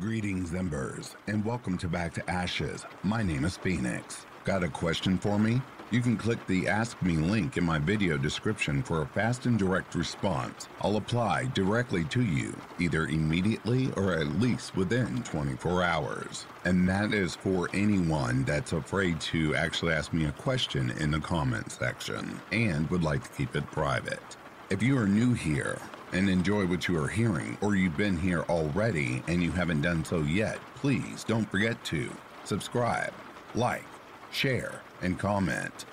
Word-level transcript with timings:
Greetings, 0.00 0.54
Embers, 0.54 1.14
and 1.26 1.44
welcome 1.44 1.76
to 1.76 1.86
Back 1.86 2.14
to 2.14 2.30
Ashes. 2.30 2.86
My 3.02 3.22
name 3.22 3.44
is 3.44 3.58
Phoenix. 3.58 4.24
Got 4.44 4.64
a 4.64 4.68
question 4.68 5.18
for 5.18 5.38
me? 5.38 5.60
You 5.90 6.00
can 6.00 6.16
click 6.16 6.38
the 6.46 6.68
Ask 6.68 7.02
Me 7.02 7.18
link 7.18 7.58
in 7.58 7.64
my 7.64 7.78
video 7.78 8.16
description 8.16 8.82
for 8.82 9.02
a 9.02 9.06
fast 9.06 9.44
and 9.44 9.58
direct 9.58 9.94
response. 9.94 10.68
I'll 10.80 10.96
apply 10.96 11.50
directly 11.52 12.04
to 12.04 12.22
you, 12.22 12.56
either 12.78 13.08
immediately 13.08 13.92
or 13.92 14.14
at 14.14 14.40
least 14.40 14.74
within 14.74 15.22
24 15.22 15.82
hours. 15.82 16.46
And 16.64 16.88
that 16.88 17.12
is 17.12 17.36
for 17.36 17.68
anyone 17.74 18.44
that's 18.44 18.72
afraid 18.72 19.20
to 19.20 19.54
actually 19.54 19.92
ask 19.92 20.14
me 20.14 20.24
a 20.24 20.32
question 20.32 20.92
in 20.92 21.10
the 21.10 21.20
comment 21.20 21.70
section 21.72 22.40
and 22.52 22.88
would 22.88 23.04
like 23.04 23.22
to 23.24 23.36
keep 23.36 23.54
it 23.54 23.70
private. 23.70 24.22
If 24.70 24.82
you 24.82 24.96
are 24.96 25.06
new 25.06 25.34
here, 25.34 25.78
and 26.12 26.28
enjoy 26.28 26.66
what 26.66 26.88
you 26.88 27.02
are 27.02 27.08
hearing, 27.08 27.56
or 27.60 27.76
you've 27.76 27.96
been 27.96 28.16
here 28.16 28.42
already 28.48 29.22
and 29.28 29.42
you 29.42 29.50
haven't 29.52 29.82
done 29.82 30.04
so 30.04 30.20
yet, 30.20 30.58
please 30.76 31.24
don't 31.24 31.50
forget 31.50 31.82
to 31.84 32.10
subscribe, 32.44 33.12
like, 33.54 33.84
share, 34.30 34.80
and 35.02 35.18
comment. 35.18 35.86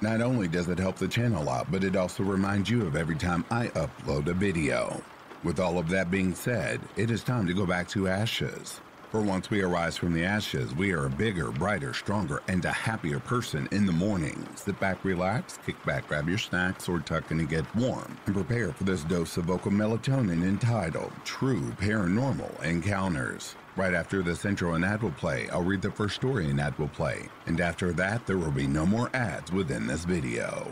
Not 0.00 0.20
only 0.20 0.46
does 0.46 0.68
it 0.68 0.78
help 0.78 0.96
the 0.96 1.08
channel 1.08 1.48
out, 1.48 1.70
but 1.72 1.82
it 1.82 1.96
also 1.96 2.22
reminds 2.22 2.70
you 2.70 2.86
of 2.86 2.94
every 2.94 3.16
time 3.16 3.44
I 3.50 3.66
upload 3.68 4.28
a 4.28 4.32
video. 4.32 5.02
With 5.42 5.60
all 5.60 5.78
of 5.78 5.88
that 5.88 6.10
being 6.10 6.34
said, 6.34 6.80
it 6.96 7.10
is 7.10 7.22
time 7.24 7.46
to 7.46 7.54
go 7.54 7.66
back 7.66 7.88
to 7.90 8.08
ashes. 8.08 8.80
For 9.10 9.22
once 9.22 9.48
we 9.48 9.62
arise 9.62 9.96
from 9.96 10.12
the 10.12 10.26
ashes, 10.26 10.74
we 10.74 10.92
are 10.92 11.06
a 11.06 11.10
bigger, 11.10 11.50
brighter, 11.50 11.94
stronger, 11.94 12.42
and 12.46 12.62
a 12.66 12.70
happier 12.70 13.18
person 13.18 13.66
in 13.72 13.86
the 13.86 13.92
morning. 13.92 14.46
Sit 14.54 14.78
back, 14.80 15.02
relax, 15.02 15.58
kick 15.64 15.82
back, 15.86 16.06
grab 16.08 16.28
your 16.28 16.36
snacks, 16.36 16.90
or 16.90 16.98
tuck 16.98 17.30
in 17.30 17.40
and 17.40 17.48
get 17.48 17.74
warm, 17.74 18.18
and 18.26 18.34
prepare 18.34 18.70
for 18.70 18.84
this 18.84 19.04
dose 19.04 19.38
of 19.38 19.46
vocal 19.46 19.70
melatonin 19.70 20.42
entitled 20.42 21.10
True 21.24 21.72
Paranormal 21.80 22.62
Encounters. 22.62 23.54
Right 23.76 23.94
after 23.94 24.22
this 24.22 24.44
intro 24.44 24.74
and 24.74 24.84
ad 24.84 25.02
will 25.02 25.10
play, 25.12 25.48
I'll 25.48 25.62
read 25.62 25.80
the 25.80 25.90
first 25.90 26.16
story 26.16 26.50
an 26.50 26.60
ad 26.60 26.78
will 26.78 26.88
play, 26.88 27.30
and 27.46 27.62
after 27.62 27.94
that, 27.94 28.26
there 28.26 28.36
will 28.36 28.50
be 28.50 28.66
no 28.66 28.84
more 28.84 29.08
ads 29.14 29.50
within 29.50 29.86
this 29.86 30.04
video. 30.04 30.70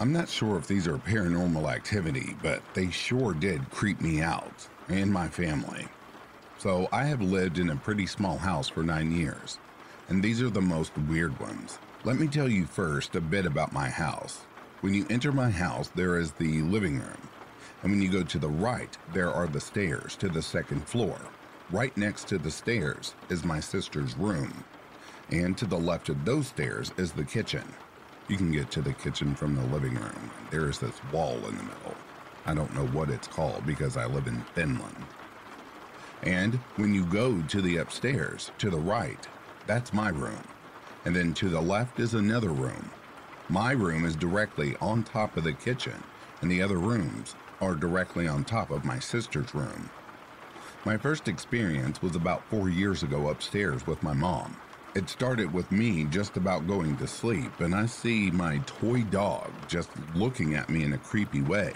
I'm 0.00 0.12
not 0.12 0.28
sure 0.28 0.56
if 0.56 0.66
these 0.66 0.88
are 0.88 0.98
paranormal 0.98 1.72
activity, 1.72 2.34
but 2.42 2.62
they 2.74 2.90
sure 2.90 3.32
did 3.32 3.70
creep 3.70 4.00
me 4.00 4.20
out 4.20 4.68
and 4.88 5.12
my 5.12 5.28
family. 5.28 5.86
So 6.58 6.88
I 6.90 7.04
have 7.04 7.22
lived 7.22 7.58
in 7.58 7.70
a 7.70 7.76
pretty 7.76 8.06
small 8.06 8.36
house 8.36 8.68
for 8.68 8.82
nine 8.82 9.12
years, 9.12 9.58
and 10.08 10.20
these 10.20 10.42
are 10.42 10.50
the 10.50 10.60
most 10.60 10.96
weird 11.08 11.38
ones. 11.38 11.78
Let 12.02 12.18
me 12.18 12.26
tell 12.26 12.48
you 12.48 12.66
first 12.66 13.14
a 13.14 13.20
bit 13.20 13.46
about 13.46 13.72
my 13.72 13.88
house. 13.88 14.40
When 14.80 14.94
you 14.94 15.06
enter 15.10 15.30
my 15.30 15.50
house, 15.50 15.88
there 15.94 16.18
is 16.18 16.32
the 16.32 16.62
living 16.62 16.98
room, 16.98 17.28
and 17.82 17.92
when 17.92 18.02
you 18.02 18.10
go 18.10 18.24
to 18.24 18.38
the 18.38 18.48
right, 18.48 18.98
there 19.12 19.32
are 19.32 19.46
the 19.46 19.60
stairs 19.60 20.16
to 20.16 20.28
the 20.28 20.42
second 20.42 20.88
floor. 20.88 21.18
Right 21.70 21.96
next 21.96 22.26
to 22.28 22.38
the 22.38 22.50
stairs 22.50 23.14
is 23.28 23.44
my 23.44 23.60
sister's 23.60 24.16
room, 24.18 24.64
and 25.30 25.56
to 25.56 25.66
the 25.66 25.78
left 25.78 26.08
of 26.08 26.24
those 26.24 26.48
stairs 26.48 26.92
is 26.96 27.12
the 27.12 27.24
kitchen. 27.24 27.64
You 28.28 28.38
can 28.38 28.50
get 28.52 28.70
to 28.72 28.80
the 28.80 28.94
kitchen 28.94 29.34
from 29.34 29.54
the 29.54 29.64
living 29.64 29.94
room. 29.94 30.30
There 30.50 30.68
is 30.70 30.78
this 30.78 30.98
wall 31.12 31.36
in 31.36 31.56
the 31.56 31.62
middle. 31.62 31.94
I 32.46 32.54
don't 32.54 32.74
know 32.74 32.86
what 32.86 33.10
it's 33.10 33.28
called 33.28 33.66
because 33.66 33.96
I 33.98 34.06
live 34.06 34.26
in 34.26 34.42
Finland. 34.54 35.04
And 36.22 36.54
when 36.76 36.94
you 36.94 37.04
go 37.04 37.42
to 37.42 37.60
the 37.60 37.76
upstairs, 37.76 38.50
to 38.58 38.70
the 38.70 38.78
right, 38.78 39.28
that's 39.66 39.92
my 39.92 40.08
room. 40.08 40.42
And 41.04 41.14
then 41.14 41.34
to 41.34 41.50
the 41.50 41.60
left 41.60 42.00
is 42.00 42.14
another 42.14 42.48
room. 42.48 42.90
My 43.50 43.72
room 43.72 44.06
is 44.06 44.16
directly 44.16 44.74
on 44.80 45.04
top 45.04 45.36
of 45.36 45.44
the 45.44 45.52
kitchen, 45.52 46.02
and 46.40 46.50
the 46.50 46.62
other 46.62 46.78
rooms 46.78 47.34
are 47.60 47.74
directly 47.74 48.26
on 48.26 48.44
top 48.44 48.70
of 48.70 48.86
my 48.86 48.98
sister's 48.98 49.54
room. 49.54 49.90
My 50.86 50.96
first 50.96 51.28
experience 51.28 52.00
was 52.00 52.16
about 52.16 52.44
four 52.48 52.70
years 52.70 53.02
ago 53.02 53.28
upstairs 53.28 53.86
with 53.86 54.02
my 54.02 54.14
mom. 54.14 54.56
It 54.94 55.08
started 55.08 55.52
with 55.52 55.72
me 55.72 56.04
just 56.04 56.36
about 56.36 56.68
going 56.68 56.96
to 56.98 57.08
sleep, 57.08 57.58
and 57.58 57.74
I 57.74 57.86
see 57.86 58.30
my 58.30 58.58
toy 58.64 59.02
dog 59.02 59.50
just 59.66 59.90
looking 60.14 60.54
at 60.54 60.70
me 60.70 60.84
in 60.84 60.92
a 60.92 60.98
creepy 60.98 61.42
way. 61.42 61.74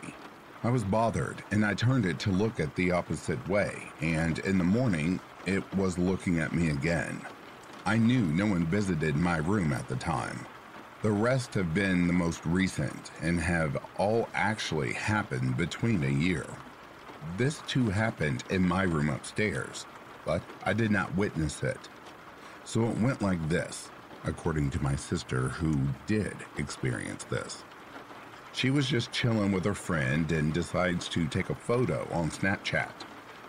I 0.62 0.70
was 0.70 0.84
bothered, 0.84 1.42
and 1.50 1.66
I 1.66 1.74
turned 1.74 2.06
it 2.06 2.20
to 2.20 2.30
look 2.30 2.60
at 2.60 2.76
the 2.76 2.92
opposite 2.92 3.48
way, 3.48 3.82
and 4.00 4.38
in 4.40 4.56
the 4.56 4.62
morning, 4.62 5.18
it 5.46 5.64
was 5.74 5.98
looking 5.98 6.38
at 6.38 6.54
me 6.54 6.70
again. 6.70 7.20
I 7.84 7.96
knew 7.96 8.22
no 8.22 8.46
one 8.46 8.66
visited 8.66 9.16
my 9.16 9.38
room 9.38 9.72
at 9.72 9.88
the 9.88 9.96
time. 9.96 10.46
The 11.02 11.10
rest 11.10 11.54
have 11.54 11.74
been 11.74 12.06
the 12.06 12.12
most 12.12 12.46
recent 12.46 13.10
and 13.20 13.40
have 13.40 13.76
all 13.96 14.28
actually 14.32 14.92
happened 14.92 15.56
between 15.56 16.04
a 16.04 16.08
year. 16.08 16.46
This 17.36 17.62
too 17.66 17.90
happened 17.90 18.44
in 18.50 18.62
my 18.62 18.84
room 18.84 19.10
upstairs, 19.10 19.86
but 20.24 20.40
I 20.64 20.72
did 20.72 20.92
not 20.92 21.16
witness 21.16 21.64
it. 21.64 21.88
So 22.68 22.84
it 22.84 22.98
went 22.98 23.22
like 23.22 23.48
this, 23.48 23.88
according 24.24 24.68
to 24.72 24.82
my 24.82 24.94
sister 24.94 25.48
who 25.48 25.74
did 26.06 26.36
experience 26.58 27.24
this. 27.24 27.64
She 28.52 28.68
was 28.68 28.86
just 28.86 29.10
chilling 29.10 29.52
with 29.52 29.64
her 29.64 29.72
friend 29.72 30.30
and 30.32 30.52
decides 30.52 31.08
to 31.08 31.26
take 31.28 31.48
a 31.48 31.54
photo 31.54 32.06
on 32.12 32.30
Snapchat. 32.30 32.92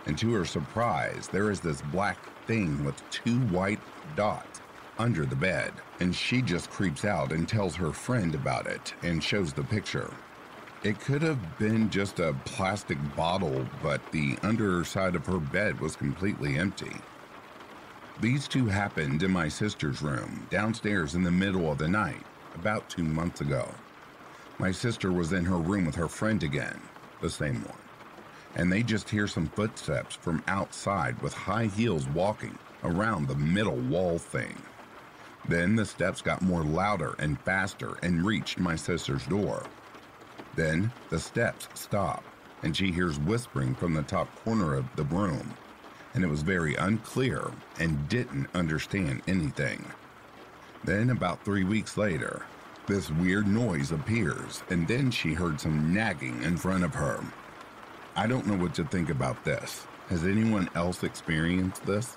And 0.06 0.16
to 0.16 0.32
her 0.32 0.46
surprise, 0.46 1.28
there 1.28 1.50
is 1.50 1.60
this 1.60 1.82
black 1.92 2.16
thing 2.46 2.82
with 2.82 3.02
two 3.10 3.40
white 3.48 3.80
dots 4.16 4.62
under 4.98 5.26
the 5.26 5.36
bed. 5.36 5.74
And 6.00 6.16
she 6.16 6.40
just 6.40 6.70
creeps 6.70 7.04
out 7.04 7.30
and 7.30 7.46
tells 7.46 7.76
her 7.76 7.92
friend 7.92 8.34
about 8.34 8.66
it 8.66 8.94
and 9.02 9.22
shows 9.22 9.52
the 9.52 9.64
picture. 9.64 10.10
It 10.82 10.98
could 10.98 11.20
have 11.20 11.58
been 11.58 11.90
just 11.90 12.20
a 12.20 12.34
plastic 12.46 12.96
bottle, 13.14 13.66
but 13.82 14.00
the 14.12 14.38
underside 14.42 15.14
of 15.14 15.26
her 15.26 15.40
bed 15.40 15.78
was 15.78 15.94
completely 15.94 16.56
empty. 16.56 16.96
These 18.20 18.48
two 18.48 18.66
happened 18.66 19.22
in 19.22 19.30
my 19.30 19.48
sister's 19.48 20.02
room, 20.02 20.46
downstairs 20.50 21.14
in 21.14 21.22
the 21.22 21.30
middle 21.30 21.72
of 21.72 21.78
the 21.78 21.88
night, 21.88 22.22
about 22.54 22.86
two 22.90 23.02
months 23.02 23.40
ago. 23.40 23.66
My 24.58 24.72
sister 24.72 25.10
was 25.10 25.32
in 25.32 25.46
her 25.46 25.56
room 25.56 25.86
with 25.86 25.94
her 25.94 26.06
friend 26.06 26.42
again, 26.42 26.78
the 27.22 27.30
same 27.30 27.62
one, 27.62 27.78
and 28.56 28.70
they 28.70 28.82
just 28.82 29.08
hear 29.08 29.26
some 29.26 29.46
footsteps 29.46 30.16
from 30.16 30.42
outside 30.48 31.22
with 31.22 31.32
high 31.32 31.64
heels 31.64 32.06
walking 32.08 32.58
around 32.84 33.26
the 33.26 33.36
middle 33.36 33.78
wall 33.78 34.18
thing. 34.18 34.54
Then 35.48 35.74
the 35.74 35.86
steps 35.86 36.20
got 36.20 36.42
more 36.42 36.62
louder 36.62 37.14
and 37.18 37.40
faster 37.40 37.96
and 38.02 38.26
reached 38.26 38.58
my 38.58 38.76
sister's 38.76 39.24
door. 39.28 39.62
Then 40.56 40.92
the 41.08 41.18
steps 41.18 41.68
stop, 41.72 42.22
and 42.62 42.76
she 42.76 42.92
hears 42.92 43.18
whispering 43.18 43.74
from 43.74 43.94
the 43.94 44.02
top 44.02 44.28
corner 44.44 44.74
of 44.74 44.84
the 44.94 45.04
room 45.04 45.54
and 46.14 46.24
it 46.24 46.28
was 46.28 46.42
very 46.42 46.74
unclear 46.76 47.50
and 47.78 48.08
didn't 48.08 48.48
understand 48.54 49.22
anything. 49.28 49.84
Then, 50.84 51.10
about 51.10 51.44
three 51.44 51.64
weeks 51.64 51.96
later, 51.96 52.46
this 52.86 53.10
weird 53.10 53.46
noise 53.46 53.92
appears, 53.92 54.62
and 54.70 54.88
then 54.88 55.10
she 55.10 55.34
heard 55.34 55.60
some 55.60 55.92
nagging 55.92 56.42
in 56.42 56.56
front 56.56 56.84
of 56.84 56.94
her. 56.94 57.22
I 58.16 58.26
don't 58.26 58.46
know 58.46 58.56
what 58.56 58.74
to 58.74 58.84
think 58.84 59.10
about 59.10 59.44
this. 59.44 59.86
Has 60.08 60.24
anyone 60.24 60.68
else 60.74 61.04
experienced 61.04 61.84
this? 61.86 62.16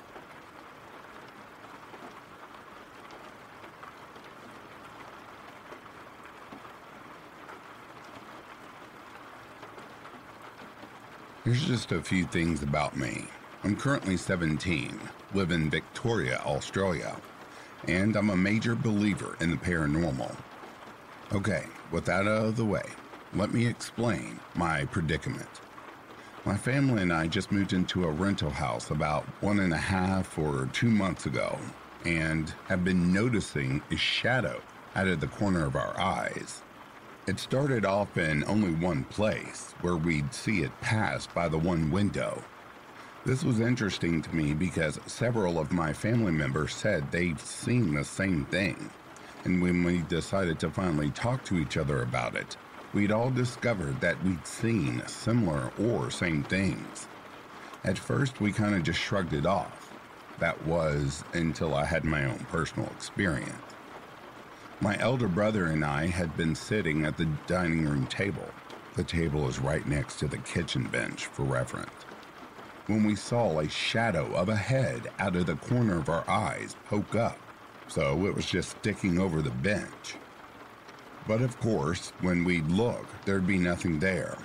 Here's 11.44 11.66
just 11.66 11.92
a 11.92 12.02
few 12.02 12.26
things 12.26 12.64
about 12.64 12.96
me. 12.96 13.26
I'm 13.66 13.78
currently 13.78 14.18
17, 14.18 15.00
live 15.34 15.52
in 15.52 15.70
Victoria, 15.70 16.42
Australia, 16.46 17.16
and 17.88 18.14
I'm 18.18 18.30
a 18.30 18.36
major 18.36 18.76
believer 18.76 19.38
in 19.40 19.52
the 19.52 19.56
paranormal. 19.56 20.36
Okay, 21.32 21.68
with 21.90 22.04
that 22.04 22.28
out 22.28 22.46
of 22.46 22.58
the 22.58 22.66
way, 22.66 22.84
let 23.34 23.54
me 23.54 23.66
explain 23.66 24.38
my 24.56 24.84
predicament. 24.84 25.62
My 26.44 26.58
family 26.58 27.04
and 27.04 27.14
I 27.14 27.28
just 27.28 27.54
moved 27.54 27.72
into 27.72 28.04
a 28.04 28.12
rental 28.12 28.50
house 28.50 28.92
about 28.92 29.24
one 29.40 29.62
and 29.62 29.72
a 29.72 29.78
half 29.78 30.38
or 30.38 30.70
two 30.74 30.90
months 30.90 31.26
ago, 31.26 31.58
and 32.04 32.54
have 32.68 32.84
been 32.84 33.14
noticing 33.14 33.82
a 33.92 33.96
shadow 33.96 34.62
out 34.94 35.08
of 35.08 35.22
the 35.22 35.28
corner 35.28 35.66
of 35.66 35.78
our 35.78 35.98
eyes. 35.98 36.64
It 37.28 37.40
started 37.40 37.86
off 37.86 38.18
in 38.18 38.44
only 38.44 38.74
one 38.74 39.06
place, 39.06 39.74
where 39.80 39.96
we'd 39.96 40.34
see 40.34 40.64
it 40.64 40.82
pass 40.82 41.28
by 41.28 41.48
the 41.48 41.58
one 41.58 41.90
window. 41.92 42.44
This 43.26 43.46
was 43.46 43.62
interesting 43.62 44.22
to 44.22 44.36
me 44.36 44.54
because 44.54 45.00
several 45.06 45.58
of 45.58 45.72
my 45.72 45.94
family 45.94 46.34
members 46.34 46.76
said 46.76 47.10
they'd 47.10 47.40
seen 47.40 47.94
the 47.94 48.04
same 48.04 48.44
thing. 48.48 48.90
And 49.46 49.62
when 49.62 49.86
we 49.86 50.02
decided 50.02 50.60
to 50.60 50.70
finally 50.70 51.10
talk 51.12 51.46
to 51.46 51.58
each 51.58 51.78
other 51.78 52.02
about 52.02 52.36
it, 52.36 52.58
we'd 52.92 53.14
all 53.14 53.32
discovered 53.32 54.02
that 54.02 54.22
we'd 54.26 54.46
seen 54.46 55.02
similar 55.08 55.72
or 55.80 56.12
same 56.12 56.44
things. 56.44 57.08
At 57.86 57.98
first, 57.98 58.42
we 58.42 58.52
kind 58.52 58.76
of 58.76 58.84
just 58.84 59.00
shrugged 59.00 59.32
it 59.32 59.46
off. 59.46 59.94
That 60.40 60.66
was 60.66 61.24
until 61.32 61.76
I 61.76 61.86
had 61.86 62.04
my 62.04 62.26
own 62.26 62.40
personal 62.52 62.88
experience. 62.88 63.54
My 64.82 64.98
elder 65.00 65.30
brother 65.30 65.68
and 65.68 65.86
I 65.86 66.08
had 66.08 66.36
been 66.36 66.56
sitting 66.56 67.06
at 67.06 67.18
the 67.18 67.30
dining 67.48 67.86
room 67.86 68.06
table. 68.08 68.50
The 68.96 69.04
table 69.06 69.48
is 69.48 69.60
right 69.60 69.88
next 69.88 70.20
to 70.20 70.28
the 70.28 70.40
kitchen 70.40 70.84
bench 70.88 71.28
for 71.28 71.44
reference. 71.44 71.90
When 72.88 73.06
we 73.06 73.16
saw 73.16 73.60
a 73.60 73.70
shadow 73.70 74.34
of 74.34 74.50
a 74.50 74.58
head 74.58 75.10
out 75.18 75.38
of 75.38 75.46
the 75.46 75.56
corner 75.56 76.00
of 76.00 76.10
our 76.10 76.30
eyes 76.30 76.76
poke 76.90 77.16
up, 77.16 77.40
so 77.88 78.26
it 78.26 78.36
was 78.36 78.46
just 78.46 78.72
sticking 78.72 79.20
over 79.20 79.42
the 79.42 79.52
bench. 79.52 80.16
But 81.26 81.42
of 81.42 81.58
course, 81.62 82.12
when 82.20 82.44
we'd 82.44 82.68
look, 82.68 83.06
there'd 83.24 83.48
be 83.48 83.58
nothing 83.58 84.00
there. 84.00 84.38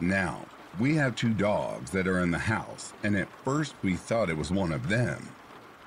Now, 0.00 0.44
we 0.80 0.96
have 0.96 1.14
two 1.14 1.32
dogs 1.32 1.92
that 1.92 2.08
are 2.08 2.18
in 2.18 2.32
the 2.32 2.38
house, 2.38 2.92
and 3.04 3.16
at 3.16 3.28
first 3.44 3.76
we 3.82 3.94
thought 3.94 4.28
it 4.28 4.36
was 4.36 4.50
one 4.50 4.72
of 4.72 4.88
them. 4.88 5.28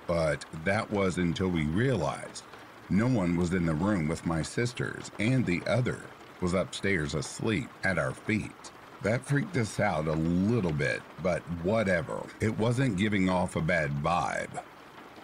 But 0.08 0.46
that 0.64 0.90
was 0.92 1.18
until 1.18 1.50
we 1.50 1.66
realized 1.66 2.44
no 2.90 3.08
one 3.08 3.36
was 3.36 3.54
in 3.54 3.66
the 3.66 3.74
room 3.74 4.08
with 4.08 4.26
my 4.26 4.42
sisters, 4.42 5.12
and 5.20 5.46
the 5.46 5.62
other 5.68 6.00
was 6.40 6.54
upstairs 6.54 7.16
asleep 7.16 7.70
at 7.84 7.98
our 7.98 8.14
feet. 8.14 8.72
That 9.03 9.25
freaked 9.25 9.57
us 9.57 9.80
out 9.80 10.07
a 10.07 10.13
little 10.13 10.71
bit, 10.71 11.01
but 11.24 11.42
whatever. 11.63 12.21
It 12.39 12.57
wasn't 12.59 12.98
giving 12.98 13.30
off 13.30 13.56
a 13.56 13.62
bad 13.62 14.03
vibe. 14.03 14.62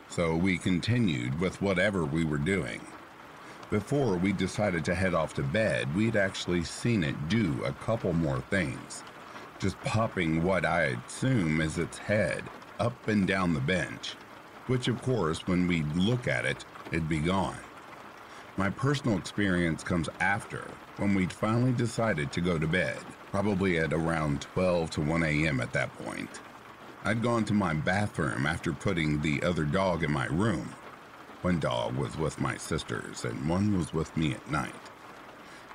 So 0.10 0.36
we 0.36 0.58
continued 0.58 1.40
with 1.40 1.62
whatever 1.62 2.04
we 2.04 2.26
were 2.26 2.40
doing. 2.40 2.82
Before 3.70 4.18
we 4.18 4.34
decided 4.34 4.84
to 4.86 4.96
head 4.96 5.14
off 5.14 5.36
to 5.36 5.44
bed, 5.44 5.94
we'd 5.96 6.16
actually 6.16 6.64
seen 6.64 7.04
it 7.04 7.30
do 7.30 7.62
a 7.66 7.74
couple 7.74 8.14
more 8.14 8.40
things. 8.50 9.04
Just 9.60 9.80
popping 9.82 10.42
what 10.42 10.66
I 10.66 10.98
assume 11.08 11.62
is 11.62 11.78
its 11.78 12.00
head 12.00 12.44
up 12.80 13.08
and 13.08 13.28
down 13.28 13.54
the 13.54 13.60
bench, 13.60 14.16
which 14.68 14.88
of 14.88 15.02
course, 15.04 15.46
when 15.46 15.68
we'd 15.68 15.96
look 15.96 16.28
at 16.28 16.46
it, 16.46 16.66
it'd 16.92 17.10
be 17.10 17.20
gone. 17.20 17.58
My 18.56 18.72
personal 18.72 19.18
experience 19.18 19.84
comes 19.84 20.10
after 20.20 20.66
when 20.98 21.14
we'd 21.14 21.34
finally 21.34 21.74
decided 21.74 22.32
to 22.32 22.42
go 22.42 22.58
to 22.58 22.66
bed, 22.66 22.98
probably 23.32 23.80
at 23.80 23.94
around 23.94 24.42
12 24.42 24.90
to 24.92 25.02
1 25.02 25.24
a.m. 25.24 25.60
at 25.60 25.74
that 25.74 25.96
point. 25.98 26.42
I'd 27.06 27.22
gone 27.22 27.46
to 27.46 27.54
my 27.54 27.74
bathroom 27.74 28.46
after 28.46 28.74
putting 28.74 29.22
the 29.22 29.42
other 29.44 29.64
dog 29.66 30.04
in 30.04 30.12
my 30.12 30.26
room 30.28 30.74
one 31.42 31.60
dog 31.60 31.96
was 31.96 32.18
with 32.18 32.42
my 32.42 32.58
sisters, 32.58 33.24
and 33.24 33.48
one 33.48 33.78
was 33.78 33.94
with 33.94 34.16
me 34.18 34.34
at 34.34 34.52
night. 34.52 34.74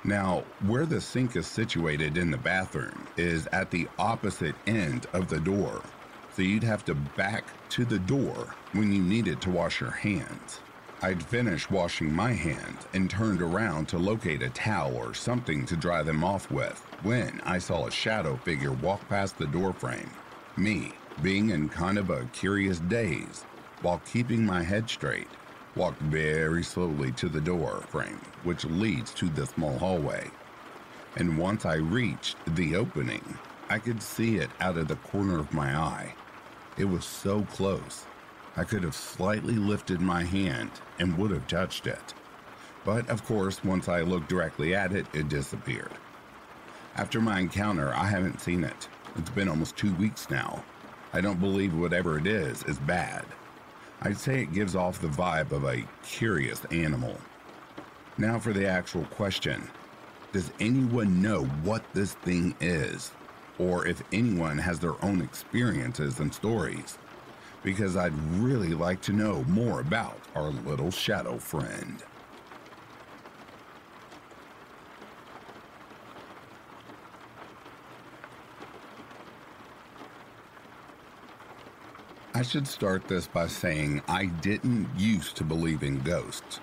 Now, 0.03 0.43
where 0.67 0.85
the 0.85 0.99
sink 0.99 1.37
is 1.37 1.47
situated 1.47 2.17
in 2.17 2.29
the 2.31 2.37
bathroom 2.37 3.07
is 3.15 3.47
at 3.53 3.71
the 3.71 3.87
opposite 3.97 4.55
end 4.67 5.07
of 5.13 5.29
the 5.29 5.39
door, 5.39 5.81
so 6.35 6.41
you'd 6.41 6.63
have 6.63 6.83
to 6.85 6.93
back 6.93 7.45
to 7.69 7.85
the 7.85 7.99
door 7.99 8.53
when 8.73 8.91
you 8.91 9.01
needed 9.01 9.41
to 9.41 9.49
wash 9.49 9.79
your 9.79 9.91
hands. 9.91 10.59
I'd 11.03 11.21
finished 11.21 11.69
washing 11.69 12.13
my 12.13 12.31
hands 12.31 12.87
and 12.93 13.09
turned 13.09 13.41
around 13.41 13.89
to 13.89 13.97
locate 13.97 14.41
a 14.41 14.49
towel 14.49 14.95
or 14.95 15.13
something 15.13 15.65
to 15.65 15.75
dry 15.75 16.01
them 16.01 16.23
off 16.23 16.49
with 16.49 16.79
when 17.03 17.41
I 17.43 17.57
saw 17.57 17.87
a 17.87 17.91
shadow 17.91 18.37
figure 18.37 18.71
walk 18.71 19.09
past 19.09 19.37
the 19.37 19.47
doorframe. 19.47 20.09
Me, 20.55 20.93
being 21.21 21.49
in 21.49 21.67
kind 21.67 21.97
of 21.97 22.09
a 22.09 22.23
curious 22.31 22.79
daze, 22.79 23.43
while 23.81 24.01
keeping 24.09 24.45
my 24.45 24.63
head 24.63 24.89
straight, 24.89 25.27
walked 25.75 26.01
very 26.03 26.63
slowly 26.63 27.11
to 27.11 27.27
the 27.27 27.41
door 27.41 27.83
frame, 27.89 28.21
which 28.45 28.63
leads 28.63 29.11
to 29.15 29.27
the 29.27 29.45
small 29.45 29.77
hallway. 29.77 30.31
And 31.17 31.37
once 31.37 31.65
I 31.65 31.75
reached 31.75 32.37
the 32.55 32.77
opening, 32.77 33.37
I 33.69 33.77
could 33.77 34.01
see 34.01 34.37
it 34.37 34.51
out 34.61 34.77
of 34.77 34.87
the 34.87 34.95
corner 34.95 35.37
of 35.37 35.53
my 35.53 35.77
eye. 35.77 36.15
It 36.77 36.85
was 36.85 37.03
so 37.03 37.41
close, 37.41 38.05
I 38.55 38.63
could 38.63 38.83
have 38.83 38.95
slightly 38.95 39.55
lifted 39.55 39.99
my 39.99 40.23
hand 40.23 40.69
and 40.99 41.17
would 41.17 41.31
have 41.31 41.47
touched 41.47 41.87
it. 41.87 42.13
But 42.85 43.09
of 43.09 43.25
course, 43.25 43.63
once 43.63 43.89
I 43.89 44.01
looked 44.01 44.29
directly 44.29 44.75
at 44.75 44.93
it, 44.93 45.07
it 45.13 45.29
disappeared. 45.29 45.91
After 46.95 47.19
my 47.19 47.39
encounter, 47.39 47.91
I 47.93 48.05
haven't 48.05 48.41
seen 48.41 48.63
it. 48.63 48.87
It's 49.15 49.31
been 49.31 49.49
almost 49.49 49.75
two 49.75 49.93
weeks 49.95 50.29
now. 50.29 50.63
I 51.13 51.21
don't 51.21 51.39
believe 51.39 51.75
whatever 51.75 52.17
it 52.17 52.27
is 52.27 52.63
is 52.63 52.77
bad. 52.79 53.25
I'd 54.01 54.17
say 54.17 54.41
it 54.41 54.53
gives 54.53 54.75
off 54.75 55.01
the 55.01 55.07
vibe 55.07 55.51
of 55.51 55.63
a 55.63 55.83
curious 56.03 56.65
animal. 56.65 57.17
Now 58.17 58.37
for 58.37 58.53
the 58.53 58.67
actual 58.67 59.05
question 59.05 59.69
Does 60.31 60.51
anyone 60.59 61.21
know 61.21 61.45
what 61.63 61.83
this 61.93 62.13
thing 62.13 62.55
is? 62.59 63.11
Or 63.57 63.87
if 63.87 64.03
anyone 64.11 64.57
has 64.57 64.79
their 64.79 65.03
own 65.03 65.21
experiences 65.21 66.19
and 66.19 66.33
stories? 66.33 66.97
Because 67.63 67.95
I'd 67.95 68.13
really 68.33 68.73
like 68.73 69.01
to 69.03 69.13
know 69.13 69.43
more 69.47 69.79
about 69.79 70.19
our 70.35 70.49
little 70.51 70.91
shadow 70.91 71.37
friend. 71.37 72.03
I 82.35 82.41
should 82.41 82.67
start 82.67 83.07
this 83.07 83.27
by 83.27 83.47
saying 83.47 84.01
I 84.07 84.25
didn't 84.25 84.89
used 84.97 85.37
to 85.37 85.43
believe 85.43 85.83
in 85.83 86.01
ghosts. 86.01 86.59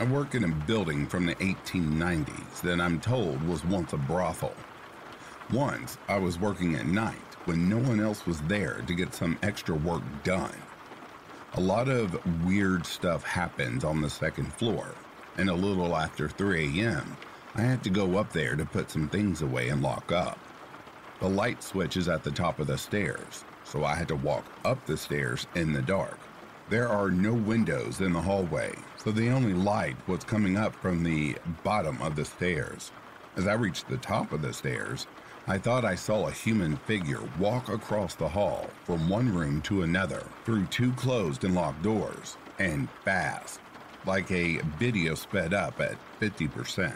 I 0.00 0.04
work 0.04 0.34
in 0.34 0.44
a 0.44 0.48
building 0.48 1.06
from 1.06 1.26
the 1.26 1.34
1890s 1.36 2.62
that 2.62 2.80
I'm 2.80 2.98
told 2.98 3.40
was 3.46 3.64
once 3.64 3.92
a 3.92 3.96
brothel. 3.96 4.54
Once, 5.52 5.98
I 6.08 6.18
was 6.18 6.38
working 6.38 6.74
at 6.74 6.86
night 6.86 7.14
when 7.44 7.68
no 7.68 7.78
one 7.78 8.00
else 8.00 8.26
was 8.26 8.40
there 8.42 8.82
to 8.86 8.94
get 8.94 9.14
some 9.14 9.38
extra 9.42 9.74
work 9.74 10.02
done. 10.22 10.54
A 11.54 11.60
lot 11.60 11.88
of 11.88 12.18
weird 12.44 12.86
stuff 12.86 13.22
happens 13.22 13.84
on 13.84 14.00
the 14.00 14.10
second 14.10 14.52
floor, 14.54 14.94
and 15.36 15.50
a 15.50 15.54
little 15.54 15.94
after 15.94 16.28
3 16.28 16.80
a.m., 16.80 17.16
I 17.54 17.60
had 17.60 17.84
to 17.84 17.90
go 17.90 18.16
up 18.16 18.32
there 18.32 18.56
to 18.56 18.64
put 18.64 18.90
some 18.90 19.08
things 19.08 19.42
away 19.42 19.68
and 19.68 19.82
lock 19.82 20.10
up. 20.10 20.38
The 21.20 21.28
light 21.28 21.62
switch 21.62 21.96
is 21.96 22.08
at 22.08 22.24
the 22.24 22.32
top 22.32 22.58
of 22.58 22.66
the 22.66 22.78
stairs, 22.78 23.44
so 23.64 23.84
I 23.84 23.94
had 23.94 24.08
to 24.08 24.16
walk 24.16 24.44
up 24.64 24.84
the 24.86 24.96
stairs 24.96 25.46
in 25.54 25.72
the 25.72 25.82
dark. 25.82 26.18
There 26.70 26.88
are 26.88 27.10
no 27.10 27.34
windows 27.34 28.00
in 28.00 28.14
the 28.14 28.22
hallway, 28.22 28.74
so 28.96 29.12
the 29.12 29.30
only 29.30 29.52
light 29.52 29.96
was 30.08 30.24
coming 30.24 30.56
up 30.56 30.74
from 30.74 31.04
the 31.04 31.36
bottom 31.62 32.00
of 32.00 32.16
the 32.16 32.24
stairs. 32.24 32.90
As 33.36 33.46
I 33.46 33.52
reached 33.54 33.88
the 33.88 33.98
top 33.98 34.32
of 34.32 34.42
the 34.42 34.52
stairs, 34.52 35.06
I 35.46 35.58
thought 35.58 35.84
I 35.84 35.94
saw 35.94 36.26
a 36.26 36.32
human 36.32 36.76
figure 36.78 37.20
walk 37.38 37.68
across 37.68 38.14
the 38.14 38.30
hall 38.30 38.70
from 38.84 39.10
one 39.10 39.34
room 39.34 39.60
to 39.62 39.82
another 39.82 40.22
through 40.46 40.64
two 40.66 40.90
closed 40.92 41.44
and 41.44 41.54
locked 41.54 41.82
doors, 41.82 42.38
and 42.58 42.88
fast, 43.04 43.60
like 44.06 44.30
a 44.30 44.62
video 44.78 45.14
sped 45.14 45.52
up 45.52 45.78
at 45.82 45.98
50%. 46.18 46.94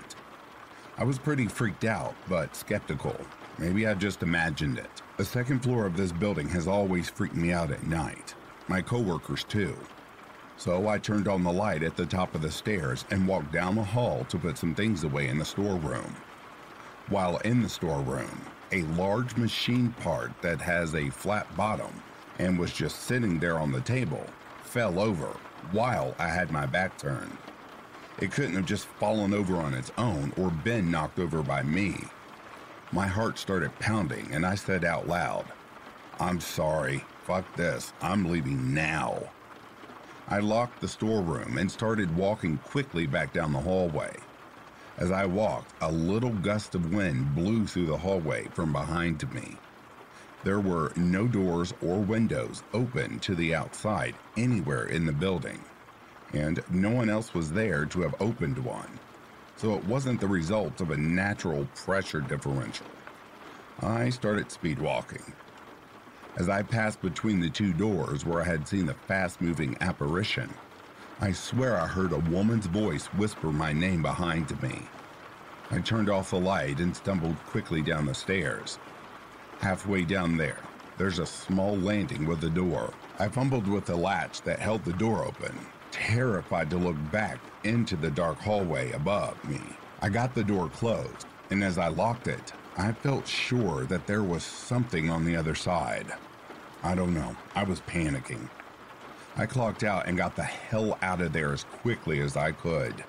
I 0.96 1.04
was 1.04 1.18
pretty 1.18 1.46
freaked 1.46 1.84
out, 1.84 2.14
but 2.26 2.56
skeptical. 2.56 3.14
Maybe 3.58 3.86
I 3.86 3.92
just 3.92 4.22
imagined 4.22 4.78
it. 4.78 5.02
The 5.18 5.26
second 5.26 5.62
floor 5.62 5.84
of 5.84 5.98
this 5.98 6.12
building 6.12 6.48
has 6.48 6.66
always 6.66 7.10
freaked 7.10 7.36
me 7.36 7.52
out 7.52 7.70
at 7.70 7.86
night. 7.86 8.34
My 8.66 8.80
coworkers 8.80 9.44
too. 9.44 9.76
So 10.56 10.88
I 10.88 10.96
turned 10.96 11.28
on 11.28 11.44
the 11.44 11.52
light 11.52 11.82
at 11.82 11.96
the 11.96 12.06
top 12.06 12.34
of 12.34 12.40
the 12.40 12.50
stairs 12.50 13.04
and 13.10 13.28
walked 13.28 13.52
down 13.52 13.74
the 13.74 13.84
hall 13.84 14.24
to 14.30 14.38
put 14.38 14.56
some 14.56 14.74
things 14.74 15.04
away 15.04 15.28
in 15.28 15.38
the 15.38 15.44
storeroom. 15.44 16.16
While 17.10 17.38
in 17.38 17.62
the 17.62 17.68
storeroom, 17.68 18.42
a 18.70 18.82
large 18.82 19.36
machine 19.36 19.94
part 20.00 20.30
that 20.42 20.60
has 20.60 20.94
a 20.94 21.08
flat 21.08 21.56
bottom 21.56 22.02
and 22.38 22.58
was 22.58 22.72
just 22.72 23.04
sitting 23.04 23.38
there 23.38 23.58
on 23.58 23.72
the 23.72 23.80
table 23.80 24.26
fell 24.62 25.00
over 25.00 25.34
while 25.72 26.14
I 26.18 26.28
had 26.28 26.50
my 26.50 26.66
back 26.66 26.98
turned. 26.98 27.36
It 28.18 28.32
couldn't 28.32 28.56
have 28.56 28.66
just 28.66 28.86
fallen 28.86 29.32
over 29.32 29.56
on 29.56 29.72
its 29.72 29.90
own 29.96 30.32
or 30.36 30.50
been 30.50 30.90
knocked 30.90 31.18
over 31.18 31.42
by 31.42 31.62
me. 31.62 31.96
My 32.92 33.06
heart 33.06 33.38
started 33.38 33.78
pounding, 33.78 34.28
and 34.32 34.44
I 34.44 34.54
said 34.54 34.84
out 34.84 35.08
loud, 35.08 35.46
I'm 36.20 36.40
sorry. 36.40 37.04
Fuck 37.24 37.56
this. 37.56 37.92
I'm 38.02 38.30
leaving 38.30 38.74
now. 38.74 39.22
I 40.28 40.40
locked 40.40 40.80
the 40.80 40.88
storeroom 40.88 41.56
and 41.58 41.70
started 41.70 42.16
walking 42.16 42.58
quickly 42.58 43.06
back 43.06 43.32
down 43.32 43.52
the 43.52 43.60
hallway. 43.60 44.14
As 44.98 45.12
I 45.12 45.26
walked, 45.26 45.72
a 45.80 45.92
little 45.92 46.32
gust 46.32 46.74
of 46.74 46.92
wind 46.92 47.36
blew 47.36 47.68
through 47.68 47.86
the 47.86 47.98
hallway 47.98 48.48
from 48.52 48.72
behind 48.72 49.32
me. 49.32 49.56
There 50.42 50.58
were 50.58 50.92
no 50.96 51.28
doors 51.28 51.72
or 51.80 52.00
windows 52.00 52.64
open 52.72 53.20
to 53.20 53.36
the 53.36 53.54
outside 53.54 54.16
anywhere 54.36 54.86
in 54.86 55.06
the 55.06 55.12
building, 55.12 55.60
and 56.32 56.60
no 56.68 56.90
one 56.90 57.08
else 57.08 57.32
was 57.32 57.52
there 57.52 57.86
to 57.86 58.00
have 58.00 58.16
opened 58.20 58.58
one, 58.58 58.98
so 59.56 59.74
it 59.74 59.84
wasn't 59.84 60.20
the 60.20 60.26
result 60.26 60.80
of 60.80 60.90
a 60.90 60.96
natural 60.96 61.68
pressure 61.76 62.20
differential. 62.20 62.86
I 63.80 64.10
started 64.10 64.50
speed 64.50 64.80
walking. 64.80 65.32
As 66.36 66.48
I 66.48 66.62
passed 66.62 67.00
between 67.00 67.38
the 67.38 67.50
two 67.50 67.72
doors 67.72 68.24
where 68.24 68.42
I 68.42 68.46
had 68.46 68.66
seen 68.66 68.86
the 68.86 68.94
fast 68.94 69.40
moving 69.40 69.76
apparition, 69.80 70.52
I 71.20 71.32
swear 71.32 71.76
I 71.76 71.88
heard 71.88 72.12
a 72.12 72.30
woman's 72.30 72.66
voice 72.66 73.06
whisper 73.06 73.50
my 73.50 73.72
name 73.72 74.02
behind 74.02 74.62
me. 74.62 74.82
I 75.68 75.80
turned 75.80 76.08
off 76.08 76.30
the 76.30 76.38
light 76.38 76.78
and 76.78 76.94
stumbled 76.94 77.34
quickly 77.46 77.82
down 77.82 78.06
the 78.06 78.14
stairs. 78.14 78.78
Halfway 79.58 80.04
down 80.04 80.36
there, 80.36 80.60
there's 80.96 81.18
a 81.18 81.26
small 81.26 81.76
landing 81.76 82.24
with 82.24 82.44
a 82.44 82.48
door. 82.48 82.94
I 83.18 83.26
fumbled 83.26 83.66
with 83.66 83.86
the 83.86 83.96
latch 83.96 84.42
that 84.42 84.60
held 84.60 84.84
the 84.84 84.92
door 84.92 85.24
open, 85.24 85.58
terrified 85.90 86.70
to 86.70 86.78
look 86.78 86.96
back 87.10 87.40
into 87.64 87.96
the 87.96 88.12
dark 88.12 88.38
hallway 88.38 88.92
above 88.92 89.44
me. 89.44 89.60
I 90.00 90.10
got 90.10 90.36
the 90.36 90.44
door 90.44 90.68
closed, 90.68 91.26
and 91.50 91.64
as 91.64 91.78
I 91.78 91.88
locked 91.88 92.28
it, 92.28 92.52
I 92.76 92.92
felt 92.92 93.26
sure 93.26 93.86
that 93.86 94.06
there 94.06 94.22
was 94.22 94.44
something 94.44 95.10
on 95.10 95.24
the 95.24 95.34
other 95.34 95.56
side. 95.56 96.12
I 96.84 96.94
don't 96.94 97.12
know. 97.12 97.34
I 97.56 97.64
was 97.64 97.80
panicking. 97.80 98.48
I 99.40 99.46
clocked 99.46 99.84
out 99.84 100.08
and 100.08 100.16
got 100.16 100.34
the 100.34 100.42
hell 100.42 100.98
out 101.00 101.20
of 101.20 101.32
there 101.32 101.52
as 101.52 101.62
quickly 101.62 102.20
as 102.20 102.36
I 102.36 102.50
could. 102.50 103.04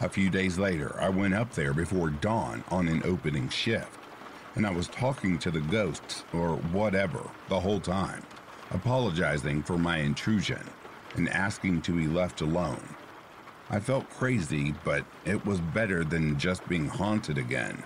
A 0.00 0.08
few 0.08 0.30
days 0.30 0.56
later, 0.56 0.96
I 1.00 1.08
went 1.08 1.34
up 1.34 1.52
there 1.52 1.74
before 1.74 2.10
dawn 2.10 2.62
on 2.70 2.86
an 2.86 3.02
opening 3.04 3.48
shift, 3.48 3.98
and 4.54 4.64
I 4.64 4.70
was 4.70 4.86
talking 4.86 5.40
to 5.40 5.50
the 5.50 5.60
ghosts 5.60 6.22
or 6.32 6.54
whatever 6.70 7.28
the 7.48 7.58
whole 7.58 7.80
time, 7.80 8.22
apologizing 8.70 9.64
for 9.64 9.76
my 9.76 9.98
intrusion 9.98 10.62
and 11.16 11.28
asking 11.28 11.82
to 11.82 11.92
be 11.92 12.06
left 12.06 12.40
alone. 12.40 12.88
I 13.68 13.80
felt 13.80 14.08
crazy, 14.10 14.76
but 14.84 15.04
it 15.24 15.44
was 15.44 15.60
better 15.60 16.04
than 16.04 16.38
just 16.38 16.68
being 16.68 16.86
haunted 16.86 17.36
again. 17.36 17.82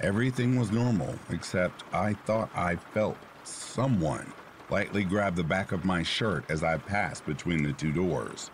Everything 0.00 0.56
was 0.56 0.70
normal, 0.70 1.16
except 1.30 1.82
I 1.92 2.14
thought 2.14 2.48
I 2.54 2.76
felt 2.76 3.16
someone 3.42 4.32
lightly 4.70 5.04
grab 5.04 5.36
the 5.36 5.44
back 5.44 5.72
of 5.72 5.84
my 5.84 6.02
shirt 6.02 6.44
as 6.50 6.62
I 6.62 6.78
passed 6.78 7.26
between 7.26 7.62
the 7.62 7.72
two 7.72 7.92
doors. 7.92 8.50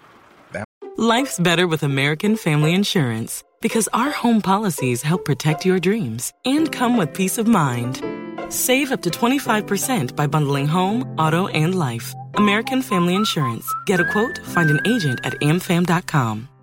That- 0.52 0.64
Life's 0.96 1.38
better 1.38 1.66
with 1.66 1.82
American 1.82 2.37
Family 2.37 2.75
Insurance 2.75 3.42
because 3.61 3.88
our 3.92 4.11
home 4.11 4.40
policies 4.42 5.02
help 5.02 5.25
protect 5.25 5.64
your 5.66 5.78
dreams 5.78 6.32
and 6.44 6.70
come 6.70 6.96
with 6.96 7.12
peace 7.14 7.38
of 7.38 7.46
mind. 7.46 8.02
Save 8.49 8.92
up 8.92 9.02
to 9.02 9.11
25% 9.11 10.14
by 10.14 10.26
bundling 10.26 10.66
home, 10.66 11.02
auto, 11.18 11.49
and 11.49 11.75
life. 11.75 12.14
American 12.35 12.82
Family 12.82 13.14
Insurance. 13.14 13.66
Get 13.87 13.99
a 14.00 14.04
quote, 14.12 14.38
find 14.46 14.70
an 14.70 14.80
agent 14.87 15.20
at 15.25 15.35
amfam.com. 15.40 16.49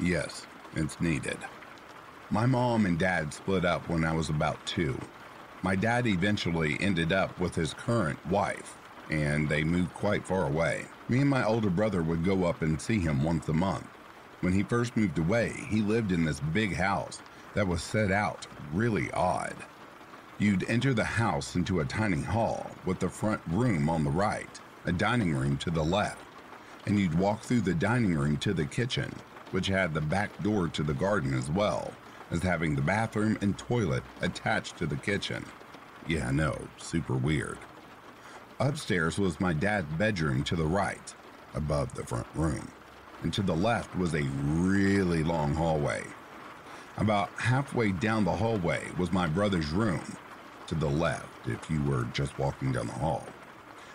Yes, 0.00 0.46
it's 0.76 1.00
needed. 1.00 1.38
My 2.30 2.46
mom 2.46 2.86
and 2.86 2.96
dad 2.96 3.34
split 3.34 3.64
up 3.64 3.88
when 3.88 4.04
I 4.04 4.12
was 4.12 4.28
about 4.28 4.64
two. 4.64 4.96
My 5.62 5.74
dad 5.74 6.06
eventually 6.06 6.76
ended 6.80 7.12
up 7.12 7.38
with 7.40 7.56
his 7.56 7.74
current 7.74 8.24
wife, 8.28 8.76
and 9.10 9.48
they 9.48 9.64
moved 9.64 9.92
quite 9.94 10.24
far 10.24 10.46
away. 10.46 10.86
Me 11.08 11.20
and 11.20 11.28
my 11.28 11.42
older 11.44 11.70
brother 11.70 12.02
would 12.02 12.24
go 12.24 12.44
up 12.44 12.62
and 12.62 12.80
see 12.80 13.00
him 13.00 13.24
once 13.24 13.48
a 13.48 13.52
month. 13.52 13.88
When 14.40 14.52
he 14.52 14.62
first 14.62 14.96
moved 14.96 15.18
away, 15.18 15.52
he 15.68 15.80
lived 15.80 16.12
in 16.12 16.24
this 16.24 16.38
big 16.38 16.76
house 16.76 17.20
that 17.54 17.66
was 17.66 17.82
set 17.82 18.12
out 18.12 18.46
really 18.72 19.10
odd. 19.10 19.56
You'd 20.38 20.68
enter 20.68 20.94
the 20.94 21.02
house 21.02 21.56
into 21.56 21.80
a 21.80 21.84
tiny 21.84 22.22
hall 22.22 22.70
with 22.84 23.00
the 23.00 23.08
front 23.08 23.40
room 23.48 23.88
on 23.88 24.04
the 24.04 24.10
right, 24.10 24.60
a 24.84 24.92
dining 24.92 25.34
room 25.34 25.56
to 25.58 25.72
the 25.72 25.82
left, 25.82 26.22
and 26.86 27.00
you'd 27.00 27.18
walk 27.18 27.42
through 27.42 27.62
the 27.62 27.74
dining 27.74 28.14
room 28.14 28.36
to 28.36 28.54
the 28.54 28.64
kitchen, 28.64 29.12
which 29.50 29.66
had 29.66 29.94
the 29.94 30.00
back 30.00 30.42
door 30.42 30.68
to 30.68 30.82
the 30.82 30.94
garden 30.94 31.34
as 31.34 31.50
well 31.50 31.92
as 32.30 32.42
having 32.42 32.74
the 32.74 32.82
bathroom 32.82 33.38
and 33.40 33.56
toilet 33.56 34.02
attached 34.20 34.76
to 34.76 34.86
the 34.86 34.96
kitchen. 34.96 35.44
Yeah, 36.06 36.30
no, 36.30 36.56
super 36.76 37.14
weird. 37.14 37.58
Upstairs 38.60 39.18
was 39.18 39.40
my 39.40 39.52
dad's 39.52 39.92
bedroom 39.94 40.42
to 40.44 40.56
the 40.56 40.66
right, 40.66 41.14
above 41.54 41.94
the 41.94 42.04
front 42.04 42.26
room, 42.34 42.70
and 43.22 43.32
to 43.32 43.42
the 43.42 43.54
left 43.54 43.96
was 43.96 44.14
a 44.14 44.22
really 44.44 45.22
long 45.22 45.54
hallway. 45.54 46.02
About 46.96 47.30
halfway 47.36 47.92
down 47.92 48.24
the 48.24 48.32
hallway 48.32 48.82
was 48.98 49.12
my 49.12 49.26
brother's 49.26 49.70
room, 49.70 50.02
to 50.66 50.74
the 50.74 50.88
left 50.88 51.46
if 51.46 51.70
you 51.70 51.82
were 51.84 52.04
just 52.12 52.38
walking 52.38 52.72
down 52.72 52.88
the 52.88 52.92
hall. 52.94 53.24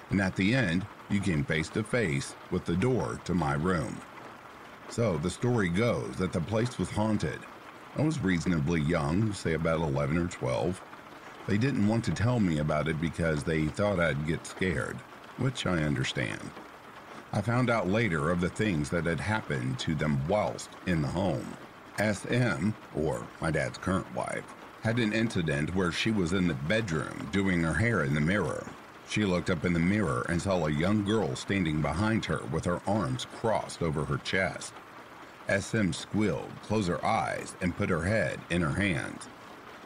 And 0.09 0.21
at 0.21 0.35
the 0.35 0.55
end, 0.55 0.85
you 1.09 1.19
came 1.19 1.43
face 1.43 1.69
to 1.69 1.83
face 1.83 2.35
with 2.49 2.65
the 2.65 2.75
door 2.75 3.19
to 3.25 3.33
my 3.33 3.53
room. 3.55 3.97
So 4.93 5.17
the 5.17 5.29
story 5.31 5.69
goes 5.69 6.17
that 6.17 6.33
the 6.33 6.39
place 6.39 6.77
was 6.77 6.91
haunted. 6.91 7.39
I 7.97 8.03
was 8.03 8.19
reasonably 8.19 8.79
young, 8.79 9.33
say 9.33 9.53
about 9.53 9.79
11 9.79 10.19
or 10.19 10.27
12. 10.27 10.79
They 11.47 11.57
didn't 11.57 11.87
want 11.87 12.05
to 12.05 12.11
tell 12.11 12.39
me 12.39 12.59
about 12.59 12.87
it 12.87 13.01
because 13.01 13.43
they 13.43 13.65
thought 13.65 13.99
I'd 13.99 14.27
get 14.27 14.45
scared, 14.45 14.97
which 15.37 15.65
I 15.65 15.81
understand. 15.81 16.39
I 17.31 17.41
found 17.41 17.71
out 17.71 17.89
later 17.89 18.29
of 18.29 18.39
the 18.39 18.49
things 18.49 18.91
that 18.91 19.07
had 19.07 19.19
happened 19.19 19.79
to 19.79 19.95
them 19.95 20.21
whilst 20.27 20.69
in 20.85 21.01
the 21.01 21.07
home. 21.07 21.57
SM, 21.97 22.69
or 22.95 23.25
my 23.41 23.49
dad's 23.49 23.79
current 23.79 24.13
wife, 24.13 24.45
had 24.83 24.99
an 24.99 25.11
incident 25.11 25.73
where 25.73 25.91
she 25.91 26.11
was 26.11 26.33
in 26.33 26.47
the 26.47 26.53
bedroom 26.53 27.29
doing 27.31 27.63
her 27.63 27.73
hair 27.73 28.03
in 28.03 28.13
the 28.13 28.21
mirror. 28.21 28.63
She 29.09 29.25
looked 29.25 29.49
up 29.49 29.65
in 29.65 29.73
the 29.73 29.79
mirror 29.79 30.23
and 30.29 30.39
saw 30.39 30.67
a 30.67 30.71
young 30.71 31.03
girl 31.03 31.35
standing 31.35 31.81
behind 31.81 32.25
her 32.25 32.41
with 32.51 32.65
her 32.65 32.81
arms 32.85 33.25
crossed 33.39 33.81
over 33.81 34.05
her 34.05 34.17
chest. 34.17 34.71
SM 35.49 35.91
squealed, 35.91 36.49
closed 36.61 36.87
her 36.87 37.03
eyes, 37.05 37.55
and 37.61 37.75
put 37.75 37.89
her 37.89 38.03
head 38.03 38.39
in 38.49 38.61
her 38.61 38.73
hands. 38.73 39.25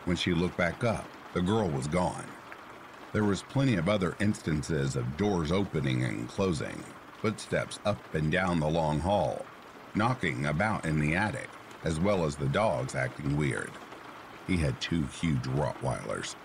When 0.06 0.16
she 0.16 0.34
looked 0.34 0.58
back 0.58 0.84
up, 0.84 1.08
the 1.34 1.42
girl 1.42 1.68
was 1.68 1.88
gone. 1.88 2.26
There 3.12 3.24
was 3.24 3.42
plenty 3.44 3.76
of 3.76 3.90
other 3.90 4.16
instances 4.20 4.96
of 4.96 5.18
doors 5.18 5.52
opening 5.52 6.04
and 6.04 6.30
closing, 6.30 6.84
footsteps 7.22 7.80
up 7.86 8.14
and 8.14 8.32
down 8.32 8.60
the 8.60 8.70
long 8.70 9.00
hall, 9.00 9.46
knocking 9.96 10.46
about 10.46 10.86
in 10.86 11.00
the 11.00 11.16
attic, 11.16 11.50
as 11.84 12.00
well 12.00 12.26
as 12.26 12.36
the 12.36 12.48
dogs 12.48 12.94
acting 12.94 13.36
weird. 13.36 13.72
He 14.46 14.58
had 14.58 14.80
two 14.80 15.06
huge 15.06 15.44
Rottweilers. 15.44 16.36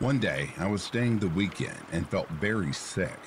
One 0.00 0.18
day, 0.18 0.50
I 0.58 0.66
was 0.66 0.82
staying 0.82 1.18
the 1.18 1.28
weekend 1.28 1.78
and 1.92 2.08
felt 2.08 2.28
very 2.28 2.72
sick 2.72 3.18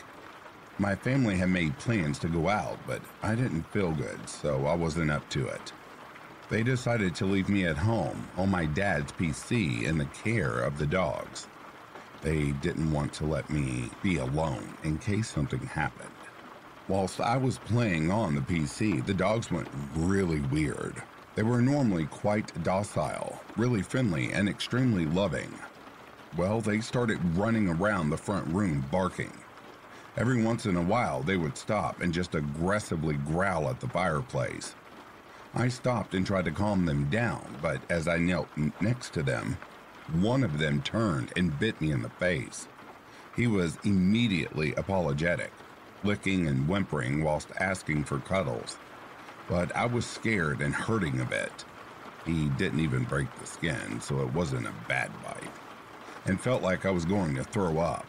my 0.80 0.96
family 0.96 1.38
had 1.38 1.50
made 1.50 1.77
plans 1.77 2.18
to 2.20 2.27
go 2.27 2.50
out, 2.50 2.80
but 2.88 3.01
I 3.22 3.36
didn't 3.36 3.72
feel 3.72 3.92
good, 3.92 4.27
so 4.27 4.65
I 4.65 4.74
wasn't 4.74 5.12
up 5.12 5.27
to 5.30 5.48
it. 5.48 5.72
They 6.50 6.63
decided 6.63 7.15
to 7.15 7.25
leave 7.25 7.50
me 7.50 7.65
at 7.65 7.77
home 7.77 8.27
on 8.38 8.50
my 8.50 8.65
dad's 8.65 9.12
PC 9.12 9.84
in 9.84 9.98
the 9.98 10.06
care 10.06 10.60
of 10.60 10.77
the 10.77 10.86
dogs. 10.86 11.48
They 12.22 12.51
didn't 12.62 12.92
want 12.92 13.13
to 13.13 13.25
let 13.25 13.50
me 13.50 13.89
be 14.01 14.18
alone 14.18 14.77
in 14.84 14.98
case 14.98 15.30
something 15.30 15.60
happened. 15.60 16.10
Whilst 16.88 17.22
I 17.22 17.38
was 17.38 17.60
playing 17.60 18.12
on 18.12 18.36
the 18.36 18.42
PC, 18.42 19.06
the 19.06 19.13
dogs 19.13 19.51
went 19.51 19.68
really 19.96 20.42
weird. 20.42 21.01
They 21.36 21.44
were 21.44 21.62
normally 21.62 22.06
quite 22.06 22.63
docile, 22.63 23.39
really 23.58 23.82
friendly, 23.82 24.32
and 24.32 24.50
extremely 24.50 25.06
loving. 25.06 25.51
Well, 26.36 26.62
they 26.62 26.82
started 26.82 27.20
running 27.38 27.70
around 27.70 28.10
the 28.10 28.18
front 28.18 28.48
room 28.48 28.86
barking. 28.92 29.32
Every 30.15 30.43
once 30.43 30.67
in 30.67 30.75
a 30.75 30.82
while, 30.82 31.24
they 31.24 31.38
would 31.38 31.58
stop 31.58 32.01
and 32.01 32.13
just 32.13 32.36
aggressively 32.36 33.15
growl 33.15 33.67
at 33.70 33.79
the 33.79 33.88
fireplace. 33.88 34.75
I 35.55 35.70
stopped 35.70 36.13
and 36.13 36.25
tried 36.25 36.46
to 36.46 36.51
calm 36.51 36.86
them 36.86 37.10
down, 37.10 37.58
but 37.62 37.82
as 37.89 38.08
I 38.08 38.17
knelt 38.17 38.48
next 38.79 39.13
to 39.13 39.24
them, 39.24 39.58
one 40.12 40.43
of 40.43 40.60
them 40.60 40.82
turned 40.82 41.32
and 41.36 41.58
bit 41.60 41.79
me 41.82 41.91
in 41.91 42.03
the 42.03 42.10
face. 42.10 42.67
He 43.36 43.48
was 43.48 43.79
immediately 43.84 44.74
apologetic, 44.75 45.51
licking 46.03 46.48
and 46.48 46.67
whimpering 46.67 47.24
whilst 47.24 47.50
asking 47.60 48.03
for 48.03 48.20
cuddles. 48.20 48.77
But 49.50 49.75
I 49.75 49.88
was 49.88 50.05
scared 50.05 50.62
and 50.62 50.75
hurting 50.75 51.22
a 51.22 51.25
bit. 51.25 51.65
He 52.25 52.50
didn't 52.50 52.79
even 52.79 53.03
break 53.03 53.34
the 53.39 53.48
skin, 53.48 54.00
so 54.00 54.22
it 54.22 54.34
wasn't 54.34 54.67
a 54.67 54.74
bad 54.88 55.12
bite, 55.24 55.51
and 56.25 56.39
felt 56.39 56.62
like 56.62 56.86
I 56.86 56.91
was 56.91 57.05
going 57.05 57.36
to 57.36 57.43
throw 57.43 57.79
up. 57.79 58.05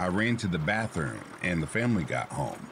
I 0.00 0.06
ran 0.06 0.36
to 0.38 0.46
the 0.46 0.58
bathroom 0.58 1.20
and 1.42 1.60
the 1.60 1.66
family 1.66 2.04
got 2.04 2.28
home. 2.30 2.68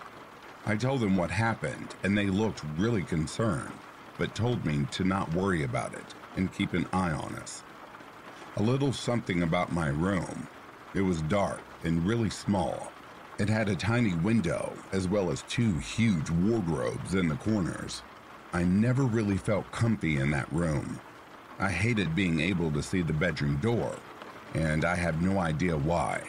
I 0.65 0.77
told 0.77 1.01
them 1.01 1.17
what 1.17 1.31
happened, 1.31 1.95
and 2.05 2.17
they 2.17 2.27
looked 2.27 2.63
really 2.77 3.03
concerned, 3.03 3.73
but 4.17 4.35
told 4.35 4.65
me 4.65 4.87
to 4.93 5.05
not 5.05 5.35
worry 5.35 5.65
about 5.65 5.95
it 5.95 6.15
and 6.37 6.53
keep 6.53 6.73
an 6.73 6.87
eye 6.93 7.11
on 7.11 7.35
us. 7.37 7.65
A 8.57 8.63
little 8.63 8.93
something 8.93 9.43
about 9.43 9.73
my 9.73 9.89
room. 9.89 10.47
It 10.95 11.01
was 11.01 11.21
dark 11.23 11.61
and 11.83 12.07
really 12.07 12.31
small. 12.31 12.93
It 13.39 13.49
had 13.49 13.69
a 13.69 13.77
tiny 13.77 14.15
window, 14.15 14.73
as 14.93 15.09
well 15.09 15.31
as 15.31 15.43
two 15.43 15.79
huge 15.79 16.31
wardrobes 16.31 17.15
in 17.15 17.29
the 17.29 17.37
corners. 17.37 18.03
I 18.53 18.63
never 18.63 19.03
really 19.03 19.37
felt 19.37 19.71
comfy 19.73 20.19
in 20.19 20.31
that 20.31 20.53
room. 20.53 21.01
I 21.59 21.71
hated 21.71 22.15
being 22.15 22.41
able 22.41 22.71
to 22.71 22.83
see 22.83 23.03
the 23.03 23.13
bedroom 23.13 23.57
door, 23.57 23.97
and 24.55 24.85
I 24.85 24.95
have 24.95 25.23
no 25.23 25.39
idea 25.39 25.77
why. 25.77 26.23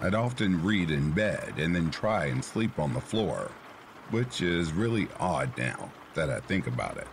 I'd 0.00 0.14
often 0.14 0.62
read 0.62 0.90
in 0.90 1.10
bed 1.10 1.54
and 1.58 1.74
then 1.74 1.90
try 1.90 2.26
and 2.26 2.44
sleep 2.44 2.78
on 2.78 2.92
the 2.92 3.00
floor, 3.00 3.50
which 4.10 4.40
is 4.40 4.72
really 4.72 5.08
odd 5.18 5.50
now 5.58 5.90
that 6.14 6.30
I 6.30 6.38
think 6.40 6.68
about 6.68 6.96
it. 6.98 7.08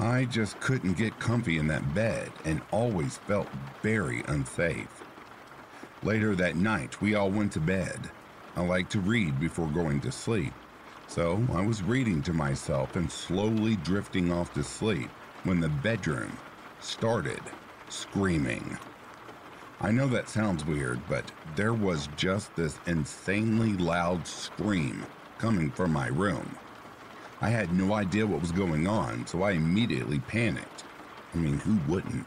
I 0.00 0.24
just 0.24 0.58
couldn't 0.60 0.98
get 0.98 1.18
comfy 1.20 1.58
in 1.58 1.68
that 1.68 1.94
bed 1.94 2.30
and 2.44 2.60
always 2.72 3.18
felt 3.18 3.48
very 3.82 4.22
unsafe. 4.26 5.04
Later 6.02 6.34
that 6.34 6.56
night, 6.56 7.00
we 7.00 7.14
all 7.14 7.30
went 7.30 7.52
to 7.52 7.60
bed. 7.60 8.10
I 8.56 8.62
like 8.62 8.88
to 8.90 9.00
read 9.00 9.38
before 9.38 9.68
going 9.68 10.00
to 10.00 10.12
sleep, 10.12 10.52
so 11.06 11.42
I 11.52 11.64
was 11.64 11.82
reading 11.82 12.20
to 12.22 12.32
myself 12.32 12.96
and 12.96 13.10
slowly 13.10 13.76
drifting 13.76 14.32
off 14.32 14.52
to 14.54 14.62
sleep 14.62 15.08
when 15.44 15.60
the 15.60 15.68
bedroom 15.68 16.36
started 16.80 17.40
screaming. 17.88 18.76
I 19.78 19.90
know 19.90 20.06
that 20.08 20.30
sounds 20.30 20.64
weird, 20.64 21.00
but 21.06 21.30
there 21.54 21.74
was 21.74 22.08
just 22.16 22.54
this 22.56 22.78
insanely 22.86 23.74
loud 23.74 24.26
scream 24.26 25.04
coming 25.36 25.70
from 25.70 25.92
my 25.92 26.06
room. 26.06 26.56
I 27.42 27.50
had 27.50 27.74
no 27.74 27.92
idea 27.92 28.26
what 28.26 28.40
was 28.40 28.52
going 28.52 28.86
on, 28.86 29.26
so 29.26 29.42
I 29.42 29.50
immediately 29.50 30.20
panicked. 30.20 30.84
I 31.34 31.36
mean, 31.36 31.58
who 31.58 31.78
wouldn't? 31.92 32.26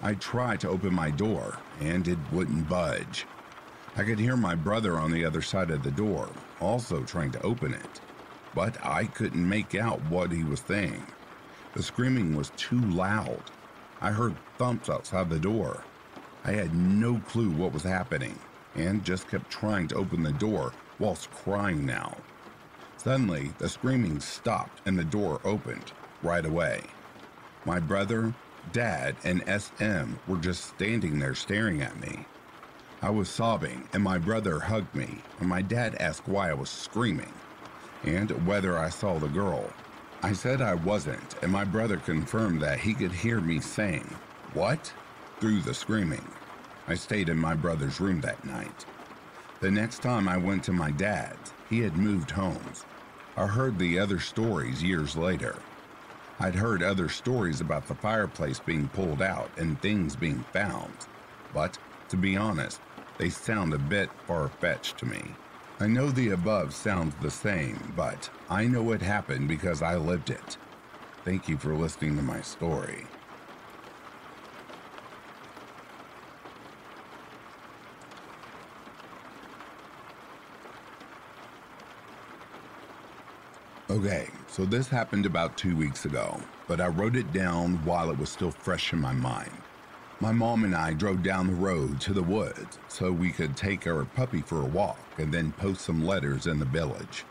I 0.00 0.14
tried 0.14 0.60
to 0.60 0.68
open 0.68 0.94
my 0.94 1.10
door, 1.10 1.58
and 1.80 2.06
it 2.06 2.18
wouldn't 2.30 2.68
budge. 2.68 3.26
I 3.96 4.04
could 4.04 4.20
hear 4.20 4.36
my 4.36 4.54
brother 4.54 4.96
on 4.96 5.10
the 5.10 5.24
other 5.24 5.42
side 5.42 5.72
of 5.72 5.82
the 5.82 5.90
door, 5.90 6.28
also 6.60 7.02
trying 7.02 7.32
to 7.32 7.42
open 7.42 7.74
it, 7.74 8.00
but 8.54 8.76
I 8.84 9.06
couldn't 9.06 9.48
make 9.48 9.74
out 9.74 10.00
what 10.08 10.30
he 10.30 10.44
was 10.44 10.60
saying. 10.60 11.04
The 11.72 11.82
screaming 11.82 12.36
was 12.36 12.52
too 12.56 12.80
loud. 12.80 13.42
I 14.00 14.12
heard 14.12 14.36
thumps 14.56 14.88
outside 14.88 15.30
the 15.30 15.40
door, 15.40 15.82
I 16.44 16.52
had 16.52 16.74
no 16.74 17.20
clue 17.28 17.50
what 17.50 17.72
was 17.72 17.82
happening 17.82 18.38
and 18.74 19.04
just 19.04 19.28
kept 19.28 19.50
trying 19.50 19.88
to 19.88 19.96
open 19.96 20.22
the 20.22 20.32
door 20.32 20.72
whilst 20.98 21.30
crying 21.30 21.86
now. 21.86 22.16
Suddenly, 22.98 23.52
the 23.58 23.68
screaming 23.68 24.20
stopped 24.20 24.80
and 24.86 24.98
the 24.98 25.04
door 25.04 25.40
opened 25.44 25.92
right 26.22 26.44
away. 26.44 26.82
My 27.64 27.80
brother, 27.80 28.34
dad, 28.72 29.16
and 29.24 29.42
SM 29.46 30.14
were 30.26 30.36
just 30.36 30.64
standing 30.64 31.18
there 31.18 31.34
staring 31.34 31.80
at 31.82 31.98
me. 32.00 32.26
I 33.00 33.10
was 33.10 33.28
sobbing, 33.28 33.88
and 33.92 34.02
my 34.02 34.18
brother 34.18 34.58
hugged 34.58 34.94
me, 34.94 35.22
and 35.38 35.48
my 35.48 35.62
dad 35.62 35.94
asked 35.96 36.26
why 36.26 36.50
I 36.50 36.54
was 36.54 36.70
screaming 36.70 37.32
and 38.02 38.30
whether 38.46 38.78
I 38.78 38.90
saw 38.90 39.18
the 39.18 39.28
girl. 39.28 39.70
I 40.22 40.32
said 40.32 40.62
I 40.62 40.74
wasn't, 40.74 41.36
and 41.42 41.52
my 41.52 41.64
brother 41.64 41.96
confirmed 41.98 42.60
that 42.62 42.80
he 42.80 42.94
could 42.94 43.12
hear 43.12 43.40
me 43.40 43.60
saying, 43.60 44.08
What? 44.52 44.92
Through 45.40 45.60
the 45.60 45.74
screaming. 45.74 46.26
I 46.86 46.94
stayed 46.94 47.28
in 47.28 47.38
my 47.38 47.54
brother's 47.54 48.00
room 48.00 48.20
that 48.22 48.44
night. 48.44 48.84
The 49.60 49.70
next 49.70 50.02
time 50.02 50.28
I 50.28 50.36
went 50.36 50.64
to 50.64 50.72
my 50.72 50.90
dad's, 50.90 51.52
he 51.70 51.80
had 51.80 51.96
moved 51.96 52.30
homes. 52.30 52.84
I 53.36 53.46
heard 53.46 53.78
the 53.78 53.98
other 53.98 54.20
stories 54.20 54.82
years 54.82 55.16
later. 55.16 55.56
I'd 56.38 56.54
heard 56.54 56.82
other 56.82 57.08
stories 57.08 57.60
about 57.60 57.86
the 57.88 57.94
fireplace 57.94 58.58
being 58.58 58.88
pulled 58.88 59.22
out 59.22 59.50
and 59.56 59.80
things 59.80 60.16
being 60.16 60.44
found, 60.52 60.92
but 61.52 61.78
to 62.08 62.16
be 62.16 62.36
honest, 62.36 62.80
they 63.18 63.30
sound 63.30 63.72
a 63.72 63.78
bit 63.78 64.10
far 64.26 64.48
fetched 64.48 64.98
to 64.98 65.06
me. 65.06 65.22
I 65.80 65.86
know 65.86 66.10
the 66.10 66.30
above 66.30 66.74
sounds 66.74 67.14
the 67.20 67.30
same, 67.30 67.92
but 67.96 68.30
I 68.50 68.66
know 68.66 68.92
it 68.92 69.02
happened 69.02 69.48
because 69.48 69.82
I 69.82 69.96
lived 69.96 70.30
it. 70.30 70.56
Thank 71.24 71.48
you 71.48 71.56
for 71.56 71.74
listening 71.74 72.16
to 72.16 72.22
my 72.22 72.40
story. 72.42 73.06
Okay, 83.94 84.26
so 84.48 84.64
this 84.64 84.88
happened 84.88 85.24
about 85.24 85.56
two 85.56 85.76
weeks 85.76 86.04
ago, 86.04 86.40
but 86.66 86.80
I 86.80 86.88
wrote 86.88 87.14
it 87.14 87.32
down 87.32 87.76
while 87.84 88.10
it 88.10 88.18
was 88.18 88.28
still 88.28 88.50
fresh 88.50 88.92
in 88.92 89.00
my 89.00 89.12
mind. 89.12 89.52
My 90.18 90.32
mom 90.32 90.64
and 90.64 90.74
I 90.74 90.94
drove 90.94 91.22
down 91.22 91.46
the 91.46 91.52
road 91.52 92.00
to 92.00 92.12
the 92.12 92.20
woods 92.20 92.80
so 92.88 93.12
we 93.12 93.30
could 93.30 93.56
take 93.56 93.86
our 93.86 94.04
puppy 94.04 94.40
for 94.40 94.60
a 94.62 94.66
walk 94.66 94.98
and 95.18 95.32
then 95.32 95.52
post 95.52 95.82
some 95.82 96.04
letters 96.04 96.48
in 96.48 96.58
the 96.58 96.64
village. 96.64 97.24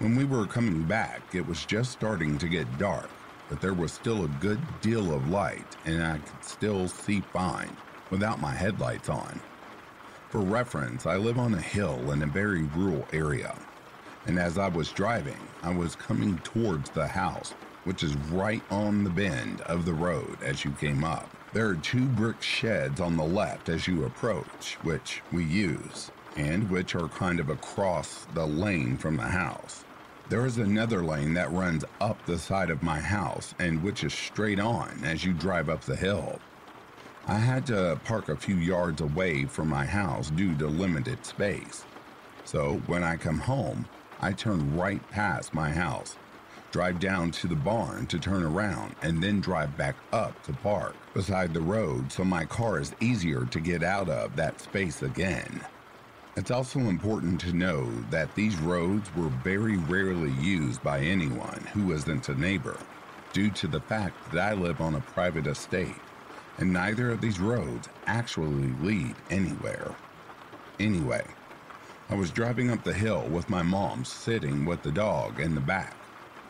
When 0.00 0.16
we 0.16 0.24
were 0.24 0.46
coming 0.46 0.82
back, 0.82 1.32
it 1.32 1.46
was 1.46 1.64
just 1.64 1.92
starting 1.92 2.38
to 2.38 2.48
get 2.48 2.78
dark, 2.78 3.08
but 3.48 3.60
there 3.60 3.72
was 3.72 3.92
still 3.92 4.24
a 4.24 4.36
good 4.40 4.58
deal 4.80 5.14
of 5.14 5.28
light 5.28 5.76
and 5.84 6.02
I 6.02 6.18
could 6.18 6.44
still 6.44 6.88
see 6.88 7.20
fine 7.20 7.76
without 8.10 8.40
my 8.40 8.52
headlights 8.52 9.08
on. 9.08 9.40
For 10.30 10.40
reference, 10.40 11.06
I 11.06 11.18
live 11.18 11.38
on 11.38 11.54
a 11.54 11.60
hill 11.60 12.10
in 12.10 12.24
a 12.24 12.26
very 12.26 12.64
rural 12.64 13.06
area 13.12 13.54
and 14.26 14.38
as 14.38 14.58
I 14.58 14.68
was 14.68 14.90
driving, 14.90 15.38
I 15.62 15.74
was 15.74 15.96
coming 15.96 16.38
towards 16.38 16.90
the 16.90 17.06
house, 17.06 17.52
which 17.84 18.02
is 18.02 18.16
right 18.30 18.62
on 18.70 19.04
the 19.04 19.10
bend 19.10 19.60
of 19.62 19.84
the 19.84 19.94
road 19.94 20.36
as 20.42 20.64
you 20.64 20.70
came 20.72 21.04
up. 21.04 21.28
There 21.52 21.68
are 21.68 21.76
two 21.76 22.04
brick 22.04 22.42
sheds 22.42 23.00
on 23.00 23.16
the 23.16 23.24
left 23.24 23.68
as 23.68 23.88
you 23.88 24.04
approach, 24.04 24.74
which 24.82 25.22
we 25.32 25.44
use, 25.44 26.10
and 26.36 26.70
which 26.70 26.94
are 26.94 27.08
kind 27.08 27.40
of 27.40 27.48
across 27.48 28.26
the 28.34 28.46
lane 28.46 28.98
from 28.98 29.16
the 29.16 29.22
house. 29.22 29.84
There 30.28 30.44
is 30.44 30.58
another 30.58 31.02
lane 31.02 31.32
that 31.34 31.50
runs 31.52 31.86
up 32.02 32.22
the 32.26 32.38
side 32.38 32.68
of 32.68 32.82
my 32.82 33.00
house 33.00 33.54
and 33.58 33.82
which 33.82 34.04
is 34.04 34.12
straight 34.12 34.60
on 34.60 35.00
as 35.02 35.24
you 35.24 35.32
drive 35.32 35.70
up 35.70 35.80
the 35.80 35.96
hill. 35.96 36.38
I 37.26 37.38
had 37.38 37.66
to 37.68 37.98
park 38.04 38.28
a 38.28 38.36
few 38.36 38.56
yards 38.56 39.00
away 39.00 39.46
from 39.46 39.68
my 39.68 39.86
house 39.86 40.28
due 40.30 40.54
to 40.56 40.66
limited 40.66 41.24
space. 41.24 41.84
So 42.44 42.80
when 42.86 43.02
I 43.02 43.16
come 43.16 43.38
home, 43.38 43.86
I 44.20 44.32
turn 44.32 44.76
right 44.76 45.06
past 45.10 45.54
my 45.54 45.70
house, 45.70 46.16
drive 46.72 46.98
down 46.98 47.30
to 47.32 47.46
the 47.46 47.56
barn 47.56 48.06
to 48.06 48.18
turn 48.18 48.42
around, 48.42 48.96
and 49.00 49.22
then 49.22 49.40
drive 49.40 49.76
back 49.76 49.96
up 50.12 50.42
to 50.44 50.52
park 50.52 50.96
beside 51.14 51.54
the 51.54 51.60
road 51.60 52.10
so 52.10 52.24
my 52.24 52.44
car 52.44 52.80
is 52.80 52.94
easier 53.00 53.44
to 53.46 53.60
get 53.60 53.82
out 53.82 54.08
of 54.08 54.36
that 54.36 54.60
space 54.60 55.02
again. 55.02 55.60
It's 56.36 56.50
also 56.50 56.78
important 56.80 57.40
to 57.40 57.52
know 57.52 57.90
that 58.10 58.34
these 58.34 58.56
roads 58.58 59.08
were 59.16 59.28
very 59.42 59.76
rarely 59.76 60.32
used 60.40 60.82
by 60.82 61.00
anyone 61.00 61.66
who 61.72 61.92
isn't 61.92 62.28
a 62.28 62.34
neighbor, 62.34 62.78
due 63.32 63.50
to 63.50 63.66
the 63.66 63.80
fact 63.80 64.32
that 64.32 64.40
I 64.40 64.54
live 64.54 64.80
on 64.80 64.94
a 64.94 65.00
private 65.00 65.46
estate, 65.46 65.96
and 66.58 66.72
neither 66.72 67.10
of 67.10 67.20
these 67.20 67.40
roads 67.40 67.88
actually 68.06 68.72
lead 68.82 69.14
anywhere. 69.30 69.94
Anyway, 70.78 71.24
I 72.10 72.14
was 72.14 72.30
driving 72.30 72.70
up 72.70 72.82
the 72.84 72.94
hill 72.94 73.26
with 73.28 73.50
my 73.50 73.60
mom 73.60 74.02
sitting 74.02 74.64
with 74.64 74.82
the 74.82 74.90
dog 74.90 75.40
in 75.40 75.54
the 75.54 75.60
back, 75.60 75.94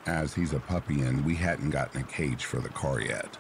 as 0.07 0.33
he's 0.33 0.53
a 0.53 0.61
puppy 0.61 1.01
and 1.01 1.25
we 1.25 1.35
hadn't 1.35 1.71
gotten 1.71 2.01
a 2.01 2.05
cage 2.05 2.45
for 2.45 2.61
the 2.61 2.69
car 2.69 3.01
yet. 3.01 3.37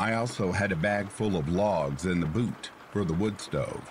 I 0.00 0.14
also 0.14 0.50
had 0.50 0.72
a 0.72 0.76
bag 0.76 1.08
full 1.08 1.36
of 1.36 1.48
logs 1.48 2.06
in 2.06 2.18
the 2.18 2.26
boot 2.26 2.70
for 2.90 3.04
the 3.04 3.14
wood 3.14 3.40
stove. 3.40 3.88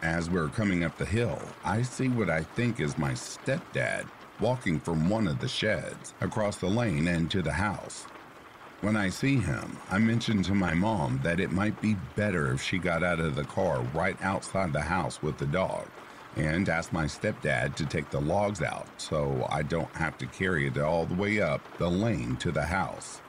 As 0.00 0.30
we're 0.30 0.48
coming 0.48 0.84
up 0.84 0.96
the 0.96 1.04
hill, 1.04 1.38
I 1.66 1.82
see 1.82 2.08
what 2.08 2.30
I 2.30 2.44
think 2.44 2.80
is 2.80 2.96
my 2.96 3.12
stepdad 3.12 4.06
walking 4.40 4.80
from 4.80 5.10
one 5.10 5.28
of 5.28 5.40
the 5.40 5.48
sheds 5.48 6.14
across 6.22 6.56
the 6.56 6.66
lane 6.66 7.08
and 7.08 7.30
to 7.30 7.42
the 7.42 7.52
house. 7.52 8.06
When 8.80 8.96
I 8.96 9.10
see 9.10 9.36
him, 9.36 9.76
I 9.90 9.98
mention 9.98 10.42
to 10.44 10.54
my 10.54 10.72
mom 10.72 11.20
that 11.24 11.40
it 11.40 11.52
might 11.52 11.78
be 11.82 11.98
better 12.16 12.54
if 12.54 12.62
she 12.62 12.78
got 12.78 13.02
out 13.02 13.20
of 13.20 13.34
the 13.34 13.44
car 13.44 13.82
right 13.92 14.16
outside 14.22 14.72
the 14.72 14.80
house 14.80 15.20
with 15.20 15.36
the 15.36 15.46
dog 15.46 15.86
and 16.38 16.68
asked 16.68 16.92
my 16.92 17.04
stepdad 17.04 17.74
to 17.74 17.84
take 17.84 18.10
the 18.10 18.20
logs 18.20 18.62
out 18.62 18.86
so 18.96 19.46
I 19.50 19.62
don't 19.62 19.92
have 19.94 20.16
to 20.18 20.26
carry 20.26 20.66
it 20.66 20.78
all 20.78 21.04
the 21.04 21.14
way 21.14 21.40
up 21.40 21.60
the 21.78 21.88
lane 21.88 22.36
to 22.36 22.52
the 22.52 22.62
house. 22.62 23.20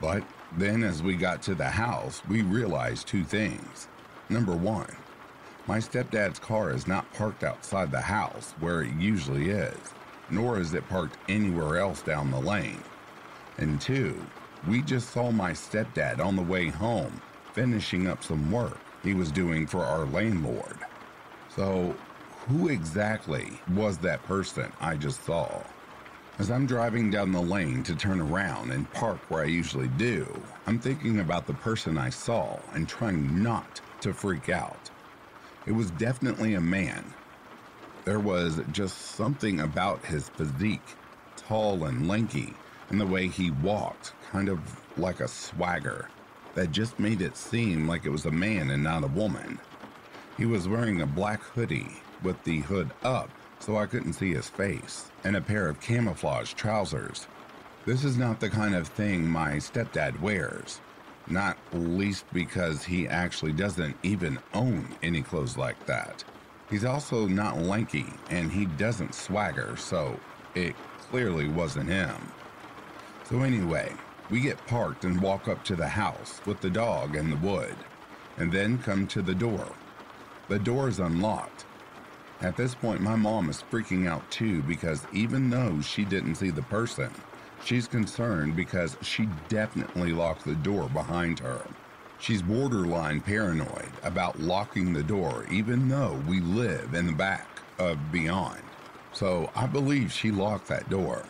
But 0.00 0.24
then, 0.56 0.82
as 0.82 1.02
we 1.02 1.14
got 1.14 1.42
to 1.42 1.54
the 1.54 1.68
house, 1.68 2.22
we 2.28 2.42
realized 2.42 3.06
two 3.06 3.24
things. 3.24 3.88
Number 4.28 4.56
one, 4.56 4.94
my 5.66 5.78
stepdad's 5.78 6.38
car 6.38 6.72
is 6.72 6.86
not 6.86 7.12
parked 7.14 7.44
outside 7.44 7.90
the 7.90 8.00
house 8.00 8.54
where 8.58 8.82
it 8.82 8.92
usually 8.98 9.50
is, 9.50 9.76
nor 10.30 10.58
is 10.58 10.74
it 10.74 10.88
parked 10.88 11.16
anywhere 11.28 11.78
else 11.78 12.02
down 12.02 12.30
the 12.30 12.40
lane. 12.40 12.82
And 13.58 13.80
two, 13.80 14.24
we 14.66 14.82
just 14.82 15.10
saw 15.10 15.30
my 15.30 15.52
stepdad 15.52 16.20
on 16.20 16.36
the 16.36 16.42
way 16.42 16.68
home 16.68 17.20
finishing 17.52 18.06
up 18.06 18.24
some 18.24 18.50
work 18.50 18.78
he 19.02 19.14
was 19.14 19.30
doing 19.30 19.66
for 19.66 19.80
our 19.84 20.06
landlord. 20.06 20.76
So 21.54 21.94
who 22.48 22.68
exactly 22.68 23.60
was 23.74 23.98
that 23.98 24.22
person 24.24 24.72
I 24.80 24.96
just 24.96 25.22
saw? 25.24 25.62
As 26.38 26.50
I'm 26.50 26.66
driving 26.66 27.10
down 27.10 27.30
the 27.30 27.42
lane 27.42 27.82
to 27.82 27.94
turn 27.94 28.22
around 28.22 28.70
and 28.70 28.90
park 28.94 29.18
where 29.28 29.42
I 29.42 29.48
usually 29.48 29.88
do, 29.88 30.26
I'm 30.66 30.78
thinking 30.78 31.20
about 31.20 31.46
the 31.46 31.52
person 31.52 31.98
I 31.98 32.08
saw 32.08 32.58
and 32.72 32.88
trying 32.88 33.42
not 33.42 33.82
to 34.00 34.14
freak 34.14 34.48
out. 34.48 34.88
It 35.66 35.72
was 35.72 35.90
definitely 35.92 36.54
a 36.54 36.60
man. 36.60 37.04
There 38.06 38.20
was 38.20 38.60
just 38.72 38.96
something 38.98 39.60
about 39.60 40.02
his 40.06 40.30
physique, 40.30 40.96
tall 41.36 41.84
and 41.84 42.08
lanky, 42.08 42.54
and 42.88 42.98
the 42.98 43.06
way 43.06 43.28
he 43.28 43.50
walked, 43.50 44.14
kind 44.30 44.48
of 44.48 44.60
like 44.96 45.20
a 45.20 45.28
swagger, 45.28 46.08
that 46.54 46.72
just 46.72 46.98
made 46.98 47.20
it 47.20 47.36
seem 47.36 47.86
like 47.86 48.06
it 48.06 48.10
was 48.10 48.24
a 48.24 48.30
man 48.30 48.70
and 48.70 48.82
not 48.82 49.04
a 49.04 49.08
woman. 49.08 49.58
He 50.38 50.46
was 50.46 50.66
wearing 50.66 51.02
a 51.02 51.06
black 51.06 51.42
hoodie 51.42 52.00
with 52.22 52.42
the 52.44 52.60
hood 52.60 52.90
up 53.02 53.30
so 53.60 53.76
I 53.76 53.86
couldn't 53.86 54.12
see 54.14 54.32
his 54.32 54.48
face, 54.48 55.10
and 55.24 55.36
a 55.36 55.40
pair 55.40 55.68
of 55.68 55.80
camouflage 55.80 56.54
trousers. 56.54 57.26
This 57.84 58.04
is 58.04 58.16
not 58.16 58.40
the 58.40 58.50
kind 58.50 58.74
of 58.74 58.88
thing 58.88 59.28
my 59.28 59.52
stepdad 59.56 60.20
wears, 60.20 60.80
not 61.26 61.58
least 61.72 62.24
because 62.32 62.84
he 62.84 63.08
actually 63.08 63.52
doesn't 63.52 63.96
even 64.02 64.38
own 64.54 64.86
any 65.02 65.22
clothes 65.22 65.56
like 65.56 65.86
that. 65.86 66.24
He's 66.70 66.84
also 66.84 67.26
not 67.26 67.58
lanky 67.58 68.06
and 68.30 68.52
he 68.52 68.66
doesn't 68.66 69.14
swagger, 69.14 69.76
so 69.76 70.18
it 70.54 70.76
clearly 71.10 71.48
wasn't 71.48 71.88
him. 71.88 72.14
So, 73.24 73.42
anyway, 73.42 73.92
we 74.30 74.40
get 74.40 74.64
parked 74.66 75.04
and 75.04 75.20
walk 75.20 75.48
up 75.48 75.64
to 75.64 75.76
the 75.76 75.88
house 75.88 76.40
with 76.46 76.60
the 76.60 76.70
dog 76.70 77.16
and 77.16 77.32
the 77.32 77.46
wood, 77.46 77.76
and 78.36 78.52
then 78.52 78.78
come 78.78 79.06
to 79.08 79.22
the 79.22 79.34
door. 79.34 79.66
The 80.48 80.58
door 80.58 80.88
is 80.88 80.98
unlocked. 80.98 81.64
At 82.40 82.56
this 82.56 82.72
point, 82.72 83.00
my 83.00 83.16
mom 83.16 83.50
is 83.50 83.64
freaking 83.68 84.08
out 84.08 84.30
too 84.30 84.62
because 84.62 85.04
even 85.12 85.50
though 85.50 85.80
she 85.80 86.04
didn't 86.04 86.36
see 86.36 86.50
the 86.50 86.62
person, 86.62 87.10
she's 87.64 87.88
concerned 87.88 88.54
because 88.54 88.96
she 89.02 89.28
definitely 89.48 90.12
locked 90.12 90.44
the 90.44 90.54
door 90.54 90.88
behind 90.88 91.40
her. 91.40 91.60
She's 92.20 92.42
borderline 92.42 93.20
paranoid 93.20 93.90
about 94.04 94.38
locking 94.38 94.92
the 94.92 95.02
door, 95.02 95.46
even 95.50 95.88
though 95.88 96.22
we 96.28 96.40
live 96.40 96.94
in 96.94 97.06
the 97.06 97.12
back 97.12 97.60
of 97.78 98.12
Beyond. 98.12 98.62
So 99.12 99.50
I 99.56 99.66
believe 99.66 100.12
she 100.12 100.30
locked 100.30 100.68
that 100.68 100.88
door. 100.88 101.24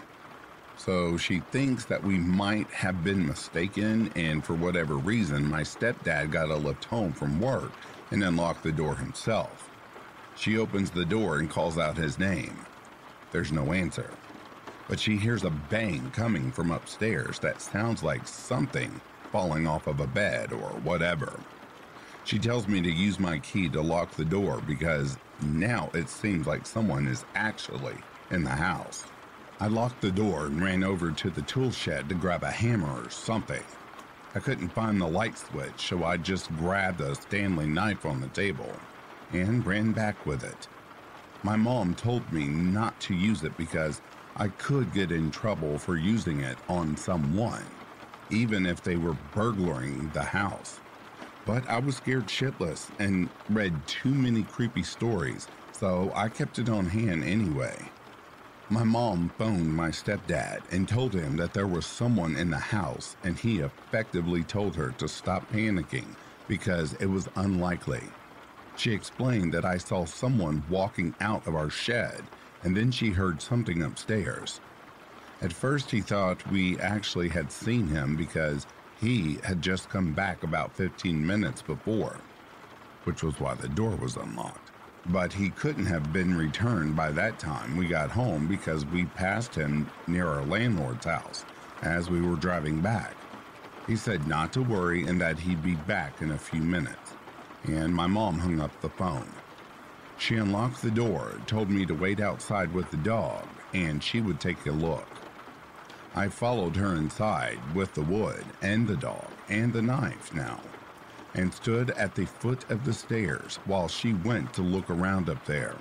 So 0.77 1.17
she 1.17 1.41
thinks 1.41 1.87
that 1.87 2.05
we 2.05 2.19
might 2.19 2.69
have 2.69 3.03
been 3.03 3.27
mistaken, 3.27 4.13
and 4.15 4.45
for 4.45 4.55
whatever 4.55 4.97
reason, 4.97 5.49
my 5.49 5.63
stepdad 5.63 6.31
got 6.31 6.51
a 6.51 6.57
lift 6.57 6.85
home 6.85 7.13
from 7.13 7.41
work 7.41 7.73
and 8.11 8.23
unlocked 8.23 8.63
the 8.63 8.73
door 8.73 8.95
himself. 8.97 9.68
She 10.39 10.57
opens 10.57 10.91
the 10.91 11.05
door 11.05 11.41
and 11.41 11.51
calls 11.51 11.79
out 11.79 11.97
his 11.97 12.17
name. 12.17 12.65
There's 13.33 13.51
no 13.51 13.73
answer, 13.73 14.09
but 14.87 15.01
she 15.01 15.17
hears 15.17 15.43
a 15.43 15.51
bang 15.51 16.13
coming 16.13 16.53
from 16.53 16.71
upstairs 16.71 17.41
that 17.41 17.61
sounds 17.61 18.05
like 18.05 18.27
something 18.29 19.01
falling 19.33 19.67
off 19.67 19.89
of 19.89 19.99
a 19.99 20.07
bed 20.07 20.53
or 20.53 20.69
whatever. 20.85 21.41
She 22.23 22.39
tells 22.39 22.69
me 22.69 22.81
to 22.83 22.91
use 22.91 23.19
my 23.19 23.41
key 23.41 23.69
to 23.71 23.83
lock 23.83 24.13
the 24.13 24.25
door 24.25 24.63
because 24.65 25.19
now 25.43 25.91
it 25.93 26.09
seems 26.09 26.47
like 26.47 26.67
someone 26.67 27.09
is 27.09 27.25
actually 27.35 27.97
in 28.31 28.45
the 28.45 28.51
house. 28.51 29.07
I 29.59 29.67
locked 29.67 30.01
the 30.01 30.13
door 30.13 30.47
and 30.47 30.63
ran 30.63 30.85
over 30.85 31.11
to 31.11 31.31
the 31.31 31.43
tool 31.43 31.73
shed 31.73 32.09
to 32.11 32.15
grab 32.15 32.45
a 32.45 32.51
hammer 32.51 33.05
or 33.05 33.11
something. 33.11 33.65
I 34.37 34.39
couldn't 34.39 34.69
find 34.69 35.01
the 35.01 35.09
light 35.09 35.37
switch, 35.37 35.89
so 35.89 36.05
I 36.05 36.17
just 36.17 36.55
grabbed 36.59 37.01
a 37.01 37.17
Stanley 37.17 37.67
knife 37.67 38.07
on 38.07 38.21
the 38.21 38.29
table 38.29 38.73
and 39.33 39.67
ran 39.67 39.93
back 39.93 40.27
with 40.27 40.45
it. 40.45 40.69
My 41.43 41.57
mom 41.57 41.95
told 41.95 42.33
me 42.33 42.47
not 42.47 42.99
to 43.03 43.15
use 43.15 43.45
it 43.45 43.57
because 43.57 44.01
I 44.37 44.49
could 44.49 44.93
get 44.93 45.13
in 45.13 45.31
trouble 45.31 45.79
for 45.79 45.97
using 45.97 46.41
it 46.41 46.59
on 46.69 46.97
someone, 46.97 47.65
even 48.31 48.67
if 48.67 48.83
they 48.83 48.97
were 48.97 49.17
burglaring 49.35 50.11
the 50.11 50.23
house. 50.23 50.81
But 51.47 51.69
I 51.69 51.79
was 51.79 51.97
scared 51.97 52.27
shitless 52.27 52.91
and 52.99 53.29
read 53.49 53.87
too 53.87 54.13
many 54.13 54.43
creepy 54.43 54.83
stories, 54.83 55.49
so 55.73 56.13
I 56.15 56.29
kept 56.29 56.59
it 56.59 56.69
on 56.69 56.87
hand 56.87 57.25
anyway. 57.25 57.77
My 58.71 58.85
mom 58.85 59.31
phoned 59.39 59.75
my 59.75 59.89
stepdad 59.89 60.61
and 60.71 60.87
told 60.87 61.15
him 61.15 61.37
that 61.39 61.55
there 61.55 61.67
was 61.67 61.87
someone 61.87 62.37
in 62.37 62.51
the 62.51 62.59
house, 62.59 63.17
and 63.25 63.39
he 63.39 63.61
effectively 63.61 64.43
told 64.43 64.77
her 64.77 64.91
to 64.99 65.09
stop 65.09 65.51
panicking 65.51 66.17
because 66.49 66.93
it 66.95 67.07
was 67.07 67.29
unlikely. 67.37 68.03
She 68.79 68.93
explained 68.93 69.53
that 69.53 69.65
I 69.65 69.77
saw 69.77 70.07
someone 70.07 70.65
walking 70.71 71.15
out 71.21 71.47
of 71.47 71.55
our 71.55 71.69
shed, 71.69 72.23
and 72.63 72.77
then 72.77 72.91
she 72.91 73.11
heard 73.11 73.43
something 73.43 73.83
upstairs. 73.83 74.61
At 75.43 75.53
first, 75.53 75.91
he 75.91 76.01
thought 76.01 76.51
we 76.51 76.79
actually 76.79 77.29
had 77.29 77.53
seen 77.53 77.89
him 77.89 78.17
because 78.17 78.67
he 79.01 79.39
had 79.45 79.61
just 79.61 79.91
come 79.91 80.15
back 80.15 80.43
about 80.43 80.75
15 80.75 81.27
minutes 81.27 81.61
before, 81.61 82.17
which 83.05 83.23
was 83.23 83.39
why 83.39 83.55
the 83.55 83.69
door 83.69 83.97
was 83.97 84.17
unlocked 84.17 84.69
but 85.07 85.33
he 85.33 85.51
couldn't 85.51 85.87
have 85.87 86.13
been 86.13 86.37
returned 86.37 86.95
by 86.95 87.11
that 87.11 87.39
time 87.39 87.77
we 87.77 87.87
got 87.87 88.11
home 88.11 88.47
because 88.47 88.85
we 88.87 89.05
passed 89.07 89.55
him 89.55 89.91
near 90.07 90.27
our 90.27 90.45
landlord's 90.45 91.07
house 91.07 91.45
as 91.83 92.11
we 92.11 92.21
were 92.21 92.37
driving 92.37 92.81
back. 92.81 93.17
He 93.87 93.97
said 93.97 94.27
not 94.27 94.53
to 94.53 94.63
worry 94.63 95.07
and 95.07 95.21
that 95.21 95.39
he'd 95.39 95.63
be 95.63 95.75
back 95.75 96.21
in 96.21 96.33
a 96.33 96.39
few 96.39 96.61
minutes. 96.61 97.15
And 97.69 97.95
my 97.95 98.07
mom 98.07 98.39
hung 98.39 98.61
up 98.61 98.81
the 98.81 98.89
phone. 98.89 99.31
She 100.17 100.37
unlocked 100.37 100.83
the 100.83 100.91
door, 100.91 101.41
told 101.47 101.71
me 101.71 101.87
to 101.87 101.95
wait 101.95 102.19
outside 102.19 102.73
with 102.73 102.91
the 102.91 102.97
dog, 102.97 103.47
and 103.73 104.03
she 104.03 104.21
would 104.21 104.41
take 104.41 104.67
a 104.67 104.73
look. 104.73 105.09
I 106.15 106.29
followed 106.29 106.75
her 106.77 106.95
inside 106.95 107.59
with 107.75 107.95
the 107.95 108.03
wood 108.03 108.45
and 108.63 108.89
the 108.89 108.97
dog 108.97 109.29
and 109.49 109.73
the 109.73 109.83
knife 109.83 110.35
now 110.35 110.61
and 111.35 111.53
stood 111.53 111.91
at 111.91 112.15
the 112.15 112.27
foot 112.27 112.69
of 112.71 112.85
the 112.85 112.93
stairs 112.93 113.59
while 113.65 113.89
she 113.89 114.13
went 114.13 114.53
to 114.55 114.63
look 114.63 114.91
around 114.91 115.29
up 115.29 115.45
there. 115.45 115.77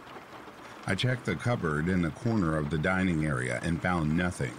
I 0.86 0.96
checked 0.96 1.26
the 1.26 1.36
cupboard 1.36 1.90
in 1.90 2.02
the 2.02 2.12
corner 2.12 2.58
of 2.58 2.70
the 2.70 2.78
dining 2.78 3.26
area 3.26 3.60
and 3.64 3.82
found 3.82 4.16
nothing. 4.16 4.54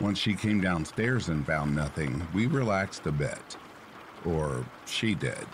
Once 0.00 0.18
she 0.18 0.34
came 0.34 0.60
downstairs 0.60 1.28
and 1.28 1.46
found 1.46 1.74
nothing, 1.74 2.26
we 2.32 2.46
relaxed 2.46 3.06
a 3.06 3.12
bit. 3.12 3.56
Or 4.24 4.64
she 4.86 5.14
did. 5.14 5.46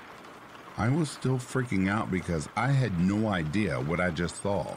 I 0.77 0.89
was 0.89 1.11
still 1.11 1.39
freaking 1.39 1.89
out 1.89 2.11
because 2.11 2.49
I 2.57 2.69
had 2.69 2.99
no 3.01 3.29
idea 3.29 3.81
what 3.81 4.01
I 4.01 4.11
just 4.11 4.43
saw. 4.43 4.75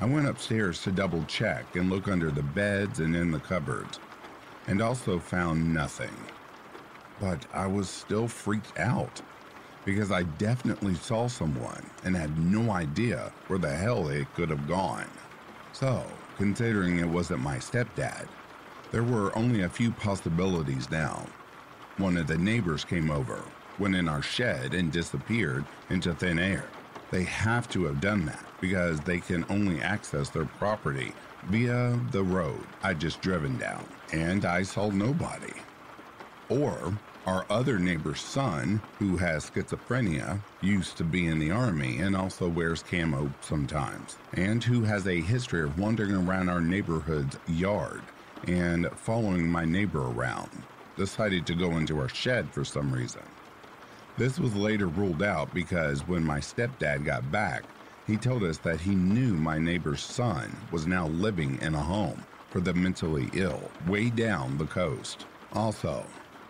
I 0.00 0.06
went 0.06 0.28
upstairs 0.28 0.82
to 0.82 0.90
double 0.92 1.24
check 1.24 1.76
and 1.76 1.90
look 1.90 2.08
under 2.08 2.30
the 2.30 2.42
beds 2.42 3.00
and 3.00 3.14
in 3.16 3.30
the 3.30 3.40
cupboards, 3.40 3.98
and 4.66 4.82
also 4.82 5.18
found 5.18 5.72
nothing 5.72 6.14
but 7.20 7.46
I 7.52 7.66
was 7.66 7.88
still 7.88 8.28
freaked 8.28 8.78
out 8.78 9.20
because 9.84 10.10
I 10.10 10.24
definitely 10.24 10.94
saw 10.94 11.28
someone 11.28 11.84
and 12.04 12.16
had 12.16 12.38
no 12.38 12.72
idea 12.72 13.32
where 13.46 13.58
the 13.58 13.74
hell 13.74 14.04
they 14.04 14.24
could 14.34 14.50
have 14.50 14.66
gone. 14.66 15.08
So, 15.72 16.04
considering 16.36 16.98
it 16.98 17.08
wasn't 17.08 17.40
my 17.40 17.58
stepdad, 17.58 18.26
there 18.90 19.04
were 19.04 19.36
only 19.38 19.62
a 19.62 19.68
few 19.68 19.92
possibilities 19.92 20.90
now. 20.90 21.26
One 21.98 22.16
of 22.16 22.26
the 22.26 22.36
neighbors 22.36 22.84
came 22.84 23.10
over, 23.10 23.42
went 23.78 23.94
in 23.94 24.08
our 24.08 24.22
shed, 24.22 24.74
and 24.74 24.92
disappeared 24.92 25.64
into 25.90 26.14
thin 26.14 26.38
air. 26.38 26.64
They 27.10 27.24
have 27.24 27.68
to 27.70 27.84
have 27.84 28.00
done 28.00 28.26
that 28.26 28.44
because 28.60 29.00
they 29.00 29.20
can 29.20 29.44
only 29.48 29.80
access 29.80 30.28
their 30.28 30.44
property 30.44 31.12
via 31.44 31.98
the 32.10 32.22
road 32.22 32.66
I'd 32.82 33.00
just 33.00 33.20
driven 33.20 33.56
down, 33.58 33.86
and 34.12 34.44
I 34.44 34.62
saw 34.62 34.90
nobody. 34.90 35.52
Or 36.48 36.96
our 37.26 37.44
other 37.50 37.78
neighbor's 37.78 38.20
son, 38.20 38.80
who 38.98 39.16
has 39.16 39.50
schizophrenia, 39.50 40.40
used 40.60 40.96
to 40.96 41.04
be 41.04 41.26
in 41.26 41.38
the 41.40 41.50
army 41.50 41.98
and 41.98 42.16
also 42.16 42.48
wears 42.48 42.82
camo 42.82 43.32
sometimes, 43.40 44.16
and 44.34 44.62
who 44.62 44.82
has 44.82 45.06
a 45.06 45.20
history 45.20 45.62
of 45.62 45.78
wandering 45.78 46.14
around 46.14 46.48
our 46.48 46.60
neighborhood's 46.60 47.36
yard 47.48 48.02
and 48.46 48.88
following 48.96 49.50
my 49.50 49.64
neighbor 49.64 50.08
around, 50.10 50.50
decided 50.96 51.46
to 51.46 51.54
go 51.54 51.76
into 51.78 51.98
our 51.98 52.08
shed 52.08 52.48
for 52.50 52.64
some 52.64 52.92
reason. 52.92 53.22
This 54.18 54.38
was 54.38 54.56
later 54.56 54.86
ruled 54.86 55.22
out 55.22 55.52
because 55.52 56.08
when 56.08 56.24
my 56.24 56.40
stepdad 56.40 57.04
got 57.04 57.30
back, 57.30 57.64
he 58.06 58.16
told 58.16 58.44
us 58.44 58.56
that 58.58 58.80
he 58.80 58.94
knew 58.94 59.34
my 59.34 59.58
neighbor's 59.58 60.02
son 60.02 60.56
was 60.72 60.86
now 60.86 61.08
living 61.08 61.58
in 61.60 61.74
a 61.74 61.82
home 61.82 62.24
for 62.48 62.60
the 62.60 62.72
mentally 62.72 63.28
ill 63.34 63.70
way 63.86 64.08
down 64.08 64.56
the 64.56 64.64
coast. 64.64 65.26
Also, 65.52 66.02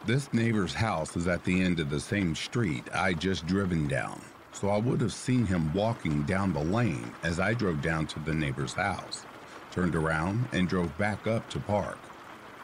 this 0.05 0.33
neighbor's 0.33 0.75
house 0.75 1.17
is 1.17 1.27
at 1.27 1.43
the 1.43 1.61
end 1.61 1.81
of 1.81 1.91
the 1.91 1.99
same 1.99 2.37
street 2.37 2.85
I 2.95 3.15
just 3.15 3.47
driven 3.47 3.89
down, 3.89 4.21
so 4.53 4.69
I 4.69 4.79
would 4.79 5.01
have 5.01 5.13
seen 5.13 5.45
him 5.45 5.75
walking 5.75 6.23
down 6.23 6.53
the 6.53 6.63
lane 6.63 7.13
as 7.25 7.41
I 7.41 7.53
drove 7.53 7.83
down 7.83 8.07
to 8.09 8.21
the 8.21 8.35
neighbor's 8.35 8.75
house, 8.75 9.25
turned 9.73 9.97
around, 9.97 10.49
and 10.53 10.69
drove 10.69 10.97
back 10.99 11.27
up 11.27 11.51
to 11.51 11.59
park. 11.59 11.99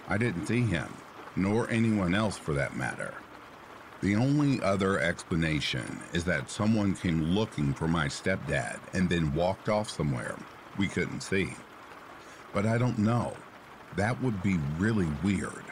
I 0.07 0.17
didn't 0.17 0.47
see 0.47 0.63
him, 0.63 0.95
nor 1.35 1.69
anyone 1.71 2.15
else 2.15 2.39
for 2.39 2.55
that 2.55 2.77
matter. 2.77 3.13
The 4.03 4.17
only 4.17 4.61
other 4.63 4.99
explanation 4.99 6.01
is 6.13 6.25
that 6.25 6.51
someone 6.51 6.97
came 6.97 7.23
looking 7.23 7.73
for 7.73 7.87
my 7.87 8.07
stepdad 8.07 8.81
and 8.93 9.09
then 9.09 9.33
walked 9.33 9.69
off 9.69 9.89
somewhere 9.89 10.37
we 10.77 10.89
couldn't 10.89 11.21
see. 11.21 11.51
But 12.53 12.67
I 12.67 12.79
don't 12.79 12.99
know. 12.99 13.33
That 13.95 14.21
would 14.21 14.43
be 14.43 14.59
really 14.77 15.07
weird. 15.23 15.65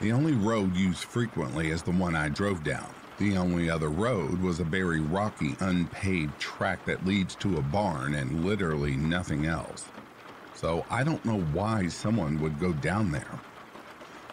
The 0.00 0.12
only 0.12 0.32
road 0.32 0.74
used 0.74 1.04
frequently 1.04 1.68
is 1.68 1.82
the 1.82 1.90
one 1.90 2.16
I 2.16 2.30
drove 2.30 2.64
down. 2.64 2.88
The 3.18 3.36
only 3.36 3.68
other 3.68 3.90
road 3.90 4.40
was 4.40 4.58
a 4.58 4.64
very 4.64 5.00
rocky, 5.00 5.54
unpaved 5.60 6.40
track 6.40 6.86
that 6.86 7.04
leads 7.04 7.34
to 7.36 7.58
a 7.58 7.62
barn 7.62 8.14
and 8.14 8.46
literally 8.46 8.96
nothing 8.96 9.44
else. 9.44 9.84
So 10.54 10.86
I 10.88 11.04
don't 11.04 11.24
know 11.26 11.40
why 11.52 11.88
someone 11.88 12.40
would 12.40 12.58
go 12.58 12.72
down 12.72 13.12
there. 13.12 13.40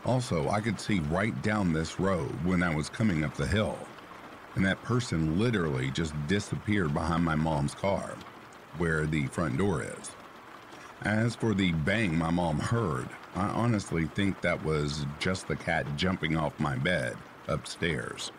Also, 0.06 0.50
I 0.50 0.62
could 0.62 0.80
see 0.80 1.00
right 1.02 1.40
down 1.42 1.74
this 1.74 2.00
road 2.00 2.32
when 2.46 2.64
I 2.64 2.74
was 2.74 2.90
coming 2.90 3.24
up 3.24 3.36
the 3.36 3.46
hill, 3.46 3.78
and 4.56 4.66
that 4.66 4.82
person 4.84 5.38
literally 5.38 5.92
just 5.92 6.14
disappeared 6.28 6.94
behind 6.94 7.24
my 7.24 7.36
mom's 7.36 7.76
car, 7.76 8.16
where 8.78 9.06
the 9.06 9.28
front 9.28 9.58
door 9.58 9.84
is. 9.84 10.12
As 11.04 11.36
for 11.36 11.54
the 11.54 11.72
bang 11.72 12.18
my 12.18 12.30
mom 12.30 12.60
heard, 12.60 13.08
I 13.36 13.48
honestly 13.48 14.06
think 14.06 14.42
that 14.42 14.64
was 14.66 15.06
just 15.20 15.48
the 15.48 15.56
cat 15.56 15.86
jumping 15.96 16.36
off 16.36 16.60
my 16.60 16.76
bed 16.78 17.16
upstairs. 17.48 18.32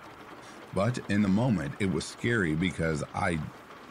But 0.75 0.99
in 1.09 1.23
the 1.23 1.29
moment, 1.29 1.75
it 1.79 1.91
was 1.91 2.05
scary 2.05 2.55
because 2.55 3.03
I 3.15 3.39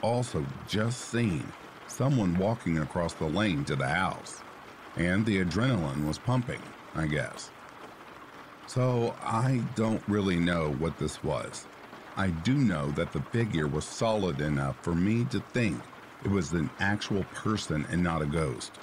also 0.02 0.46
just 0.68 1.10
seen 1.10 1.44
someone 1.88 2.38
walking 2.38 2.80
across 2.80 3.14
the 3.14 3.26
lane 3.26 3.66
to 3.66 3.76
the 3.76 3.88
house, 3.88 4.42
and 4.96 5.26
the 5.26 5.44
adrenaline 5.44 6.08
was 6.08 6.18
pumping, 6.18 6.62
I 6.96 7.08
guess. 7.08 7.52
So 8.70 9.16
I 9.24 9.64
don't 9.74 10.04
really 10.08 10.36
know 10.36 10.74
what 10.74 11.00
this 11.00 11.24
was. 11.24 11.66
I 12.16 12.28
do 12.28 12.54
know 12.54 12.92
that 12.92 13.12
the 13.12 13.22
figure 13.24 13.68
was 13.68 13.84
solid 13.84 14.42
enough 14.42 14.78
for 14.84 14.94
me 14.94 15.26
to 15.32 15.40
think 15.40 15.82
it 16.24 16.30
was 16.30 16.52
an 16.52 16.70
actual 16.80 17.24
person 17.34 17.88
and 17.90 18.04
not 18.04 18.22
a 18.22 18.28
ghost. 18.28 18.74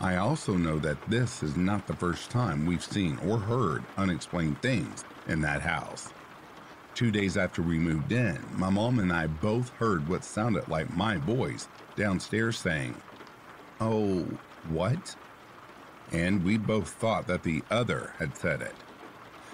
I 0.00 0.14
also 0.14 0.52
know 0.52 0.78
that 0.78 1.10
this 1.10 1.42
is 1.42 1.56
not 1.56 1.88
the 1.88 1.96
first 1.96 2.30
time 2.30 2.64
we've 2.64 2.84
seen 2.84 3.18
or 3.26 3.36
heard 3.38 3.82
unexplained 3.96 4.62
things 4.62 5.04
in 5.26 5.40
that 5.40 5.62
house. 5.62 6.12
Two 6.94 7.10
days 7.10 7.36
after 7.36 7.62
we 7.62 7.80
moved 7.80 8.12
in, 8.12 8.38
my 8.54 8.70
mom 8.70 9.00
and 9.00 9.12
I 9.12 9.26
both 9.26 9.70
heard 9.70 10.08
what 10.08 10.22
sounded 10.22 10.68
like 10.68 10.96
my 10.96 11.16
voice 11.16 11.66
downstairs 11.96 12.58
saying, 12.58 12.94
Oh, 13.80 14.24
what? 14.68 15.16
And 16.12 16.44
we 16.44 16.58
both 16.58 16.90
thought 16.90 17.26
that 17.26 17.42
the 17.42 17.64
other 17.72 18.14
had 18.20 18.36
said 18.36 18.62
it. 18.62 18.74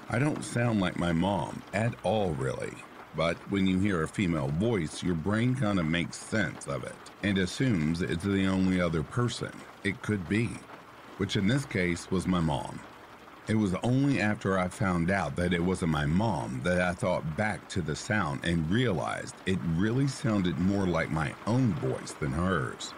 I 0.08 0.20
don't 0.20 0.44
sound 0.44 0.80
like 0.80 0.96
my 0.96 1.10
mom 1.10 1.62
at 1.74 1.92
all, 2.04 2.30
really. 2.30 2.74
But 3.16 3.36
when 3.50 3.66
you 3.66 3.80
hear 3.80 4.04
a 4.04 4.08
female 4.08 4.46
voice, 4.48 5.02
your 5.02 5.16
brain 5.16 5.56
kind 5.56 5.80
of 5.80 5.86
makes 5.86 6.16
sense 6.16 6.68
of 6.68 6.84
it 6.84 6.94
and 7.24 7.36
assumes 7.38 8.02
it's 8.02 8.22
the 8.22 8.46
only 8.46 8.80
other 8.80 9.02
person 9.02 9.50
it 9.82 10.00
could 10.02 10.28
be, 10.28 10.50
which 11.16 11.34
in 11.34 11.48
this 11.48 11.64
case 11.64 12.08
was 12.08 12.28
my 12.28 12.38
mom. 12.38 12.78
It 13.48 13.56
was 13.56 13.74
only 13.82 14.20
after 14.20 14.56
I 14.56 14.68
found 14.68 15.10
out 15.10 15.34
that 15.36 15.52
it 15.52 15.64
wasn't 15.64 15.90
my 15.90 16.06
mom 16.06 16.60
that 16.62 16.80
I 16.80 16.92
thought 16.92 17.36
back 17.36 17.68
to 17.70 17.82
the 17.82 17.96
sound 17.96 18.44
and 18.44 18.70
realized 18.70 19.34
it 19.44 19.58
really 19.74 20.06
sounded 20.06 20.56
more 20.58 20.86
like 20.86 21.10
my 21.10 21.34
own 21.48 21.74
voice 21.74 22.12
than 22.12 22.30
hers. 22.30 22.94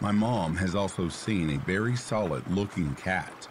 My 0.00 0.12
mom 0.12 0.54
has 0.56 0.76
also 0.76 1.08
seen 1.08 1.50
a 1.50 1.58
very 1.58 1.96
solid 1.96 2.48
looking 2.52 2.94
cat, 2.94 3.48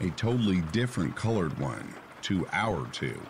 a 0.00 0.10
totally 0.10 0.60
different 0.72 1.16
colored 1.16 1.58
one, 1.58 1.94
to 2.22 2.46
our 2.52 2.86
two, 2.92 3.20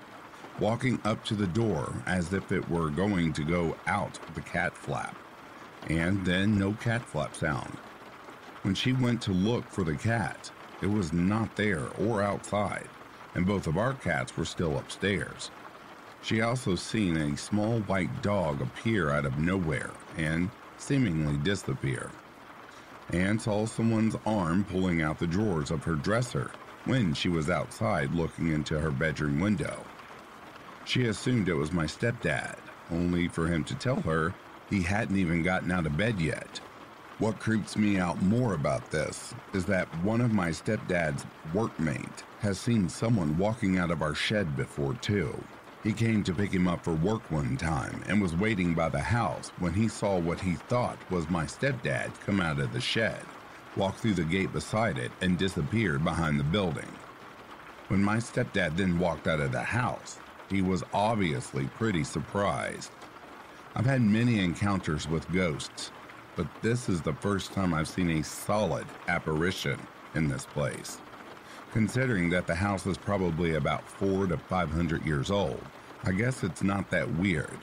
walking 0.60 1.00
up 1.04 1.24
to 1.24 1.34
the 1.34 1.46
door 1.46 1.92
as 2.06 2.32
if 2.32 2.52
it 2.52 2.68
were 2.68 2.90
going 2.90 3.32
to 3.34 3.44
go 3.44 3.76
out 3.86 4.18
the 4.34 4.40
cat 4.40 4.76
flap, 4.76 5.16
and 5.88 6.24
then 6.24 6.58
no 6.58 6.72
cat 6.74 7.04
flap 7.04 7.34
sound. 7.34 7.76
When 8.62 8.74
she 8.74 8.92
went 8.92 9.22
to 9.22 9.32
look 9.32 9.68
for 9.68 9.84
the 9.84 9.94
cat, 9.94 10.50
it 10.82 10.90
was 10.90 11.12
not 11.12 11.56
there 11.56 11.88
or 11.98 12.22
outside, 12.22 12.88
and 13.34 13.46
both 13.46 13.66
of 13.66 13.76
our 13.76 13.94
cats 13.94 14.36
were 14.36 14.44
still 14.44 14.78
upstairs. 14.78 15.50
She 16.22 16.40
also 16.40 16.74
seen 16.74 17.16
a 17.16 17.36
small 17.36 17.80
white 17.80 18.22
dog 18.22 18.60
appear 18.60 19.10
out 19.10 19.24
of 19.24 19.38
nowhere 19.38 19.92
and 20.16 20.50
seemingly 20.76 21.36
disappear, 21.38 22.10
and 23.12 23.40
saw 23.40 23.66
someone's 23.66 24.16
arm 24.26 24.64
pulling 24.64 25.02
out 25.02 25.18
the 25.18 25.26
drawers 25.26 25.70
of 25.70 25.84
her 25.84 25.94
dresser 25.94 26.50
when 26.88 27.12
she 27.12 27.28
was 27.28 27.50
outside 27.50 28.14
looking 28.14 28.48
into 28.48 28.80
her 28.80 28.90
bedroom 28.90 29.38
window. 29.38 29.84
She 30.86 31.04
assumed 31.04 31.48
it 31.48 31.54
was 31.54 31.70
my 31.70 31.84
stepdad, 31.84 32.56
only 32.90 33.28
for 33.28 33.46
him 33.46 33.62
to 33.64 33.74
tell 33.74 34.00
her 34.00 34.32
he 34.70 34.80
hadn't 34.80 35.18
even 35.18 35.42
gotten 35.42 35.70
out 35.70 35.84
of 35.84 35.98
bed 35.98 36.18
yet. 36.18 36.60
What 37.18 37.40
creeps 37.40 37.76
me 37.76 37.98
out 37.98 38.22
more 38.22 38.54
about 38.54 38.90
this 38.90 39.34
is 39.52 39.66
that 39.66 39.86
one 40.02 40.22
of 40.22 40.32
my 40.32 40.48
stepdad's 40.48 41.26
workmate 41.52 42.22
has 42.40 42.58
seen 42.58 42.88
someone 42.88 43.36
walking 43.36 43.76
out 43.78 43.90
of 43.90 44.00
our 44.00 44.14
shed 44.14 44.56
before, 44.56 44.94
too. 44.94 45.36
He 45.84 45.92
came 45.92 46.24
to 46.24 46.34
pick 46.34 46.52
him 46.52 46.66
up 46.66 46.82
for 46.82 46.94
work 46.94 47.30
one 47.30 47.58
time 47.58 48.02
and 48.08 48.22
was 48.22 48.34
waiting 48.34 48.72
by 48.72 48.88
the 48.88 49.00
house 49.00 49.50
when 49.58 49.74
he 49.74 49.88
saw 49.88 50.18
what 50.18 50.40
he 50.40 50.54
thought 50.54 50.98
was 51.10 51.28
my 51.28 51.44
stepdad 51.44 52.18
come 52.24 52.40
out 52.40 52.60
of 52.60 52.72
the 52.72 52.80
shed 52.80 53.20
walked 53.78 54.00
through 54.00 54.14
the 54.14 54.24
gate 54.24 54.52
beside 54.52 54.98
it, 54.98 55.12
and 55.22 55.38
disappeared 55.38 56.04
behind 56.04 56.38
the 56.38 56.44
building. 56.44 56.90
When 57.86 58.02
my 58.02 58.16
stepdad 58.18 58.76
then 58.76 58.98
walked 58.98 59.28
out 59.28 59.40
of 59.40 59.52
the 59.52 59.62
house, 59.62 60.18
he 60.50 60.60
was 60.60 60.82
obviously 60.92 61.66
pretty 61.78 62.04
surprised. 62.04 62.90
I've 63.74 63.86
had 63.86 64.02
many 64.02 64.40
encounters 64.40 65.08
with 65.08 65.30
ghosts, 65.32 65.92
but 66.36 66.48
this 66.60 66.88
is 66.88 67.00
the 67.00 67.14
first 67.14 67.52
time 67.52 67.72
I've 67.72 67.88
seen 67.88 68.10
a 68.10 68.24
solid 68.24 68.86
apparition 69.06 69.78
in 70.14 70.28
this 70.28 70.44
place. 70.44 70.98
Considering 71.72 72.30
that 72.30 72.46
the 72.46 72.54
house 72.54 72.86
is 72.86 72.98
probably 72.98 73.54
about 73.54 73.88
four 73.88 74.26
to 74.26 74.36
500 74.36 75.06
years 75.06 75.30
old, 75.30 75.62
I 76.04 76.12
guess 76.12 76.42
it's 76.42 76.62
not 76.62 76.90
that 76.90 77.08
weird. 77.16 77.58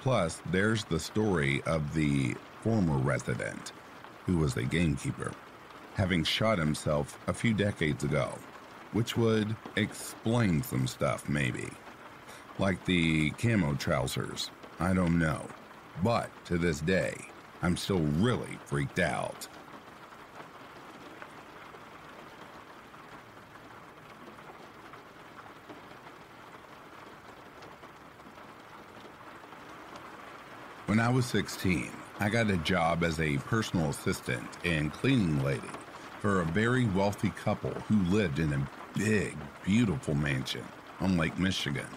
Plus, 0.00 0.40
there's 0.50 0.84
the 0.84 1.00
story 1.00 1.62
of 1.62 1.94
the 1.94 2.34
former 2.62 2.98
resident 2.98 3.72
who 4.26 4.38
was 4.38 4.56
a 4.56 4.62
gamekeeper, 4.62 5.32
having 5.94 6.24
shot 6.24 6.58
himself 6.58 7.18
a 7.26 7.32
few 7.32 7.54
decades 7.54 8.04
ago, 8.04 8.38
which 8.92 9.16
would 9.16 9.54
explain 9.76 10.62
some 10.62 10.86
stuff, 10.86 11.28
maybe. 11.28 11.68
Like 12.58 12.84
the 12.84 13.30
camo 13.32 13.74
trousers, 13.74 14.50
I 14.80 14.92
don't 14.94 15.18
know. 15.18 15.46
But 16.02 16.30
to 16.46 16.58
this 16.58 16.80
day, 16.80 17.14
I'm 17.62 17.76
still 17.76 18.00
really 18.00 18.58
freaked 18.64 18.98
out. 18.98 19.48
When 30.86 31.00
I 31.00 31.08
was 31.08 31.24
16, 31.26 31.90
I 32.20 32.28
got 32.28 32.48
a 32.48 32.56
job 32.58 33.02
as 33.02 33.18
a 33.18 33.38
personal 33.38 33.90
assistant 33.90 34.46
and 34.64 34.92
cleaning 34.92 35.42
lady 35.42 35.62
for 36.20 36.40
a 36.40 36.46
very 36.46 36.86
wealthy 36.86 37.30
couple 37.30 37.72
who 37.88 37.96
lived 38.04 38.38
in 38.38 38.52
a 38.52 38.70
big, 38.96 39.36
beautiful 39.64 40.14
mansion 40.14 40.64
on 41.00 41.18
Lake 41.18 41.36
Michigan. 41.40 41.88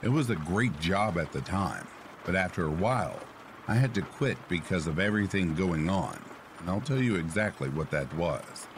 It 0.00 0.10
was 0.10 0.30
a 0.30 0.36
great 0.36 0.78
job 0.78 1.18
at 1.18 1.32
the 1.32 1.40
time, 1.40 1.88
but 2.24 2.36
after 2.36 2.66
a 2.66 2.70
while, 2.70 3.18
I 3.66 3.74
had 3.74 3.94
to 3.96 4.02
quit 4.02 4.38
because 4.48 4.86
of 4.86 5.00
everything 5.00 5.56
going 5.56 5.90
on, 5.90 6.16
and 6.60 6.70
I'll 6.70 6.80
tell 6.80 7.02
you 7.02 7.16
exactly 7.16 7.68
what 7.68 7.90
that 7.90 8.14
was. 8.14 8.68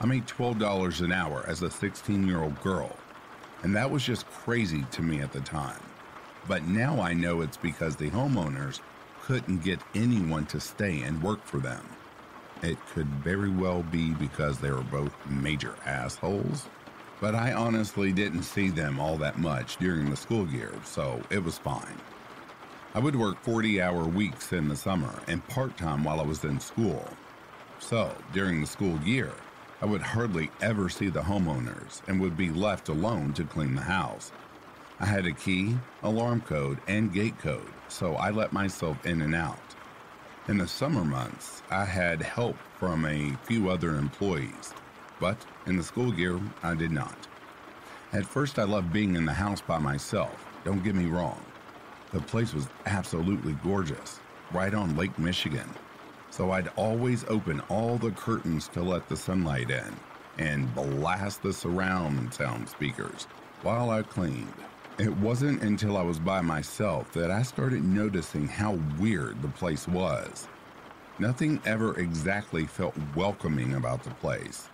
I 0.00 0.06
made 0.06 0.26
$12 0.26 1.02
an 1.02 1.12
hour 1.12 1.44
as 1.46 1.60
a 1.60 1.70
16 1.70 2.26
year 2.26 2.42
old 2.42 2.58
girl, 2.62 2.96
and 3.62 3.76
that 3.76 3.90
was 3.90 4.02
just 4.02 4.26
crazy 4.26 4.86
to 4.92 5.02
me 5.02 5.20
at 5.20 5.32
the 5.32 5.40
time. 5.40 5.80
But 6.48 6.64
now 6.64 6.98
I 7.00 7.12
know 7.12 7.42
it's 7.42 7.58
because 7.58 7.94
the 7.94 8.10
homeowners 8.10 8.80
couldn't 9.22 9.62
get 9.62 9.80
anyone 9.94 10.46
to 10.46 10.58
stay 10.58 11.02
and 11.02 11.22
work 11.22 11.44
for 11.44 11.58
them. 11.58 11.84
It 12.62 12.78
could 12.92 13.06
very 13.06 13.50
well 13.50 13.82
be 13.84 14.12
because 14.14 14.58
they 14.58 14.70
were 14.70 14.82
both 14.82 15.14
major 15.26 15.74
assholes, 15.86 16.66
but 17.20 17.34
I 17.34 17.52
honestly 17.52 18.12
didn't 18.12 18.42
see 18.42 18.68
them 18.68 18.98
all 18.98 19.16
that 19.18 19.38
much 19.38 19.76
during 19.76 20.10
the 20.10 20.16
school 20.16 20.48
year, 20.48 20.72
so 20.84 21.20
it 21.30 21.42
was 21.42 21.56
fine. 21.58 22.00
I 22.94 22.98
would 22.98 23.16
work 23.16 23.42
40 23.42 23.80
hour 23.80 24.04
weeks 24.04 24.52
in 24.52 24.68
the 24.68 24.76
summer 24.76 25.14
and 25.28 25.46
part 25.48 25.76
time 25.76 26.04
while 26.04 26.20
I 26.20 26.24
was 26.24 26.44
in 26.44 26.60
school. 26.60 27.08
So, 27.78 28.14
during 28.32 28.60
the 28.60 28.66
school 28.66 28.98
year, 29.00 29.32
I 29.80 29.86
would 29.86 30.02
hardly 30.02 30.50
ever 30.60 30.88
see 30.88 31.08
the 31.08 31.22
homeowners 31.22 32.02
and 32.06 32.20
would 32.20 32.36
be 32.36 32.50
left 32.50 32.88
alone 32.88 33.32
to 33.34 33.44
clean 33.44 33.74
the 33.74 33.82
house. 33.82 34.30
I 35.02 35.06
had 35.06 35.26
a 35.26 35.32
key, 35.32 35.76
alarm 36.04 36.42
code, 36.42 36.78
and 36.86 37.12
gate 37.12 37.36
code, 37.40 37.72
so 37.88 38.14
I 38.14 38.30
let 38.30 38.52
myself 38.52 39.04
in 39.04 39.20
and 39.22 39.34
out. 39.34 39.58
In 40.46 40.58
the 40.58 40.68
summer 40.68 41.04
months, 41.04 41.60
I 41.70 41.84
had 41.84 42.22
help 42.22 42.56
from 42.78 43.04
a 43.04 43.36
few 43.42 43.68
other 43.68 43.96
employees, 43.96 44.72
but 45.18 45.44
in 45.66 45.76
the 45.76 45.82
school 45.82 46.14
year, 46.14 46.38
I 46.62 46.76
did 46.76 46.92
not. 46.92 47.16
At 48.12 48.24
first, 48.24 48.60
I 48.60 48.62
loved 48.62 48.92
being 48.92 49.16
in 49.16 49.24
the 49.24 49.32
house 49.32 49.60
by 49.60 49.78
myself, 49.78 50.46
don't 50.64 50.84
get 50.84 50.94
me 50.94 51.06
wrong. 51.06 51.44
The 52.12 52.20
place 52.20 52.54
was 52.54 52.68
absolutely 52.86 53.54
gorgeous, 53.54 54.20
right 54.52 54.72
on 54.72 54.96
Lake 54.96 55.18
Michigan. 55.18 55.68
So 56.30 56.52
I'd 56.52 56.68
always 56.76 57.24
open 57.24 57.58
all 57.68 57.98
the 57.98 58.12
curtains 58.12 58.68
to 58.68 58.82
let 58.82 59.08
the 59.08 59.16
sunlight 59.16 59.68
in 59.68 59.96
and 60.38 60.72
blast 60.76 61.42
the 61.42 61.52
surround 61.52 62.32
sound 62.32 62.68
speakers 62.68 63.24
while 63.62 63.90
I 63.90 64.02
cleaned. 64.02 64.54
It 65.02 65.16
wasn't 65.16 65.64
until 65.64 65.96
I 65.96 66.02
was 66.02 66.20
by 66.20 66.42
myself 66.42 67.10
that 67.14 67.28
I 67.28 67.42
started 67.42 67.82
noticing 67.82 68.46
how 68.46 68.78
weird 69.00 69.42
the 69.42 69.48
place 69.48 69.88
was. 69.88 70.46
Nothing 71.18 71.60
ever 71.66 71.98
exactly 71.98 72.66
felt 72.66 72.94
welcoming 73.16 73.74
about 73.74 74.04
the 74.04 74.14
place. 74.14 74.68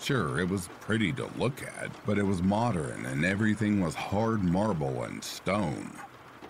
Sure, 0.00 0.40
it 0.40 0.48
was 0.48 0.68
pretty 0.80 1.12
to 1.12 1.30
look 1.38 1.62
at, 1.62 1.92
but 2.04 2.18
it 2.18 2.24
was 2.24 2.42
modern 2.42 3.06
and 3.06 3.24
everything 3.24 3.80
was 3.80 3.94
hard 3.94 4.42
marble 4.42 5.04
and 5.04 5.22
stone. 5.22 5.92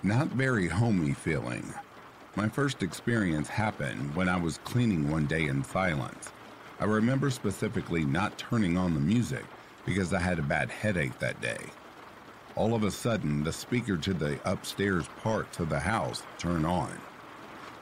Not 0.02 0.28
very 0.28 0.66
homey 0.66 1.12
feeling. 1.12 1.74
My 2.36 2.48
first 2.48 2.82
experience 2.82 3.48
happened 3.48 4.16
when 4.16 4.30
I 4.30 4.38
was 4.38 4.60
cleaning 4.64 5.10
one 5.10 5.26
day 5.26 5.48
in 5.48 5.62
silence. 5.62 6.30
I 6.80 6.86
remember 6.86 7.28
specifically 7.28 8.06
not 8.06 8.38
turning 8.38 8.78
on 8.78 8.94
the 8.94 9.00
music 9.00 9.44
because 9.84 10.14
I 10.14 10.20
had 10.20 10.38
a 10.38 10.42
bad 10.42 10.70
headache 10.70 11.18
that 11.18 11.38
day. 11.42 11.66
All 12.60 12.74
of 12.74 12.84
a 12.84 12.90
sudden, 12.90 13.42
the 13.42 13.54
speaker 13.54 13.96
to 13.96 14.12
the 14.12 14.38
upstairs 14.44 15.06
parts 15.22 15.60
of 15.60 15.70
the 15.70 15.80
house 15.80 16.24
turn 16.36 16.66
on. 16.66 16.92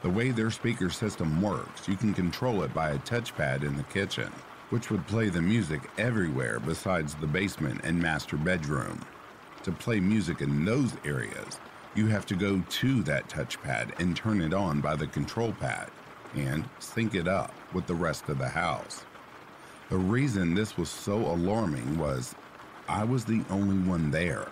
The 0.02 0.08
way 0.08 0.30
their 0.30 0.52
speaker 0.52 0.88
system 0.88 1.42
works, 1.42 1.88
you 1.88 1.96
can 1.96 2.14
control 2.14 2.62
it 2.62 2.72
by 2.72 2.90
a 2.90 2.98
touchpad 2.98 3.64
in 3.64 3.76
the 3.76 3.82
kitchen 3.82 4.30
which 4.70 4.88
would 4.88 5.04
play 5.08 5.30
the 5.30 5.42
music 5.42 5.80
everywhere 5.98 6.60
besides 6.60 7.16
the 7.16 7.26
basement 7.26 7.80
and 7.82 8.00
master 8.00 8.36
bedroom. 8.36 9.04
To 9.64 9.72
play 9.72 9.98
music 9.98 10.42
in 10.42 10.64
those 10.64 10.92
areas, 11.04 11.58
you 11.96 12.06
have 12.06 12.24
to 12.26 12.36
go 12.36 12.62
to 12.68 13.02
that 13.02 13.28
touchpad 13.28 13.98
and 13.98 14.14
turn 14.14 14.40
it 14.40 14.54
on 14.54 14.80
by 14.80 14.94
the 14.94 15.08
control 15.08 15.52
pad 15.54 15.90
and 16.36 16.68
sync 16.78 17.16
it 17.16 17.26
up 17.26 17.52
with 17.72 17.88
the 17.88 17.96
rest 17.96 18.28
of 18.28 18.38
the 18.38 18.48
house. 18.48 19.04
The 19.90 19.98
reason 19.98 20.54
this 20.54 20.76
was 20.76 20.88
so 20.88 21.16
alarming 21.16 21.98
was 21.98 22.36
I 22.88 23.02
was 23.02 23.24
the 23.24 23.42
only 23.50 23.76
one 23.78 24.12
there. 24.12 24.46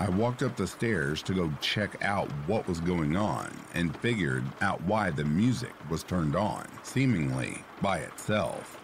I 0.00 0.08
walked 0.08 0.42
up 0.42 0.56
the 0.56 0.66
stairs 0.66 1.22
to 1.24 1.34
go 1.34 1.52
check 1.60 2.02
out 2.02 2.30
what 2.46 2.66
was 2.66 2.80
going 2.80 3.16
on 3.16 3.54
and 3.74 3.94
figured 3.98 4.44
out 4.62 4.80
why 4.84 5.10
the 5.10 5.26
music 5.26 5.74
was 5.90 6.02
turned 6.02 6.34
on, 6.34 6.66
seemingly 6.82 7.62
by 7.82 7.98
itself. 7.98 8.80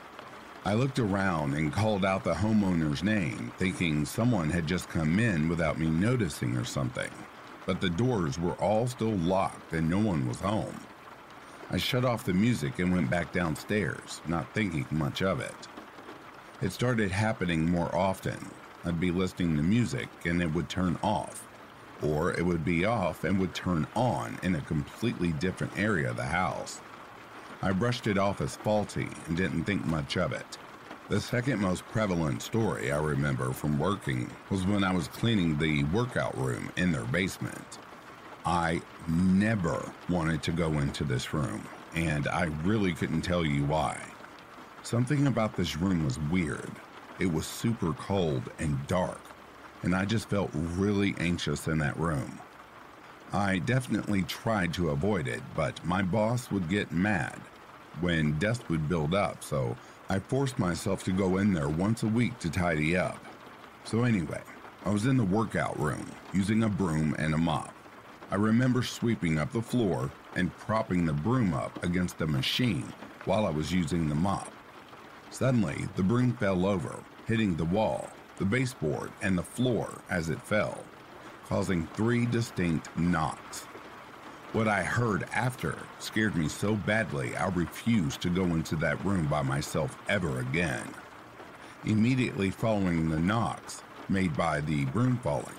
I 0.66 0.74
looked 0.74 0.98
around 0.98 1.54
and 1.54 1.72
called 1.72 2.04
out 2.04 2.22
the 2.22 2.34
homeowner's 2.34 3.02
name, 3.02 3.50
thinking 3.56 4.04
someone 4.04 4.50
had 4.50 4.66
just 4.66 4.90
come 4.90 5.18
in 5.18 5.48
without 5.48 5.78
me 5.78 5.88
noticing 5.88 6.54
or 6.54 6.66
something. 6.66 7.10
But 7.64 7.80
the 7.80 7.88
doors 7.88 8.38
were 8.38 8.60
all 8.60 8.86
still 8.86 9.16
locked 9.16 9.72
and 9.72 9.88
no 9.88 10.00
one 10.00 10.28
was 10.28 10.40
home. 10.40 10.78
I 11.70 11.78
shut 11.78 12.04
off 12.04 12.26
the 12.26 12.34
music 12.34 12.78
and 12.78 12.92
went 12.92 13.08
back 13.08 13.32
downstairs, 13.32 14.20
not 14.26 14.52
thinking 14.52 14.84
much 14.90 15.22
of 15.22 15.40
it. 15.40 15.68
It 16.60 16.72
started 16.72 17.10
happening 17.10 17.70
more 17.70 17.92
often. 17.96 18.50
I'd 18.86 19.00
be 19.00 19.10
listening 19.10 19.56
to 19.56 19.62
music 19.64 20.08
and 20.24 20.40
it 20.40 20.54
would 20.54 20.68
turn 20.68 20.96
off, 21.02 21.44
or 22.02 22.32
it 22.32 22.46
would 22.46 22.64
be 22.64 22.84
off 22.84 23.24
and 23.24 23.36
would 23.40 23.52
turn 23.52 23.84
on 23.96 24.38
in 24.44 24.54
a 24.54 24.60
completely 24.60 25.32
different 25.32 25.76
area 25.76 26.10
of 26.10 26.16
the 26.16 26.22
house. 26.22 26.80
I 27.62 27.72
brushed 27.72 28.06
it 28.06 28.16
off 28.16 28.40
as 28.40 28.54
faulty 28.54 29.08
and 29.26 29.36
didn't 29.36 29.64
think 29.64 29.84
much 29.86 30.16
of 30.16 30.32
it. 30.32 30.58
The 31.08 31.20
second 31.20 31.60
most 31.60 31.84
prevalent 31.88 32.42
story 32.42 32.92
I 32.92 32.98
remember 32.98 33.52
from 33.52 33.76
working 33.76 34.30
was 34.50 34.64
when 34.64 34.84
I 34.84 34.94
was 34.94 35.08
cleaning 35.08 35.58
the 35.58 35.82
workout 35.84 36.38
room 36.38 36.70
in 36.76 36.92
their 36.92 37.04
basement. 37.06 37.78
I 38.44 38.82
never 39.08 39.90
wanted 40.08 40.44
to 40.44 40.52
go 40.52 40.78
into 40.78 41.02
this 41.02 41.34
room, 41.34 41.64
and 41.96 42.28
I 42.28 42.44
really 42.62 42.92
couldn't 42.92 43.22
tell 43.22 43.44
you 43.44 43.64
why. 43.64 44.00
Something 44.84 45.26
about 45.26 45.56
this 45.56 45.76
room 45.76 46.04
was 46.04 46.20
weird. 46.30 46.70
It 47.18 47.32
was 47.32 47.46
super 47.46 47.92
cold 47.94 48.50
and 48.58 48.86
dark, 48.86 49.20
and 49.82 49.94
I 49.94 50.04
just 50.04 50.28
felt 50.28 50.50
really 50.52 51.14
anxious 51.18 51.66
in 51.66 51.78
that 51.78 51.98
room. 51.98 52.38
I 53.32 53.58
definitely 53.58 54.22
tried 54.22 54.74
to 54.74 54.90
avoid 54.90 55.26
it, 55.26 55.42
but 55.54 55.84
my 55.84 56.02
boss 56.02 56.50
would 56.50 56.68
get 56.68 56.92
mad 56.92 57.40
when 58.00 58.38
dust 58.38 58.68
would 58.68 58.88
build 58.88 59.14
up, 59.14 59.42
so 59.42 59.76
I 60.08 60.18
forced 60.18 60.58
myself 60.58 61.04
to 61.04 61.12
go 61.12 61.38
in 61.38 61.54
there 61.54 61.68
once 61.68 62.02
a 62.02 62.08
week 62.08 62.38
to 62.40 62.50
tidy 62.50 62.96
up. 62.96 63.18
So, 63.84 64.04
anyway, 64.04 64.42
I 64.84 64.90
was 64.90 65.06
in 65.06 65.16
the 65.16 65.24
workout 65.24 65.78
room 65.80 66.06
using 66.34 66.62
a 66.62 66.68
broom 66.68 67.16
and 67.18 67.34
a 67.34 67.38
mop. 67.38 67.72
I 68.30 68.34
remember 68.34 68.82
sweeping 68.82 69.38
up 69.38 69.52
the 69.52 69.62
floor 69.62 70.10
and 70.34 70.56
propping 70.58 71.06
the 71.06 71.12
broom 71.12 71.54
up 71.54 71.82
against 71.82 72.18
the 72.18 72.26
machine 72.26 72.92
while 73.24 73.46
I 73.46 73.50
was 73.50 73.72
using 73.72 74.08
the 74.08 74.14
mop. 74.14 74.52
Suddenly, 75.30 75.88
the 75.96 76.02
broom 76.02 76.32
fell 76.32 76.66
over, 76.66 77.02
hitting 77.26 77.56
the 77.56 77.64
wall, 77.64 78.08
the 78.38 78.44
baseboard, 78.44 79.10
and 79.22 79.36
the 79.36 79.42
floor 79.42 80.00
as 80.10 80.30
it 80.30 80.40
fell 80.42 80.84
causing 81.48 81.86
three 81.94 82.26
distinct 82.26 82.88
knocks. 82.96 83.62
What 84.52 84.66
I 84.66 84.82
heard 84.82 85.26
after 85.32 85.78
scared 86.00 86.34
me 86.34 86.48
so 86.48 86.74
badly 86.74 87.36
I 87.36 87.48
refused 87.48 88.20
to 88.22 88.30
go 88.30 88.44
into 88.44 88.74
that 88.76 89.04
room 89.04 89.26
by 89.26 89.42
myself 89.42 89.96
ever 90.08 90.40
again. 90.40 90.88
Immediately 91.84 92.50
following 92.50 93.08
the 93.08 93.20
knocks 93.20 93.82
made 94.08 94.36
by 94.36 94.60
the 94.60 94.86
broom 94.86 95.18
falling, 95.18 95.54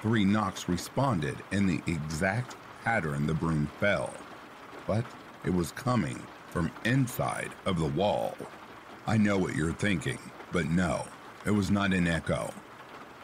three 0.00 0.24
knocks 0.24 0.68
responded 0.68 1.36
in 1.52 1.66
the 1.66 1.80
exact 1.86 2.56
pattern 2.82 3.26
the 3.26 3.34
broom 3.34 3.68
fell, 3.78 4.12
but 4.88 5.04
it 5.44 5.54
was 5.54 5.70
coming 5.72 6.20
from 6.48 6.70
inside 6.84 7.52
of 7.64 7.78
the 7.78 7.86
wall. 7.86 8.36
I 9.04 9.16
know 9.16 9.36
what 9.36 9.56
you're 9.56 9.72
thinking, 9.72 10.18
but 10.52 10.66
no, 10.66 11.04
it 11.44 11.50
was 11.50 11.72
not 11.72 11.92
an 11.92 12.06
echo. 12.06 12.54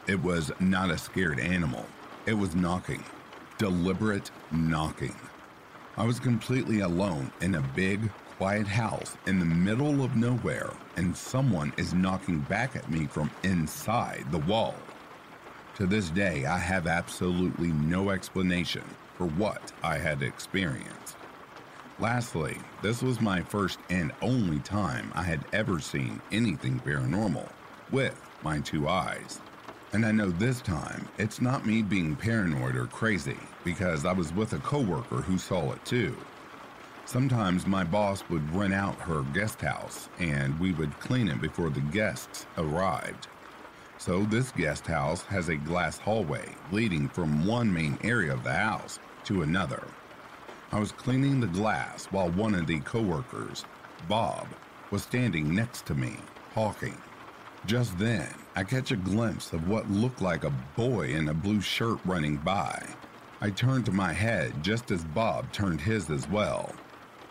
It 0.08 0.20
was 0.20 0.50
not 0.58 0.90
a 0.90 0.98
scared 0.98 1.38
animal. 1.38 1.86
It 2.26 2.32
was 2.32 2.56
knocking. 2.56 3.04
Deliberate 3.58 4.32
knocking. 4.50 5.14
I 5.96 6.04
was 6.04 6.18
completely 6.18 6.80
alone 6.80 7.30
in 7.40 7.54
a 7.54 7.60
big, 7.76 8.10
quiet 8.38 8.66
house 8.66 9.16
in 9.26 9.38
the 9.38 9.44
middle 9.44 10.02
of 10.02 10.16
nowhere, 10.16 10.72
and 10.96 11.16
someone 11.16 11.72
is 11.76 11.94
knocking 11.94 12.40
back 12.40 12.74
at 12.74 12.90
me 12.90 13.06
from 13.06 13.30
inside 13.44 14.24
the 14.32 14.38
wall. 14.38 14.74
To 15.76 15.86
this 15.86 16.10
day, 16.10 16.44
I 16.44 16.58
have 16.58 16.88
absolutely 16.88 17.68
no 17.68 18.10
explanation 18.10 18.82
for 19.16 19.26
what 19.26 19.72
I 19.84 19.98
had 19.98 20.24
experienced. 20.24 21.17
Lastly, 22.00 22.56
this 22.80 23.02
was 23.02 23.20
my 23.20 23.42
first 23.42 23.80
and 23.90 24.12
only 24.22 24.60
time 24.60 25.10
I 25.16 25.24
had 25.24 25.44
ever 25.52 25.80
seen 25.80 26.22
anything 26.30 26.78
paranormal 26.78 27.48
with 27.90 28.14
my 28.44 28.60
two 28.60 28.86
eyes. 28.86 29.40
And 29.92 30.06
I 30.06 30.12
know 30.12 30.30
this 30.30 30.60
time 30.60 31.08
it's 31.18 31.40
not 31.40 31.66
me 31.66 31.82
being 31.82 32.14
paranoid 32.14 32.76
or 32.76 32.86
crazy 32.86 33.38
because 33.64 34.04
I 34.04 34.12
was 34.12 34.32
with 34.32 34.52
a 34.52 34.58
coworker 34.58 35.22
who 35.22 35.38
saw 35.38 35.72
it 35.72 35.84
too. 35.84 36.16
Sometimes 37.04 37.66
my 37.66 37.82
boss 37.82 38.22
would 38.28 38.54
rent 38.54 38.74
out 38.74 38.94
her 39.00 39.22
guest 39.34 39.60
house 39.60 40.08
and 40.20 40.56
we 40.60 40.72
would 40.74 41.00
clean 41.00 41.26
it 41.26 41.40
before 41.40 41.70
the 41.70 41.80
guests 41.80 42.46
arrived. 42.58 43.26
So 43.96 44.22
this 44.24 44.52
guest 44.52 44.86
house 44.86 45.22
has 45.22 45.48
a 45.48 45.56
glass 45.56 45.98
hallway 45.98 46.54
leading 46.70 47.08
from 47.08 47.44
one 47.44 47.72
main 47.72 47.98
area 48.04 48.32
of 48.32 48.44
the 48.44 48.52
house 48.52 49.00
to 49.24 49.42
another. 49.42 49.82
I 50.70 50.78
was 50.78 50.92
cleaning 50.92 51.40
the 51.40 51.46
glass 51.46 52.04
while 52.06 52.30
one 52.30 52.54
of 52.54 52.66
the 52.66 52.80
coworkers, 52.80 53.64
Bob, 54.06 54.46
was 54.90 55.02
standing 55.02 55.54
next 55.54 55.86
to 55.86 55.94
me, 55.94 56.16
talking. 56.52 56.96
Just 57.64 57.98
then, 57.98 58.28
I 58.54 58.64
catch 58.64 58.90
a 58.90 58.96
glimpse 58.96 59.54
of 59.54 59.66
what 59.66 59.90
looked 59.90 60.20
like 60.20 60.44
a 60.44 60.52
boy 60.76 61.08
in 61.08 61.28
a 61.28 61.34
blue 61.34 61.62
shirt 61.62 61.98
running 62.04 62.36
by. 62.36 62.86
I 63.40 63.48
turned 63.48 63.90
my 63.92 64.12
head 64.12 64.62
just 64.62 64.90
as 64.90 65.04
Bob 65.04 65.50
turned 65.52 65.80
his 65.80 66.10
as 66.10 66.28
well. 66.28 66.74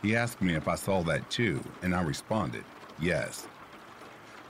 He 0.01 0.15
asked 0.15 0.41
me 0.41 0.55
if 0.55 0.67
I 0.67 0.75
saw 0.75 1.03
that 1.03 1.29
too, 1.29 1.63
and 1.83 1.93
I 1.93 2.01
responded, 2.01 2.63
yes. 2.99 3.45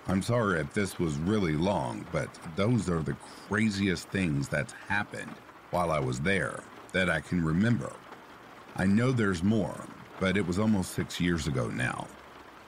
I'm 0.07 0.21
sorry 0.21 0.61
if 0.61 0.73
this 0.73 0.97
was 0.97 1.17
really 1.17 1.53
long, 1.53 2.05
but 2.13 2.29
those 2.55 2.89
are 2.89 3.03
the 3.03 3.17
craziest 3.49 4.07
things 4.09 4.47
that's 4.47 4.73
happened 4.87 5.35
while 5.71 5.91
I 5.91 5.99
was 5.99 6.21
there 6.21 6.61
that 6.93 7.09
I 7.09 7.19
can 7.19 7.43
remember. 7.43 7.91
I 8.79 8.85
know 8.85 9.11
there's 9.11 9.41
more, 9.41 9.87
but 10.19 10.37
it 10.37 10.45
was 10.45 10.59
almost 10.59 10.93
six 10.93 11.19
years 11.19 11.47
ago 11.47 11.67
now. 11.67 12.05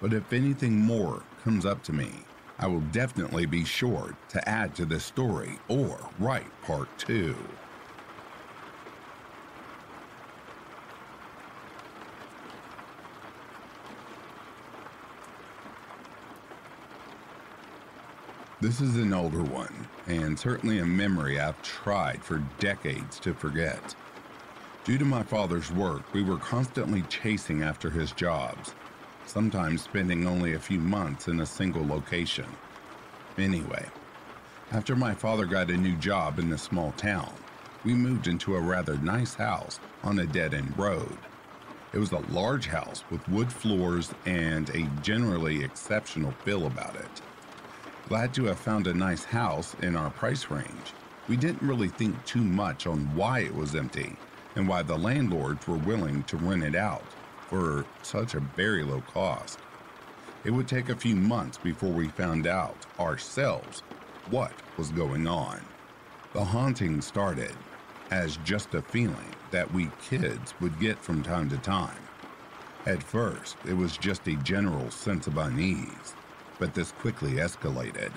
But 0.02 0.12
if 0.12 0.34
anything 0.34 0.76
more 0.76 1.22
comes 1.44 1.68
up 1.68 1.84
to 1.84 1.94
me, 1.94 2.10
I 2.58 2.66
will 2.66 2.80
definitely 2.80 3.46
be 3.46 3.64
sure 3.64 4.16
to 4.30 4.50
add 4.50 4.74
to 4.78 4.88
this 4.88 5.06
story 5.06 5.60
or 5.68 6.00
write 6.18 6.50
part 6.64 6.90
two. 6.98 7.36
This 18.62 18.82
is 18.82 18.96
an 18.96 19.14
older 19.14 19.44
one, 19.44 19.88
and 20.08 20.38
certainly 20.38 20.80
a 20.80 20.86
memory 20.86 21.40
I've 21.40 21.62
tried 21.62 22.24
for 22.24 22.40
decades 22.60 23.20
to 23.20 23.36
forget. 23.36 23.94
Due 24.90 24.98
to 24.98 25.06
my 25.06 25.22
father's 25.22 25.72
work, 25.72 26.02
we 26.16 26.24
were 26.24 26.38
constantly 26.38 27.04
chasing 27.04 27.62
after 27.62 27.92
his 27.92 28.12
jobs, 28.12 28.74
sometimes 29.28 29.84
spending 29.84 30.26
only 30.26 30.56
a 30.56 30.60
few 30.60 30.80
months 30.80 31.28
in 31.28 31.42
a 31.42 31.46
single 31.46 31.86
location. 31.86 32.48
Anyway, 33.38 33.86
after 34.72 34.96
my 34.96 35.14
father 35.14 35.46
got 35.46 35.70
a 35.70 35.78
new 35.78 35.96
job 35.98 36.40
in 36.40 36.50
this 36.50 36.64
small 36.64 36.92
town, 36.94 37.32
we 37.86 37.94
moved 37.94 38.26
into 38.26 38.56
a 38.56 38.60
rather 38.60 38.98
nice 38.98 39.36
house 39.36 39.80
on 40.02 40.18
a 40.18 40.26
dead 40.26 40.56
end 40.56 40.76
road. 40.76 41.20
It 41.94 42.00
was 42.00 42.12
a 42.12 42.26
large 42.32 42.66
house 42.66 43.04
with 43.12 43.30
wood 43.30 43.54
floors 43.54 44.12
and 44.26 44.72
a 44.72 44.90
generally 45.04 45.64
exceptional 45.64 46.32
feel 46.44 46.66
about 46.66 46.96
it. 46.96 47.22
Glad 48.08 48.34
to 48.34 48.46
have 48.46 48.58
found 48.58 48.88
a 48.88 48.94
nice 48.96 49.26
house 49.26 49.76
in 49.84 49.96
our 49.96 50.10
price 50.10 50.50
range. 50.50 50.94
We 51.28 51.38
didn't 51.38 51.62
really 51.62 51.90
think 51.90 52.26
too 52.26 52.44
much 52.44 52.88
on 52.88 53.16
why 53.16 53.42
it 53.42 53.54
was 53.54 53.76
empty 53.76 54.18
and 54.60 54.68
why 54.68 54.84
the 54.84 54.98
landlords 54.98 55.66
were 55.70 55.78
willing 55.78 56.22
to 56.24 56.36
rent 56.36 56.66
it 56.66 56.76
out 56.76 57.06
for 57.48 57.86
such 58.02 58.34
a 58.34 58.42
very 58.42 58.84
low 58.84 59.00
cost. 59.14 59.58
It 60.44 60.52
would 60.52 60.68
take 60.68 60.90
a 60.90 60.98
few 60.98 61.16
months 61.16 61.58
before 61.58 61.92
we 61.92 62.10
found 62.10 62.46
out 62.46 62.76
ourselves 63.00 63.84
what 64.30 64.52
was 64.76 64.90
going 64.90 65.28
on. 65.28 65.62
The 66.34 66.44
haunting 66.44 67.00
started 67.00 67.54
as 68.12 68.36
just 68.44 68.74
a 68.74 68.82
feeling 68.82 69.34
that 69.52 69.74
we 69.74 69.90
kids 70.02 70.54
would 70.60 70.78
get 70.78 71.00
from 71.00 71.24
time 71.24 71.50
to 71.52 71.58
time. 71.60 72.04
At 72.86 73.02
first, 73.02 73.56
it 73.66 73.74
was 73.74 73.96
just 73.96 74.28
a 74.28 74.36
general 74.44 74.92
sense 74.92 75.26
of 75.28 75.38
unease, 75.38 76.16
but 76.60 76.74
this 76.74 76.92
quickly 76.92 77.36
escalated. 77.36 78.12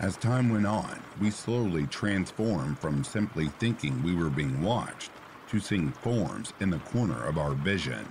As 0.00 0.16
time 0.16 0.50
went 0.50 0.66
on, 0.66 1.00
we 1.20 1.30
slowly 1.30 1.86
transformed 1.86 2.76
from 2.80 3.04
simply 3.04 3.50
thinking 3.60 4.02
we 4.02 4.16
were 4.16 4.30
being 4.30 4.60
watched 4.60 5.12
to 5.48 5.60
seeing 5.60 5.92
forms 5.92 6.52
in 6.60 6.70
the 6.70 6.78
corner 6.78 7.24
of 7.26 7.38
our 7.38 7.52
vision. 7.52 8.06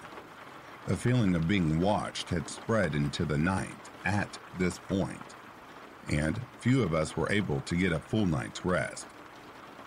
The 0.88 0.98
feeling 0.98 1.36
of 1.36 1.48
being 1.48 1.80
watched 1.80 2.30
had 2.30 2.50
spread 2.50 2.94
into 2.96 3.24
the 3.26 3.38
night 3.38 3.90
at 4.06 4.38
this 4.60 4.80
point, 4.80 5.36
and 6.10 6.40
few 6.60 6.84
of 6.84 6.94
us 6.94 7.16
were 7.16 7.32
able 7.32 7.62
to 7.62 7.76
get 7.76 7.94
a 7.94 8.00
full 8.00 8.26
night's 8.26 8.66
rest. 8.66 9.08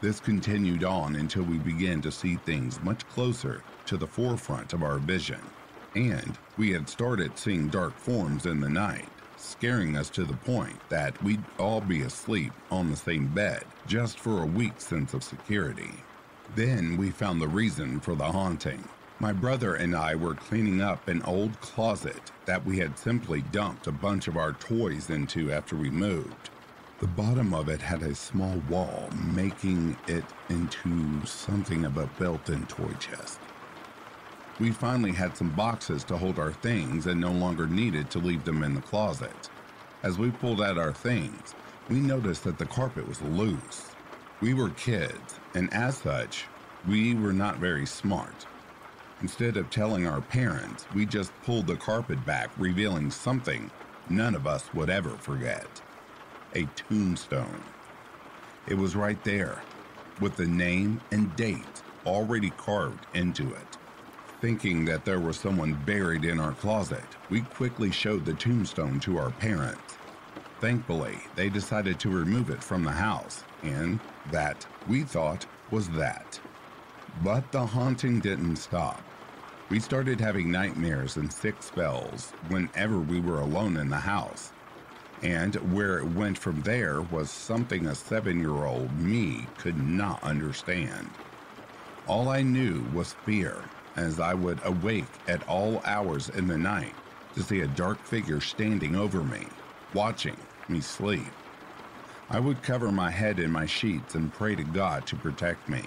This 0.01 0.21
continued 0.21 0.85
on 0.85 1.17
until 1.17 1.43
we 1.43 1.59
began 1.59 2.01
to 2.03 2.13
see 2.13 2.37
things 2.37 2.83
much 2.83 3.07
closer 3.09 3.63
to 3.87 3.97
the 3.97 4.07
forefront 4.07 4.73
of 4.73 4.83
our 4.83 4.99
vision, 4.99 5.41
and 5.95 6.39
we 6.57 6.71
had 6.71 6.89
started 6.89 7.39
seeing 7.39 7.69
dark 7.69 7.97
forms 7.97 8.47
in 8.47 8.61
the 8.61 8.69
night, 8.69 9.09
scaring 9.37 9.97
us 9.97 10.11
to 10.11 10.25
the 10.25 10.37
point 10.37 10.77
that 10.89 11.23
we'd 11.23 11.43
all 11.59 11.81
be 11.81 12.03
asleep 12.03 12.53
on 12.71 12.91
the 12.91 12.97
same 12.97 13.27
bed 13.29 13.65
just 13.87 14.19
for 14.19 14.43
a 14.43 14.47
weak 14.47 14.81
sense 14.81 15.15
of 15.15 15.23
security. 15.23 15.93
Then 16.55 16.97
we 16.97 17.11
found 17.11 17.41
the 17.41 17.49
reason 17.49 18.01
for 18.01 18.15
the 18.15 18.25
haunting. 18.25 18.89
My 19.19 19.33
brother 19.33 19.75
and 19.75 19.97
I 19.97 20.15
were 20.15 20.35
cleaning 20.35 20.81
up 20.81 21.09
an 21.09 21.23
old 21.23 21.61
closet 21.61 22.31
that 22.45 22.65
we 22.65 22.79
had 22.79 22.99
simply 22.99 23.43
dumped 23.43 23.87
a 23.87 23.93
bunch 23.93 24.29
of 24.29 24.37
our 24.37 24.53
toys 24.53 25.11
into 25.11 25.51
after 25.51 25.75
we 25.75 25.91
moved. 25.91 26.51
The 27.01 27.07
bottom 27.07 27.53
of 27.53 27.69
it 27.69 27.83
had 27.83 28.03
a 28.03 28.15
small 28.15 28.63
wall, 28.71 29.09
making 29.35 29.97
it 30.07 30.25
into 30.49 31.25
something 31.27 31.85
of 31.85 31.97
a 31.97 32.07
built 32.19 32.49
in 32.49 32.65
toy 32.67 32.93
chest. 33.01 33.39
We 34.59 34.71
finally 34.71 35.13
had 35.13 35.37
some 35.37 35.51
boxes 35.51 36.05
to 36.05 36.17
hold 36.17 36.39
our 36.39 36.53
things 36.53 37.07
and 37.07 37.21
no 37.21 37.33
longer 37.33 37.67
needed 37.67 38.11
to 38.11 38.19
leave 38.19 38.45
them 38.45 38.63
in 38.63 38.75
the 38.75 38.81
closet. 38.81 39.51
As 40.03 40.17
we 40.19 40.31
pulled 40.31 40.63
out 40.63 40.79
our 40.79 40.93
things, 40.93 41.55
we 41.91 42.01
noticed 42.01 42.45
that 42.45 42.59
the 42.59 42.65
carpet 42.65 43.07
was 43.07 43.21
loose. 43.21 43.96
We 44.43 44.53
were 44.53 44.69
kids, 44.71 45.41
and 45.55 45.73
as 45.73 45.97
such, 45.97 46.45
we 46.87 47.15
were 47.15 47.33
not 47.33 47.57
very 47.57 47.87
smart. 47.87 48.47
Instead 49.23 49.57
of 49.57 49.71
telling 49.71 50.07
our 50.07 50.21
parents, 50.21 50.85
we 50.95 51.07
just 51.07 51.33
pulled 51.43 51.67
the 51.67 51.77
carpet 51.77 52.23
back, 52.27 52.51
revealing 52.59 53.11
something 53.11 53.71
none 54.11 54.35
of 54.35 54.47
us 54.47 54.75
would 54.75 54.91
ever 54.91 55.17
forget 55.17 55.81
a 56.55 56.65
tombstone. 56.77 57.63
It 58.67 58.77
was 58.77 58.95
right 58.95 59.23
there, 59.25 59.63
with 60.21 60.37
the 60.37 60.47
name 60.47 61.01
and 61.11 61.35
date 61.37 61.83
already 62.05 62.51
carved 62.51 63.07
into 63.15 63.55
it. 63.55 63.79
Thinking 64.43 64.85
that 64.85 65.07
there 65.07 65.21
was 65.21 65.39
someone 65.39 65.75
buried 65.87 66.27
in 66.27 66.39
our 66.41 66.53
closet, 66.53 67.05
we 67.31 67.41
quickly 67.41 67.91
showed 67.91 68.27
the 68.27 68.35
tombstone 68.35 69.01
to 69.01 69.17
our 69.17 69.31
parents. 69.31 69.97
Thankfully, 70.61 71.19
they 71.37 71.49
decided 71.49 71.99
to 72.01 72.11
remove 72.11 72.51
it 72.51 72.63
from 72.63 72.85
the 72.85 72.93
house, 72.93 73.45
and 73.63 73.99
that, 74.31 74.67
we 74.89 75.03
thought, 75.03 75.47
was 75.71 75.89
that. 75.91 76.41
But 77.23 77.51
the 77.53 77.65
haunting 77.65 78.21
didn't 78.21 78.57
stop. 78.57 79.03
We 79.69 79.81
started 79.81 80.21
having 80.21 80.51
nightmares 80.51 81.17
and 81.17 81.33
sick 81.33 81.63
spells 81.63 82.33
whenever 82.49 83.01
we 83.01 83.21
were 83.21 83.41
alone 83.41 83.77
in 83.77 83.89
the 83.89 83.97
house. 83.97 84.53
And 85.23 85.55
where 85.75 85.99
it 85.99 86.07
went 86.07 86.39
from 86.39 86.61
there 86.63 87.01
was 87.03 87.31
something 87.31 87.87
a 87.87 87.95
seven 87.95 88.39
year 88.39 88.65
old 88.65 88.93
me 89.01 89.47
could 89.59 89.79
not 89.79 90.23
understand. 90.23 91.11
All 92.07 92.29
I 92.29 92.43
knew 92.43 92.85
was 92.95 93.15
fear, 93.25 93.65
as 93.97 94.21
I 94.21 94.35
would 94.35 94.61
awake 94.65 95.05
at 95.27 95.47
all 95.49 95.83
hours 95.85 96.29
in 96.29 96.47
the 96.47 96.59
night 96.59 96.95
to 97.35 97.43
see 97.43 97.63
a 97.63 97.67
dark 97.69 98.03
figure 98.05 98.41
standing 98.41 98.95
over 98.95 99.25
me, 99.25 99.47
watching 99.95 100.37
me 100.69 100.81
sleep. 100.81 101.27
I 102.29 102.41
would 102.41 102.63
cover 102.63 102.91
my 102.91 103.11
head 103.11 103.39
in 103.39 103.51
my 103.51 103.67
sheets 103.67 104.15
and 104.15 104.33
pray 104.33 104.55
to 104.57 104.65
God 104.65 105.07
to 105.07 105.17
protect 105.17 105.69
me. 105.69 105.85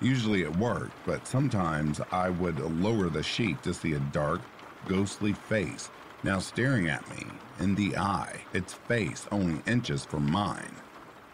Usually 0.00 0.42
it 0.42 0.56
worked, 0.56 0.96
but 1.06 1.26
sometimes 1.26 2.00
I 2.10 2.30
would 2.30 2.58
lower 2.60 3.08
the 3.08 3.22
sheet 3.22 3.62
to 3.62 3.74
see 3.74 3.92
a 3.92 4.00
dark, 4.00 4.40
ghostly 4.86 5.32
face 5.32 5.90
now 6.24 6.38
staring 6.38 6.88
at 6.88 7.08
me 7.10 7.26
in 7.60 7.74
the 7.74 7.96
eye, 7.96 8.40
its 8.54 8.72
face 8.72 9.26
only 9.30 9.60
inches 9.66 10.04
from 10.04 10.30
mine. 10.30 10.74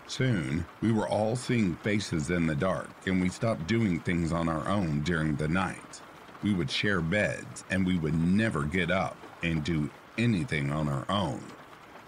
Soon, 0.08 0.66
we 0.80 0.90
were 0.90 1.08
all 1.08 1.36
seeing 1.36 1.76
faces 1.76 2.30
in 2.30 2.46
the 2.46 2.56
dark, 2.56 2.90
and 3.06 3.22
we 3.22 3.28
stopped 3.28 3.68
doing 3.68 4.00
things 4.00 4.32
on 4.32 4.48
our 4.48 4.68
own 4.68 5.00
during 5.02 5.36
the 5.36 5.46
night. 5.46 6.00
We 6.42 6.52
would 6.52 6.70
share 6.70 7.00
beds, 7.00 7.64
and 7.70 7.86
we 7.86 7.96
would 7.98 8.14
never 8.14 8.64
get 8.64 8.90
up 8.90 9.16
and 9.44 9.62
do 9.62 9.88
anything 10.18 10.72
on 10.72 10.88
our 10.88 11.06
own. 11.08 11.40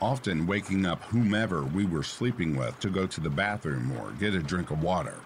Often 0.02 0.48
waking 0.48 0.86
up 0.86 1.02
whomever 1.04 1.64
we 1.64 1.86
were 1.86 2.02
sleeping 2.04 2.56
with 2.56 2.78
to 2.80 2.90
go 2.90 3.06
to 3.06 3.20
the 3.22 3.30
bathroom 3.30 3.92
or 3.98 4.12
get 4.12 4.34
a 4.34 4.40
drink 4.40 4.72
of 4.72 4.82
water. 4.82 5.16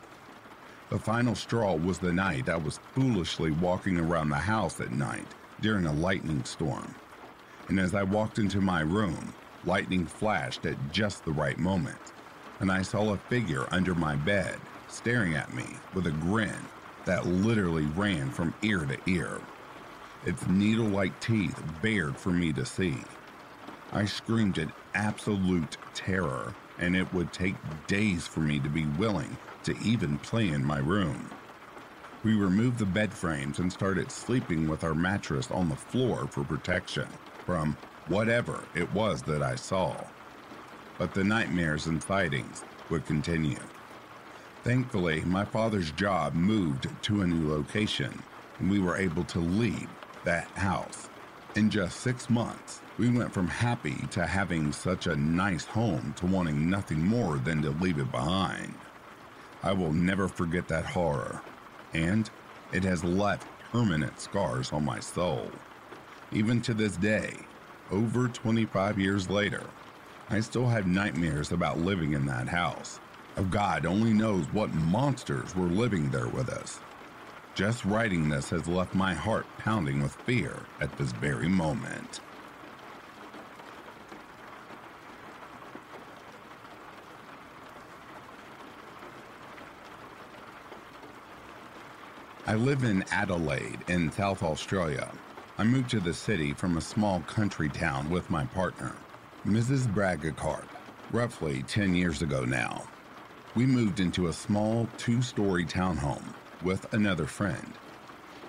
The 0.90 1.00
final 1.00 1.34
straw 1.34 1.74
was 1.76 1.98
the 1.98 2.12
night 2.12 2.48
I 2.50 2.58
was 2.58 2.80
foolishly 2.94 3.52
walking 3.52 3.98
around 3.98 4.30
the 4.30 4.36
house 4.36 4.80
at 4.80 4.92
night 4.92 5.28
during 5.60 5.86
a 5.86 5.94
lightning 5.94 6.44
storm 6.44 6.94
and 7.68 7.80
as 7.80 7.94
I 7.94 8.04
walked 8.04 8.38
into 8.38 8.60
my 8.60 8.82
room, 8.82 9.34
lightning 9.64 10.06
flashed 10.06 10.66
at 10.66 10.76
just 10.92 11.24
the 11.24 11.32
right 11.32 11.58
moment, 11.58 11.98
and 12.60 12.72
I 12.72 12.82
saw 12.82 13.12
a 13.12 13.18
figure 13.18 13.66
under 13.72 13.94
my 13.94 14.16
bed 14.16 14.56
staring 14.88 15.34
at 15.36 15.54
me 15.54 15.66
with 15.94 16.06
a 16.06 16.12
grin 16.12 16.54
that 17.06 17.26
literally 17.26 17.86
ran 17.96 18.30
from 18.30 18.54
ear 18.62 18.86
to 18.86 18.98
ear. 19.10 19.40
Its 20.26 20.46
needle 20.48 20.86
like 20.86 21.18
teeth 21.20 21.62
bared 21.82 22.16
for 22.16 22.30
me 22.30 22.52
to 22.54 22.66
see. 22.66 22.98
I 23.92 24.04
screamed 24.04 24.58
in 24.58 24.72
absolute 24.94 25.76
terror, 25.94 26.54
and 26.78 26.96
it 26.96 27.12
would 27.14 27.32
take 27.32 27.54
days 27.86 28.26
for 28.26 28.40
me 28.40 28.58
to 28.60 28.68
be 28.68 28.86
willing 28.86 29.36
to 29.62 29.76
even 29.78 30.18
play 30.18 30.48
in 30.48 30.64
my 30.64 30.78
room. 30.78 31.30
We 32.24 32.34
removed 32.34 32.78
the 32.78 32.86
bed 32.86 33.14
frames 33.14 33.60
and 33.60 33.72
started 33.72 34.10
sleeping 34.10 34.68
with 34.68 34.82
our 34.82 34.94
mattress 34.94 35.50
on 35.50 35.68
the 35.68 35.76
floor 35.76 36.26
for 36.26 36.42
protection 36.44 37.06
from 37.44 37.76
whatever 38.08 38.64
it 38.74 38.92
was 38.92 39.22
that 39.22 39.42
I 39.42 39.54
saw. 39.54 39.96
But 40.98 41.14
the 41.14 41.24
nightmares 41.24 41.86
and 41.86 42.02
sightings 42.02 42.64
would 42.90 43.06
continue. 43.06 43.60
Thankfully, 44.64 45.20
my 45.20 45.44
father's 45.44 45.92
job 45.92 46.34
moved 46.34 46.88
to 47.02 47.20
a 47.22 47.26
new 47.26 47.48
location, 47.52 48.22
and 48.58 48.68
we 48.68 48.80
were 48.80 48.96
able 48.96 49.24
to 49.24 49.38
leave 49.38 49.88
that 50.24 50.48
house. 50.56 51.08
In 51.54 51.70
just 51.70 52.00
six 52.00 52.28
months, 52.28 52.80
we 52.98 53.10
went 53.10 53.32
from 53.32 53.46
happy 53.46 53.96
to 54.10 54.26
having 54.26 54.72
such 54.72 55.06
a 55.06 55.16
nice 55.16 55.64
home 55.64 56.14
to 56.16 56.26
wanting 56.26 56.70
nothing 56.70 57.00
more 57.00 57.38
than 57.38 57.60
to 57.60 57.70
leave 57.70 57.98
it 57.98 58.10
behind. 58.10 58.74
I 59.62 59.72
will 59.72 59.92
never 59.92 60.28
forget 60.28 60.66
that 60.68 60.86
horror, 60.86 61.42
and 61.92 62.30
it 62.72 62.84
has 62.84 63.04
left 63.04 63.46
permanent 63.70 64.18
scars 64.18 64.72
on 64.72 64.84
my 64.84 65.00
soul. 65.00 65.50
Even 66.32 66.62
to 66.62 66.72
this 66.72 66.96
day, 66.96 67.34
over 67.90 68.28
25 68.28 68.98
years 68.98 69.28
later, 69.28 69.62
I 70.30 70.40
still 70.40 70.66
have 70.66 70.86
nightmares 70.86 71.52
about 71.52 71.78
living 71.78 72.14
in 72.14 72.24
that 72.26 72.48
house. 72.48 72.98
Of 73.36 73.50
God 73.50 73.84
only 73.84 74.14
knows 74.14 74.46
what 74.52 74.74
monsters 74.74 75.54
were 75.54 75.66
living 75.66 76.10
there 76.10 76.28
with 76.28 76.48
us. 76.48 76.80
Just 77.54 77.84
writing 77.84 78.28
this 78.28 78.50
has 78.50 78.66
left 78.66 78.94
my 78.94 79.12
heart 79.12 79.46
pounding 79.58 80.02
with 80.02 80.12
fear 80.12 80.54
at 80.80 80.96
this 80.96 81.12
very 81.12 81.48
moment. 81.48 82.20
I 92.48 92.54
live 92.54 92.84
in 92.84 93.04
Adelaide 93.10 93.80
in 93.88 94.12
South 94.12 94.44
Australia. 94.44 95.10
I 95.58 95.64
moved 95.64 95.90
to 95.90 95.98
the 95.98 96.14
city 96.14 96.52
from 96.52 96.76
a 96.76 96.80
small 96.80 97.18
country 97.22 97.68
town 97.68 98.08
with 98.08 98.30
my 98.30 98.44
partner, 98.44 98.94
Mrs. 99.44 99.92
Bragacarp, 99.92 100.68
roughly 101.10 101.64
10 101.64 101.96
years 101.96 102.22
ago 102.22 102.44
now. 102.44 102.84
We 103.56 103.66
moved 103.66 103.98
into 103.98 104.28
a 104.28 104.32
small 104.32 104.88
two 104.96 105.22
story 105.22 105.64
townhome 105.64 106.22
with 106.62 106.92
another 106.94 107.26
friend. 107.26 107.72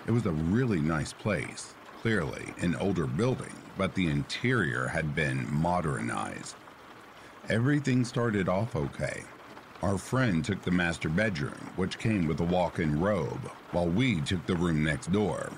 It 0.05 0.11
was 0.11 0.27
a 0.27 0.31
really 0.31 0.79
nice 0.79 1.11
place, 1.11 1.73
clearly 2.03 2.53
an 2.59 2.75
older 2.75 3.07
building, 3.07 3.55
but 3.79 3.95
the 3.95 4.11
interior 4.11 4.85
had 4.85 5.15
been 5.15 5.51
modernized. 5.51 6.55
Everything 7.49 8.05
started 8.05 8.47
off 8.47 8.75
okay. 8.75 9.23
Our 9.83 9.99
friend 9.99 10.43
took 10.43 10.63
the 10.63 10.71
master 10.71 11.07
bedroom, 11.07 11.69
which 11.75 11.99
came 11.99 12.25
with 12.25 12.39
a 12.39 12.43
walk 12.43 12.79
in 12.79 12.99
robe, 12.99 13.51
while 13.71 13.87
we 13.87 14.21
took 14.21 14.43
the 14.47 14.55
room 14.55 14.83
next 14.83 15.11
door. 15.11 15.51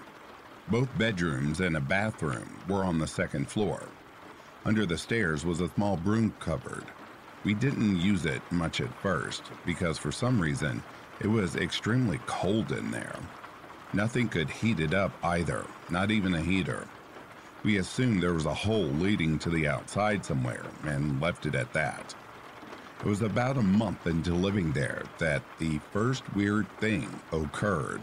Both 0.67 0.97
bedrooms 0.97 1.61
and 1.61 1.77
a 1.77 1.81
bathroom 1.81 2.59
were 2.67 2.83
on 2.83 2.99
the 2.99 3.07
second 3.07 3.49
floor. 3.49 3.81
Under 4.65 4.85
the 4.85 4.97
stairs 4.97 5.45
was 5.45 5.61
a 5.61 5.69
small 5.69 5.95
broom 5.95 6.33
cupboard. 6.39 6.83
We 7.45 7.53
didn't 7.53 8.01
use 8.01 8.25
it 8.25 8.41
much 8.51 8.81
at 8.81 8.93
first 9.01 9.43
because 9.65 9.97
for 9.97 10.11
some 10.11 10.41
reason 10.41 10.83
it 11.21 11.27
was 11.27 11.55
extremely 11.55 12.19
cold 12.25 12.73
in 12.73 12.91
there. 12.91 13.15
Nothing 13.93 14.27
could 14.27 14.49
heat 14.49 14.81
it 14.81 14.93
up 14.93 15.13
either, 15.23 15.65
not 15.89 16.11
even 16.11 16.33
a 16.33 16.41
heater. 16.41 16.85
We 17.63 17.77
assumed 17.77 18.21
there 18.21 18.33
was 18.33 18.45
a 18.45 18.53
hole 18.53 18.83
leading 18.83 19.39
to 19.39 19.49
the 19.49 19.67
outside 19.67 20.25
somewhere 20.25 20.65
and 20.83 21.21
left 21.21 21.45
it 21.45 21.55
at 21.55 21.71
that. 21.71 22.13
It 22.99 23.05
was 23.05 23.21
about 23.21 23.57
a 23.57 23.61
month 23.61 24.07
into 24.07 24.33
living 24.33 24.73
there 24.73 25.03
that 25.19 25.41
the 25.57 25.79
first 25.93 26.21
weird 26.35 26.67
thing 26.79 27.07
occurred. 27.31 28.01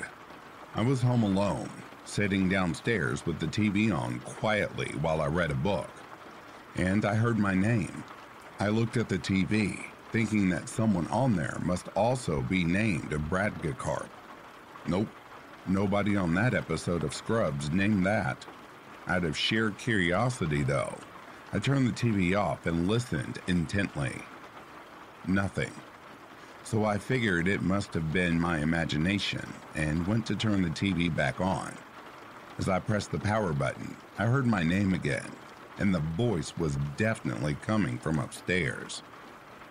I 0.74 0.80
was 0.80 1.02
home 1.02 1.22
alone, 1.22 1.68
sitting 2.06 2.48
downstairs 2.48 3.26
with 3.26 3.38
the 3.38 3.46
TV 3.46 3.94
on 3.94 4.20
quietly 4.20 4.88
while 5.02 5.20
I 5.20 5.26
read 5.26 5.50
a 5.50 5.54
book, 5.54 5.90
and 6.76 7.04
I 7.04 7.14
heard 7.14 7.38
my 7.38 7.54
name. 7.54 8.04
I 8.58 8.68
looked 8.68 8.96
at 8.96 9.10
the 9.10 9.18
TV, 9.18 9.84
thinking 10.12 10.48
that 10.48 10.66
someone 10.66 11.08
on 11.08 11.36
there 11.36 11.58
must 11.62 11.88
also 11.88 12.40
be 12.40 12.64
named 12.64 13.10
Bradgacarp. 13.28 14.08
Nope, 14.86 15.08
nobody 15.66 16.16
on 16.16 16.32
that 16.36 16.54
episode 16.54 17.04
of 17.04 17.12
Scrubs 17.12 17.70
named 17.70 18.06
that. 18.06 18.46
Out 19.08 19.24
of 19.24 19.36
sheer 19.36 19.72
curiosity, 19.72 20.62
though, 20.62 20.96
I 21.52 21.58
turned 21.58 21.86
the 21.86 21.92
TV 21.92 22.34
off 22.34 22.64
and 22.64 22.88
listened 22.88 23.40
intently. 23.46 24.22
Nothing. 25.26 25.72
So 26.62 26.84
I 26.84 26.98
figured 26.98 27.48
it 27.48 27.62
must 27.62 27.94
have 27.94 28.12
been 28.12 28.40
my 28.40 28.58
imagination 28.58 29.46
and 29.74 30.06
went 30.06 30.26
to 30.26 30.36
turn 30.36 30.62
the 30.62 30.70
TV 30.70 31.14
back 31.14 31.40
on. 31.40 31.72
As 32.58 32.68
I 32.68 32.78
pressed 32.78 33.12
the 33.12 33.18
power 33.18 33.52
button, 33.52 33.96
I 34.18 34.26
heard 34.26 34.46
my 34.46 34.62
name 34.62 34.94
again, 34.94 35.30
and 35.78 35.94
the 35.94 36.00
voice 36.00 36.56
was 36.56 36.78
definitely 36.96 37.54
coming 37.62 37.98
from 37.98 38.18
upstairs. 38.18 39.02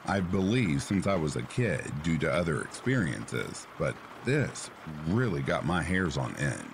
I've 0.06 0.32
believed 0.32 0.84
since 0.84 1.08
I 1.08 1.16
was 1.16 1.36
a 1.36 1.42
kid 1.42 1.92
due 2.04 2.18
to 2.20 2.32
other 2.32 2.62
experiences, 2.62 3.68
but 3.80 3.96
this 4.24 4.70
really 5.08 5.42
got 5.42 5.66
my 5.66 5.82
hairs 5.82 6.18
on 6.18 6.36
end. 6.38 6.70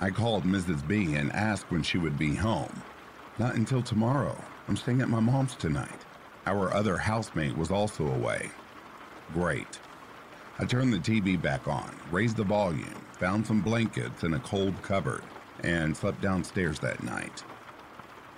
I 0.00 0.10
called 0.10 0.44
Mrs. 0.44 0.86
B 0.86 1.14
and 1.14 1.32
asked 1.32 1.70
when 1.70 1.82
she 1.82 1.96
would 1.98 2.18
be 2.18 2.34
home. 2.34 2.82
Not 3.38 3.54
until 3.54 3.82
tomorrow. 3.82 4.36
I'm 4.68 4.76
staying 4.76 5.00
at 5.00 5.08
my 5.08 5.20
mom's 5.20 5.54
tonight. 5.54 6.05
Our 6.46 6.72
other 6.72 6.96
housemate 6.96 7.56
was 7.56 7.72
also 7.72 8.06
away. 8.06 8.50
Great. 9.34 9.80
I 10.58 10.64
turned 10.64 10.92
the 10.92 10.98
TV 10.98 11.40
back 11.40 11.66
on, 11.66 11.94
raised 12.10 12.36
the 12.36 12.44
volume, 12.44 13.04
found 13.18 13.46
some 13.46 13.60
blankets 13.60 14.22
in 14.22 14.34
a 14.34 14.38
cold 14.38 14.80
cupboard, 14.82 15.22
and 15.64 15.96
slept 15.96 16.22
downstairs 16.22 16.78
that 16.78 17.02
night. 17.02 17.42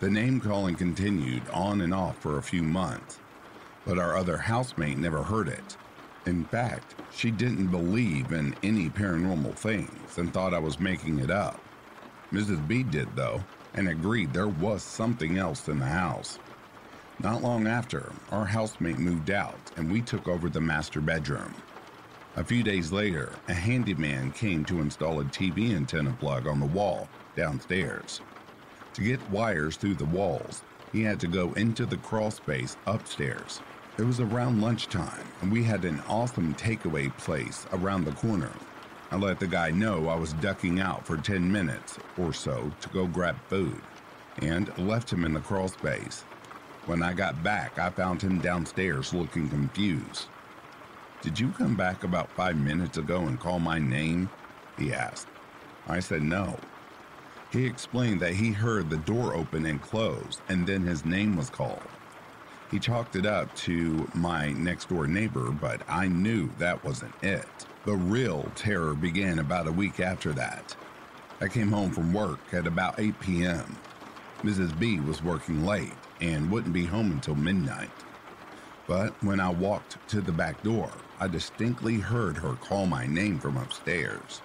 The 0.01 0.11
name 0.11 0.41
calling 0.41 0.75
continued 0.75 1.43
on 1.53 1.81
and 1.83 1.93
off 1.93 2.19
for 2.19 2.39
a 2.39 2.43
few 2.43 2.63
months, 2.63 3.19
but 3.85 3.99
our 3.99 4.17
other 4.17 4.39
housemate 4.39 4.97
never 4.97 5.23
heard 5.23 5.49
it. 5.49 5.77
In 6.25 6.45
fact, 6.45 6.95
she 7.13 7.31
didn't 7.31 7.69
believe 7.69 8.33
in 8.33 8.55
any 8.63 8.89
paranormal 8.89 9.55
things 9.55 10.19
and 10.19 10.33
thought 10.33 10.55
I 10.55 10.59
was 10.59 10.81
making 10.81 11.19
it 11.19 11.31
up. 11.31 11.61
Mrs. 12.33 12.67
B 12.67 12.83
did, 12.83 13.15
though, 13.17 13.43
and 13.75 13.89
agreed 13.89 14.33
there 14.33 14.49
was 14.49 14.83
something 14.83 15.39
else 15.39 15.69
in 15.69 15.79
the 15.79 15.87
house. 15.87 16.39
Not 17.21 17.43
long 17.43 17.67
after, 17.67 18.13
our 18.31 18.45
housemate 18.45 19.01
moved 19.01 19.31
out 19.31 19.59
and 19.77 19.91
we 19.91 20.01
took 20.01 20.29
over 20.29 20.49
the 20.49 20.61
master 20.61 21.01
bedroom. 21.01 21.53
A 22.37 22.45
few 22.45 22.63
days 22.63 22.93
later, 22.93 23.33
a 23.49 23.55
handyman 23.55 24.31
came 24.31 24.65
to 24.67 24.81
install 24.81 25.19
a 25.19 25.25
TV 25.25 25.75
antenna 25.75 26.13
plug 26.13 26.47
on 26.47 26.61
the 26.61 26.67
wall 26.67 27.09
downstairs. 27.35 28.21
To 28.95 29.03
get 29.03 29.31
wires 29.31 29.77
through 29.77 29.97
the 29.97 30.05
walls, 30.05 30.63
he 30.93 31.03
had 31.03 31.19
to 31.19 31.27
go 31.27 31.53
into 31.55 31.87
the 31.87 31.97
crawl 31.97 32.31
space 32.31 32.77
upstairs. 32.87 33.61
It 33.99 34.05
was 34.05 34.21
around 34.21 34.61
lunchtime, 34.61 35.27
and 35.43 35.51
we 35.51 35.65
had 35.65 35.85
an 35.85 36.01
awesome 36.09 36.55
takeaway 36.55 37.17
place 37.19 37.67
around 37.73 38.05
the 38.05 38.13
corner. 38.13 38.53
I 39.11 39.17
let 39.17 39.41
the 39.41 39.49
guy 39.49 39.73
know 39.73 40.09
I 40.09 40.15
was 40.15 40.35
ducking 40.35 40.79
out 40.79 41.05
for 41.05 41.17
10 41.17 41.51
minutes 41.51 41.99
or 42.17 42.33
so 42.33 42.71
to 42.81 42.89
go 42.91 43.09
grab 43.09 43.37
food, 43.49 43.81
and 44.41 44.71
left 44.79 45.13
him 45.13 45.25
in 45.25 45.35
the 45.35 45.41
crawl 45.41 45.67
space. 45.67 46.23
When 46.89 47.03
I 47.03 47.13
got 47.13 47.43
back, 47.43 47.79
I 47.79 47.91
found 47.91 48.23
him 48.23 48.39
downstairs 48.39 49.13
looking 49.13 49.51
confused. 49.51 50.25
Did 51.21 51.39
you 51.39 51.51
come 51.51 51.77
back 51.77 52.03
about 52.03 52.31
five 52.31 52.57
minutes 52.57 52.97
ago 52.97 53.27
and 53.27 53.39
call 53.39 53.59
my 53.59 53.79
name? 53.79 54.31
He 54.79 54.95
asked. 54.95 55.27
I 55.87 56.01
said 56.01 56.23
no. 56.23 56.57
He 57.53 57.67
explained 57.67 58.21
that 58.21 58.33
he 58.33 58.53
heard 58.53 58.89
the 58.89 58.97
door 58.97 59.35
open 59.35 59.67
and 59.67 59.83
close, 59.83 60.41
and 60.49 60.67
then 60.67 60.81
his 60.81 61.05
name 61.05 61.37
was 61.37 61.51
called. 61.51 61.83
He 62.71 62.79
chalked 62.79 63.17
it 63.17 63.27
up 63.27 63.55
to 63.57 64.09
my 64.15 64.53
next 64.53 64.89
door 64.89 65.07
neighbor, 65.07 65.51
but 65.51 65.83
I 65.91 66.09
knew 66.09 66.49
that 66.57 66.83
wasn't 66.87 67.23
it. 67.23 67.67
The 67.85 67.97
real 67.97 68.51
terror 68.55 68.95
began 68.95 69.41
about 69.41 69.69
a 69.69 69.73
week 69.73 70.01
after 70.01 70.33
that. 70.33 70.75
I 71.43 71.49
came 71.49 71.71
home 71.71 71.91
from 71.91 72.15
work 72.15 72.41
at 72.53 72.67
about 72.67 72.99
8 72.99 73.21
p.m. 73.21 73.77
Mrs. 74.43 74.79
B 74.79 75.01
was 75.01 75.23
working 75.23 75.67
late 75.67 75.93
and 76.21 76.51
wouldn't 76.51 76.75
be 76.75 76.85
home 76.85 77.13
until 77.13 77.35
midnight. 77.35 77.91
But 78.87 79.13
when 79.23 79.39
I 79.39 79.51
walked 79.51 79.99
to 80.09 80.21
the 80.21 80.33
back 80.33 80.63
door, 80.63 80.91
I 81.21 81.29
distinctly 81.29 81.97
heard 81.99 82.39
her 82.39 82.55
call 82.55 82.87
my 82.87 83.07
name 83.07 83.39
from 83.39 83.57
upstairs. 83.57 84.41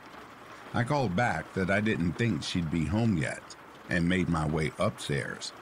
I 0.74 0.84
called 0.84 1.16
back 1.16 1.54
that 1.54 1.70
I 1.70 1.80
didn't 1.82 2.14
think 2.14 2.44
she'd 2.44 2.72
be 2.72 2.86
home 2.86 3.18
yet 3.18 3.56
and 3.90 4.08
made 4.10 4.28
my 4.28 4.46
way 4.46 4.72
upstairs. 4.80 5.54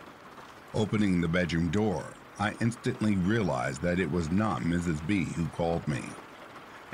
Opening 0.74 1.22
the 1.22 1.28
bedroom 1.28 1.70
door, 1.70 2.04
I 2.40 2.56
instantly 2.62 3.16
realized 3.18 3.82
that 3.82 4.00
it 4.00 4.10
was 4.10 4.32
not 4.32 4.62
Mrs. 4.62 5.06
B 5.06 5.26
who 5.26 5.46
called 5.48 5.88
me. 5.88 6.02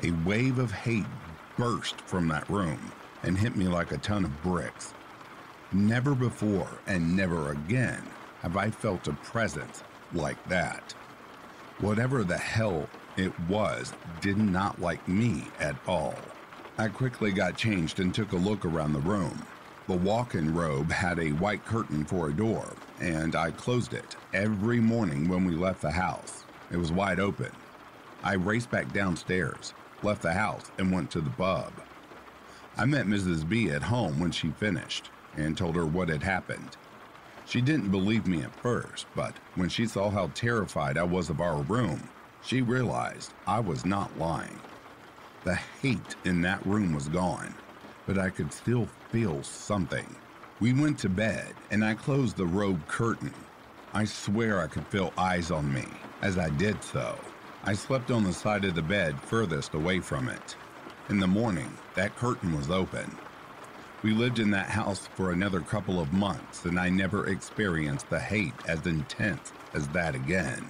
A 0.03 0.11
wave 0.26 0.59
of 0.59 0.72
hate 0.72 1.05
burst 1.57 2.01
from 2.01 2.28
that 2.28 2.49
room 2.49 2.91
and 3.24 3.38
hit 3.38 3.55
me 3.55 3.68
like 3.68 3.91
a 3.91 3.97
ton 3.97 4.26
of 4.26 4.43
bricks. 4.43 4.93
Never 5.72 6.15
before 6.15 6.70
and 6.88 7.15
never 7.15 7.51
again 7.51 8.03
have 8.48 8.56
I 8.56 8.70
felt 8.70 9.10
a 9.10 9.14
presence 9.14 9.84
like 10.14 10.41
that. 10.48 10.93
Whatever 11.80 12.24
the 12.24 12.38
hell 12.38 12.88
it 13.18 13.38
was 13.41 13.91
did 14.22 14.38
not 14.38 14.80
like 14.80 15.06
me 15.06 15.43
at 15.60 15.76
all. 15.86 16.16
I 16.78 16.88
quickly 16.88 17.34
got 17.34 17.58
changed 17.58 18.00
and 18.00 18.16
took 18.16 18.32
a 18.32 18.38
look 18.38 18.64
around 18.64 18.93
the 18.93 19.00
room. 19.00 19.45
The 19.88 19.98
walk 19.98 20.34
in 20.34 20.54
robe 20.54 20.89
had 20.89 21.20
a 21.20 21.32
white 21.32 21.66
curtain 21.66 22.06
for 22.06 22.30
a 22.30 22.34
door, 22.34 22.74
and 23.02 23.36
I 23.36 23.52
closed 23.52 23.93
it 23.93 24.16
every 24.34 24.80
morning 24.80 25.28
when 25.28 25.43
we 25.43 25.54
left 25.54 25.82
the 25.82 25.91
house. 25.91 26.45
It 26.72 26.78
was 26.78 26.91
wide 26.91 27.20
open. 27.20 27.52
I 28.24 28.36
raced 28.36 28.72
back 28.72 28.93
downstairs, 28.93 29.74
left 30.04 30.22
the 30.22 30.32
house, 30.32 30.72
and 30.78 30.93
went 30.93 31.12
to 31.12 31.20
the 31.20 31.32
pub. 31.32 31.74
I 32.78 32.86
met 32.86 33.08
Mrs. 33.08 33.48
B 33.48 33.72
at 33.72 33.84
home 33.84 34.22
when 34.22 34.32
she 34.32 34.52
finished 34.52 35.10
and 35.36 35.58
told 35.58 35.76
her 35.76 35.86
what 35.86 36.08
had 36.08 36.24
happened. 36.24 36.78
She 37.48 37.62
didn't 37.62 37.91
believe 37.91 38.28
me 38.28 38.41
at 38.41 38.54
first, 38.60 39.08
but 39.16 39.34
when 39.56 39.70
she 39.70 39.88
saw 39.88 40.10
how 40.10 40.28
terrified 40.34 40.98
I 40.98 41.04
was 41.04 41.30
of 41.30 41.39
our 41.39 41.62
room, 41.62 42.10
she 42.43 42.62
realized 42.62 43.34
I 43.48 43.62
was 43.62 43.86
not 43.86 44.20
lying. 44.20 44.60
The 45.45 45.56
hate 45.56 46.18
in 46.26 46.41
that 46.41 46.66
room 46.66 46.93
was 46.93 47.08
gone, 47.08 47.54
but 48.06 48.18
I 48.18 48.32
could 48.32 48.52
still 48.52 48.89
feel 49.12 49.43
something. 49.43 50.14
We 50.60 50.74
went 50.74 51.00
to 51.00 51.10
bed, 51.10 51.54
and 51.72 51.86
I 51.86 51.93
closed 51.93 52.36
the 52.36 52.45
robe 52.45 52.86
curtain. 52.89 53.34
I 53.93 54.04
swear 54.04 54.60
I 54.60 54.68
could 54.68 54.86
feel 54.88 55.14
eyes 55.18 55.50
on 55.50 55.74
me 55.74 55.86
as 56.22 56.38
I 56.38 56.50
did 56.50 56.84
so. 56.84 57.18
I 57.64 57.74
slept 57.74 58.12
on 58.12 58.26
the 58.26 58.34
side 58.34 58.66
of 58.66 58.76
the 58.76 58.82
bed 58.82 59.22
furthest 59.22 59.74
away 59.74 60.02
from 60.02 60.28
it. 60.28 60.58
In 61.08 61.20
the 61.20 61.28
morning, 61.28 61.72
that 61.95 62.18
curtain 62.18 62.58
was 62.58 62.70
open. 62.70 63.10
We 64.04 64.14
lived 64.14 64.39
in 64.39 64.52
that 64.52 64.70
house 64.70 65.08
for 65.16 65.32
another 65.32 65.60
couple 65.60 66.00
of 66.00 66.14
months, 66.14 66.66
and 66.66 66.80
I 66.80 66.89
never 66.89 67.28
experienced 67.28 68.10
the 68.10 68.20
hate 68.20 68.54
as 68.68 68.86
intense 68.86 69.52
as 69.74 69.88
that 69.89 70.16
again 70.16 70.70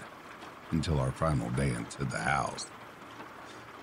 until 0.72 1.00
our 1.00 1.12
final 1.12 1.50
day 1.52 1.70
into 1.70 2.06
the 2.06 2.18
house. 2.20 2.68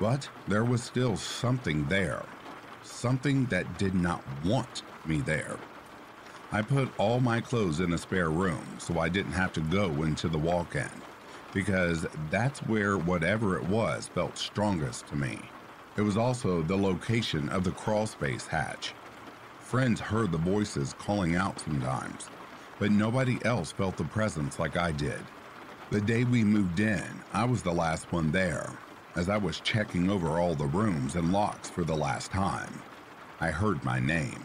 But 0.00 0.28
there 0.48 0.64
was 0.64 0.82
still 0.82 1.16
something 1.16 1.86
there. 1.88 2.24
something 2.84 3.46
that 3.46 3.78
did 3.78 3.94
not 3.94 4.22
want 4.44 4.82
me 5.06 5.20
there. 5.20 5.56
I 6.52 6.62
put 6.62 6.88
all 6.98 7.20
my 7.20 7.40
clothes 7.40 7.80
in 7.80 7.92
a 7.92 7.98
spare 7.98 8.30
room 8.30 8.64
so 8.78 8.98
I 8.98 9.08
didn't 9.08 9.32
have 9.32 9.52
to 9.54 9.60
go 9.60 10.02
into 10.04 10.28
the 10.28 10.38
walk 10.38 10.76
in, 10.76 10.90
because 11.52 12.06
that's 12.30 12.60
where 12.60 12.96
whatever 12.96 13.56
it 13.58 13.64
was 13.68 14.08
felt 14.08 14.38
strongest 14.38 15.06
to 15.08 15.16
me. 15.16 15.38
It 15.96 16.02
was 16.02 16.16
also 16.16 16.62
the 16.62 16.76
location 16.76 17.48
of 17.48 17.64
the 17.64 17.70
crawlspace 17.70 18.46
hatch. 18.46 18.94
Friends 19.64 19.98
heard 19.98 20.30
the 20.30 20.38
voices 20.38 20.94
calling 20.98 21.36
out 21.36 21.58
sometimes, 21.58 22.28
but 22.78 22.92
nobody 22.92 23.38
else 23.46 23.72
felt 23.72 23.96
the 23.96 24.04
presence 24.04 24.58
like 24.58 24.76
I 24.76 24.92
did. 24.92 25.18
The 25.90 26.02
day 26.02 26.24
we 26.24 26.44
moved 26.44 26.80
in, 26.80 27.02
I 27.32 27.46
was 27.46 27.62
the 27.62 27.72
last 27.72 28.12
one 28.12 28.30
there, 28.30 28.70
as 29.16 29.30
I 29.30 29.38
was 29.38 29.60
checking 29.60 30.10
over 30.10 30.38
all 30.38 30.54
the 30.54 30.66
rooms 30.66 31.14
and 31.14 31.32
locks 31.32 31.70
for 31.70 31.82
the 31.82 31.96
last 31.96 32.30
time. 32.30 32.82
I 33.40 33.50
heard 33.50 33.82
my 33.84 33.98
name. 33.98 34.44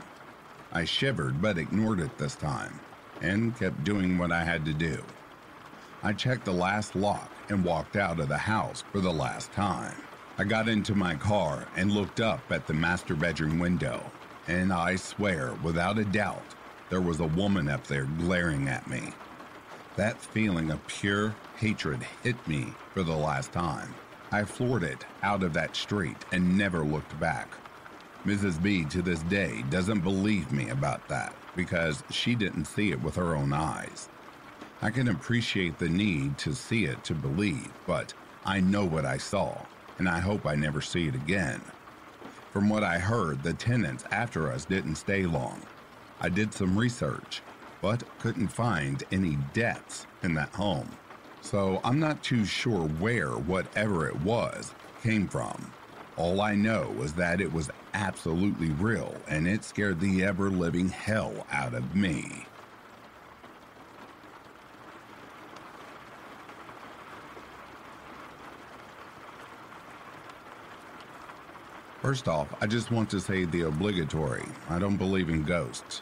I 0.71 0.85
shivered 0.85 1.41
but 1.41 1.57
ignored 1.57 1.99
it 1.99 2.17
this 2.17 2.35
time 2.35 2.79
and 3.21 3.55
kept 3.59 3.83
doing 3.83 4.17
what 4.17 4.31
I 4.31 4.45
had 4.45 4.63
to 4.65 4.73
do. 4.73 5.03
I 6.01 6.13
checked 6.13 6.45
the 6.45 6.53
last 6.53 6.95
lock 6.95 7.29
and 7.49 7.65
walked 7.65 7.97
out 7.97 8.21
of 8.21 8.29
the 8.29 8.37
house 8.37 8.85
for 8.93 9.01
the 9.01 9.13
last 9.13 9.51
time. 9.51 9.97
I 10.37 10.45
got 10.45 10.69
into 10.69 10.95
my 10.95 11.15
car 11.15 11.67
and 11.75 11.91
looked 11.91 12.21
up 12.21 12.39
at 12.51 12.67
the 12.67 12.73
master 12.73 13.15
bedroom 13.15 13.59
window, 13.59 14.01
and 14.49 14.73
I 14.73 14.95
swear, 14.95 15.53
without 15.61 15.99
a 15.99 16.05
doubt, 16.05 16.43
there 16.89 17.01
was 17.01 17.19
a 17.19 17.27
woman 17.27 17.69
up 17.69 17.85
there 17.85 18.05
glaring 18.17 18.67
at 18.67 18.89
me. 18.89 19.13
That 19.95 20.19
feeling 20.19 20.71
of 20.71 20.85
pure 20.87 21.35
hatred 21.57 22.01
hit 22.23 22.47
me 22.47 22.73
for 22.93 23.03
the 23.03 23.15
last 23.15 23.51
time. 23.51 23.93
I 24.31 24.43
floored 24.43 24.83
it 24.83 25.05
out 25.21 25.43
of 25.43 25.53
that 25.53 25.75
street 25.75 26.17
and 26.31 26.57
never 26.57 26.83
looked 26.83 27.17
back. 27.19 27.47
Mrs. 28.25 28.61
B 28.61 28.85
to 28.85 29.03
this 29.03 29.21
day 29.23 29.63
doesn't 29.69 30.01
believe 30.01 30.51
me 30.51 30.69
about 30.69 31.07
that 31.09 31.33
because 31.55 32.03
she 32.09 32.33
didn't 32.33 32.65
see 32.65 32.91
it 32.91 33.01
with 33.03 33.15
her 33.15 33.35
own 33.35 33.53
eyes. 33.53 34.09
I 34.81 34.89
can 34.89 35.09
appreciate 35.09 35.77
the 35.77 35.89
need 35.89 36.39
to 36.39 36.55
see 36.55 36.85
it 36.85 37.03
to 37.03 37.13
believe, 37.13 37.71
but 37.85 38.13
I 38.45 38.61
know 38.61 38.85
what 38.85 39.05
I 39.05 39.17
saw, 39.17 39.61
and 39.99 40.09
I 40.09 40.19
hope 40.19 40.47
I 40.47 40.55
never 40.55 40.81
see 40.81 41.07
it 41.07 41.15
again. 41.15 41.61
From 42.51 42.67
what 42.67 42.83
I 42.83 42.97
heard, 42.97 43.43
the 43.43 43.53
tenants 43.53 44.05
after 44.09 44.51
us 44.51 44.65
didn't 44.65 44.95
stay 44.95 45.23
long. 45.25 45.61
I 46.19 46.29
did 46.29 46.51
some 46.51 46.77
research, 46.77 47.43
but 47.79 48.03
couldn't 48.17 48.47
find 48.47 49.03
any 49.11 49.37
deaths 49.53 50.07
in 50.23 50.33
that 50.33 50.53
home. 50.55 50.89
So 51.41 51.79
I'm 51.83 51.99
not 51.99 52.23
too 52.23 52.45
sure 52.45 52.87
where 52.87 53.31
whatever 53.31 54.07
it 54.07 54.19
was 54.21 54.73
came 55.03 55.27
from. 55.27 55.71
All 56.17 56.41
I 56.41 56.55
know 56.55 56.91
is 57.01 57.13
that 57.13 57.39
it 57.39 57.53
was 57.53 57.69
absolutely 57.93 58.69
real 58.71 59.15
and 59.27 59.47
it 59.47 59.63
scared 59.63 59.99
the 59.99 60.23
ever 60.23 60.49
living 60.49 60.89
hell 60.89 61.45
out 61.51 61.75
of 61.75 61.95
me. 61.95 62.45
First 72.01 72.29
off, 72.29 72.47
I 72.61 72.65
just 72.65 72.91
want 72.91 73.09
to 73.09 73.19
say 73.19 73.43
the 73.43 73.63
obligatory 73.63 74.45
I 74.69 74.79
don't 74.79 74.95
believe 74.95 75.27
in 75.27 75.43
ghosts. 75.43 76.01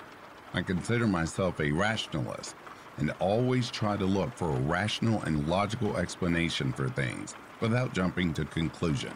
I 0.54 0.62
consider 0.62 1.08
myself 1.08 1.60
a 1.60 1.72
rationalist 1.72 2.56
and 2.98 3.12
always 3.20 3.72
try 3.72 3.98
to 3.98 4.06
look 4.06 4.32
for 4.36 4.52
a 4.52 4.60
rational 4.60 5.24
and 5.24 5.48
logical 5.48 5.98
explanation 5.98 6.72
for 6.72 6.88
things 6.90 7.34
without 7.62 7.94
jumping 7.94 8.32
to 8.36 8.46
conclusion. 8.46 9.14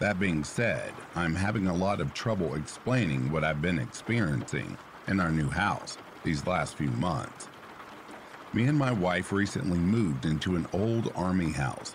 That 0.00 0.20
being 0.20 0.44
said, 0.44 0.92
I'm 1.14 1.34
having 1.34 1.66
a 1.66 1.74
lot 1.74 2.02
of 2.02 2.12
trouble 2.12 2.56
explaining 2.56 3.32
what 3.32 3.44
I've 3.44 3.62
been 3.62 3.78
experiencing 3.78 4.76
in 5.08 5.18
our 5.18 5.30
new 5.30 5.48
house 5.48 5.96
these 6.24 6.46
last 6.46 6.76
few 6.76 6.90
months. 6.90 7.48
Me 8.52 8.64
and 8.64 8.78
my 8.78 8.92
wife 8.92 9.32
recently 9.32 9.78
moved 9.78 10.26
into 10.26 10.56
an 10.56 10.66
old 10.74 11.10
army 11.14 11.52
house. 11.52 11.94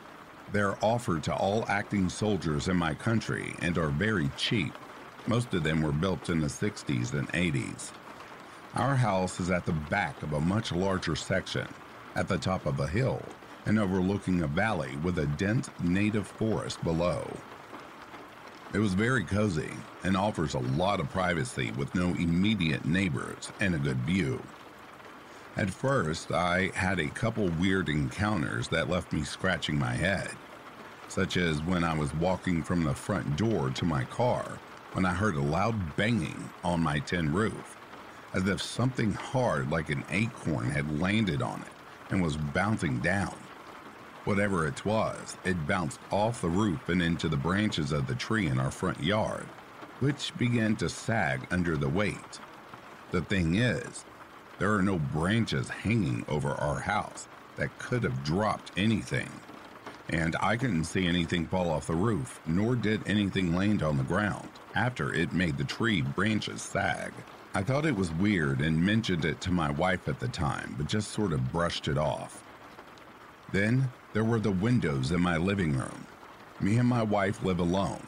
They're 0.56 0.82
offered 0.82 1.22
to 1.24 1.36
all 1.36 1.66
acting 1.68 2.08
soldiers 2.08 2.70
in 2.70 2.78
my 2.78 2.94
country 2.94 3.54
and 3.60 3.78
are 3.78 3.90
very 3.90 4.30
cheap. 4.38 4.72
Most 5.28 5.54
of 5.54 5.64
them 5.64 5.82
were 5.82 5.92
built 5.92 6.30
in 6.30 6.40
the 6.40 6.48
60s 6.48 7.12
and 7.12 7.28
80s. 7.34 7.92
Our 8.74 8.96
house 8.96 9.42
is 9.42 9.52
at 9.52 9.66
the 9.66 9.74
back 9.74 10.24
of 10.24 10.32
a 10.32 10.40
much 10.40 10.72
larger 10.72 11.18
section, 11.18 11.68
at 12.16 12.30
the 12.30 12.38
top 12.38 12.68
of 12.68 12.80
a 12.80 12.88
hill, 12.88 13.22
and 13.66 13.78
overlooking 13.78 14.44
a 14.44 14.48
valley 14.48 14.96
with 15.04 15.20
a 15.20 15.26
dense 15.26 15.70
native 15.84 16.26
forest 16.26 16.82
below. 16.86 17.30
It 18.74 18.80
was 18.80 18.94
very 18.94 19.26
cozy 19.26 19.74
and 20.06 20.16
offers 20.16 20.54
a 20.54 20.60
lot 20.60 21.02
of 21.02 21.10
privacy 21.10 21.74
with 21.74 21.94
no 21.96 22.12
immediate 22.12 22.86
neighbors 22.86 23.52
and 23.60 23.76
a 23.76 23.80
good 23.80 24.00
view. 24.06 24.42
At 25.58 25.70
first, 25.70 26.32
I 26.32 26.72
had 26.76 27.00
a 27.00 27.08
couple 27.08 27.50
weird 27.60 27.90
encounters 27.90 28.70
that 28.70 28.90
left 28.90 29.12
me 29.12 29.24
scratching 29.24 29.80
my 29.80 29.94
head, 29.94 30.30
such 31.08 31.38
as 31.38 31.62
when 31.64 31.84
I 31.84 31.98
was 31.98 32.14
walking 32.16 32.64
from 32.64 32.84
the 32.84 32.94
front 32.94 33.38
door 33.38 33.70
to 33.72 33.86
my 33.86 34.04
car 34.06 34.60
when 34.94 35.06
I 35.06 35.14
heard 35.14 35.36
a 35.36 35.42
loud 35.42 35.96
banging 35.96 36.50
on 36.64 36.82
my 36.82 37.00
tin 37.00 37.34
roof 37.34 37.76
as 38.36 38.48
if 38.48 38.62
something 38.62 39.14
hard 39.14 39.72
like 39.72 39.90
an 39.90 40.04
acorn 40.12 40.70
had 40.70 41.00
landed 41.00 41.42
on 41.42 41.62
it 41.62 42.12
and 42.12 42.22
was 42.22 42.36
bouncing 42.36 43.00
down. 43.00 43.34
Whatever 44.26 44.68
it 44.68 44.84
was, 44.86 45.38
it 45.46 45.68
bounced 45.68 46.00
off 46.12 46.42
the 46.42 46.50
roof 46.50 46.90
and 46.90 47.02
into 47.02 47.30
the 47.30 47.38
branches 47.38 47.92
of 47.94 48.08
the 48.08 48.16
tree 48.16 48.48
in 48.48 48.60
our 48.60 48.72
front 48.72 49.02
yard, 49.02 49.46
which 50.02 50.38
began 50.38 50.76
to 50.78 50.90
sag 50.90 51.48
under 51.50 51.78
the 51.78 51.88
weight. 51.88 52.40
The 53.12 53.22
thing 53.22 53.56
is, 53.56 54.04
there 54.60 54.74
are 54.74 54.82
no 54.82 54.98
branches 55.00 55.70
hanging 55.70 56.26
over 56.28 56.52
our 56.52 56.80
house 56.80 57.28
that 57.56 57.78
could 57.80 58.04
have 58.04 58.24
dropped 58.24 58.72
anything. 58.76 59.30
And 60.10 60.36
I 60.40 60.56
couldn't 60.56 60.84
see 60.84 61.08
anything 61.08 61.48
fall 61.48 61.70
off 61.70 61.88
the 61.88 61.96
roof, 61.96 62.40
nor 62.46 62.76
did 62.76 63.08
anything 63.08 63.56
land 63.56 63.82
on 63.82 63.98
the 63.98 64.04
ground 64.04 64.50
after 64.76 65.14
it 65.14 65.34
made 65.34 65.58
the 65.58 65.64
tree 65.64 66.02
branches 66.02 66.62
sag. 66.62 67.12
I 67.54 67.64
thought 67.64 67.86
it 67.86 67.96
was 67.96 68.12
weird 68.14 68.62
and 68.62 68.86
mentioned 68.86 69.26
it 69.26 69.42
to 69.42 69.52
my 69.52 69.72
wife 69.72 70.08
at 70.08 70.20
the 70.20 70.28
time, 70.28 70.76
but 70.78 70.88
just 70.88 71.12
sort 71.12 71.34
of 71.34 71.52
brushed 71.52 71.88
it 71.88 71.98
off. 71.98 72.44
Then 73.52 73.90
there 74.14 74.24
were 74.24 74.40
the 74.40 74.52
windows 74.52 75.12
in 75.12 75.22
my 75.22 75.38
living 75.38 75.78
room. 75.78 76.06
Me 76.60 76.78
and 76.78 76.88
my 76.88 77.04
wife 77.04 77.44
live 77.44 77.60
alone. 77.60 78.06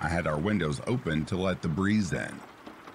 I 0.00 0.08
had 0.08 0.26
our 0.26 0.38
windows 0.38 0.80
open 0.86 1.24
to 1.26 1.36
let 1.36 1.62
the 1.62 1.68
breeze 1.68 2.12
in 2.12 2.40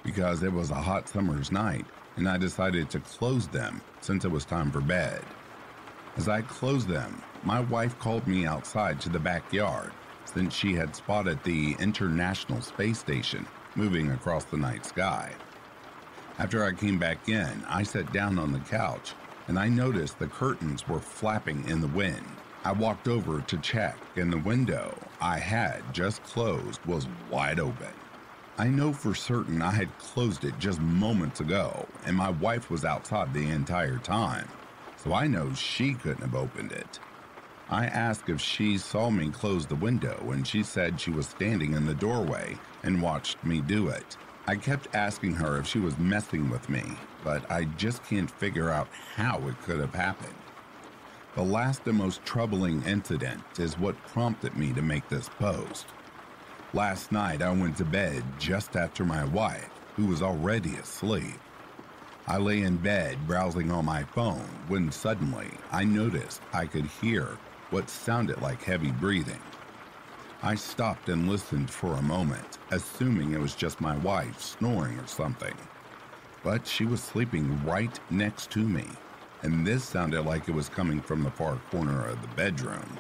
because 0.04 0.43
it 0.43 0.52
was 0.52 0.72
a 0.72 0.76
hot 0.76 1.08
summer's 1.08 1.52
night 1.52 1.86
and 2.16 2.28
I 2.28 2.38
decided 2.38 2.89
to 2.89 3.00
close 3.00 3.47
them 3.47 3.82
since 4.02 4.26
it 4.26 4.32
was 4.32 4.45
time 4.45 4.72
for 4.72 4.82
bed. 4.82 5.22
As 6.18 6.28
I 6.28 6.41
closed 6.41 6.88
them, 6.88 7.22
my 7.44 7.60
wife 7.62 7.98
called 8.00 8.28
me 8.28 8.46
outside 8.46 9.00
to 9.02 9.10
the 9.10 9.20
backyard 9.20 9.92
since 10.26 10.54
she 10.54 10.74
had 10.74 10.96
spotted 10.96 11.44
the 11.44 11.76
International 11.80 12.62
Space 12.62 13.00
Station 13.00 13.48
moving 13.76 14.12
across 14.12 14.44
the 14.46 14.58
night 14.58 14.86
sky. 14.86 15.32
After 16.38 16.64
I 16.64 16.72
came 16.72 17.00
back 17.00 17.30
in, 17.30 17.64
I 17.68 17.84
sat 17.84 18.12
down 18.14 18.38
on 18.40 18.52
the 18.52 18.60
couch 18.60 19.14
and 19.48 19.58
I 19.58 19.68
noticed 19.68 20.20
the 20.20 20.28
curtains 20.28 20.88
were 20.88 21.00
flapping 21.00 21.68
in 21.68 21.82
the 21.82 21.88
wind. 21.88 22.26
I 22.64 22.72
walked 22.74 23.08
over 23.08 23.42
to 23.42 23.58
check, 23.60 23.98
and 24.16 24.32
the 24.32 24.38
window 24.38 24.96
I 25.22 25.40
had 25.40 25.82
just 25.94 26.22
closed 26.24 26.86
was 26.86 27.08
wide 27.32 27.60
open. 27.60 27.94
I 28.58 28.68
know 28.68 28.92
for 28.92 29.16
certain 29.16 29.62
I 29.62 29.72
had 29.72 29.98
closed 29.98 30.44
it 30.44 30.60
just 30.60 30.82
moments 30.82 31.40
ago, 31.40 31.88
and 32.06 32.16
my 32.16 32.30
wife 32.30 32.70
was 32.70 32.84
outside 32.86 33.34
the 33.34 33.50
entire 33.50 33.98
time, 33.98 34.48
so 34.98 35.14
I 35.14 35.26
know 35.26 35.54
she 35.54 35.94
couldn't 35.94 36.22
have 36.22 36.36
opened 36.36 36.74
it. 36.74 37.00
I 37.72 37.86
asked 37.86 38.30
if 38.30 38.41
she 38.41 38.80
saw 38.80 39.11
me 39.11 39.30
close 39.30 39.67
the 39.67 39.76
window, 39.76 40.32
and 40.32 40.47
she 40.47 40.63
said 40.63 40.99
she 40.99 41.11
was 41.11 41.28
standing 41.28 41.74
in 41.74 41.86
the 41.86 41.93
doorway 41.93 42.57
and 42.82 42.99
watched 42.99 43.43
me 43.43 43.61
do 43.61 43.89
it. 43.89 44.17
I 44.47 44.55
kept 44.55 44.95
asking 44.95 45.36
her 45.36 45.57
if 45.59 45.67
she 45.67 45.78
was 45.78 45.99
messing 45.99 46.49
with 46.49 46.67
me, 46.67 46.84
but 47.24 47.49
I 47.51 47.65
just 47.65 48.03
can't 48.03 48.32
figure 48.32 48.72
out 48.72 48.88
how 49.15 49.47
it 49.47 49.61
could 49.61 49.80
have 49.80 49.93
happened. 49.93 50.34
The 51.36 51.43
last 51.43 51.86
and 51.86 51.97
most 51.99 52.26
troubling 52.26 52.82
incident 52.86 53.43
is 53.59 53.78
what 53.78 54.03
prompted 54.07 54.57
me 54.57 54.74
to 54.74 54.82
make 54.82 55.07
this 55.07 55.30
post. 55.30 55.86
Last 56.74 57.11
night, 57.11 57.43
I 57.43 57.51
went 57.51 57.78
to 57.78 57.86
bed 57.86 58.24
just 58.39 58.76
after 58.76 59.05
my 59.05 59.26
wife, 59.26 59.70
who 59.95 60.07
was 60.07 60.24
already 60.24 60.74
asleep. 60.78 61.39
I 62.26 62.38
lay 62.38 62.63
in 62.63 62.78
bed 62.78 63.28
browsing 63.28 63.70
on 63.70 63.86
my 63.86 64.03
phone 64.05 64.49
when 64.67 64.91
suddenly 64.91 65.49
I 65.72 65.84
noticed 65.84 66.41
I 66.51 66.65
could 66.65 66.86
hear 66.86 67.38
what 67.72 67.89
sounded 67.89 68.41
like 68.41 68.63
heavy 68.63 68.91
breathing. 68.91 69.39
I 70.41 70.55
stopped 70.55 71.09
and 71.09 71.30
listened 71.30 71.70
for 71.70 71.93
a 71.93 72.01
moment, 72.01 72.57
assuming 72.72 73.34
it 73.34 73.39
was 73.39 73.53
just 73.53 73.80
my 73.80 73.95
wife 73.97 74.41
snoring 74.41 74.97
or 74.97 75.05
something. 75.05 75.53
But 76.43 76.65
she 76.65 76.86
was 76.86 77.03
sleeping 77.03 77.63
right 77.63 77.99
next 78.09 78.49
to 78.51 78.59
me, 78.59 78.86
and 79.43 79.67
this 79.67 79.84
sounded 79.84 80.24
like 80.24 80.47
it 80.47 80.55
was 80.55 80.67
coming 80.70 80.99
from 80.99 81.24
the 81.24 81.30
far 81.30 81.57
corner 81.70 82.07
of 82.07 82.22
the 82.22 82.28
bedroom. 82.30 82.97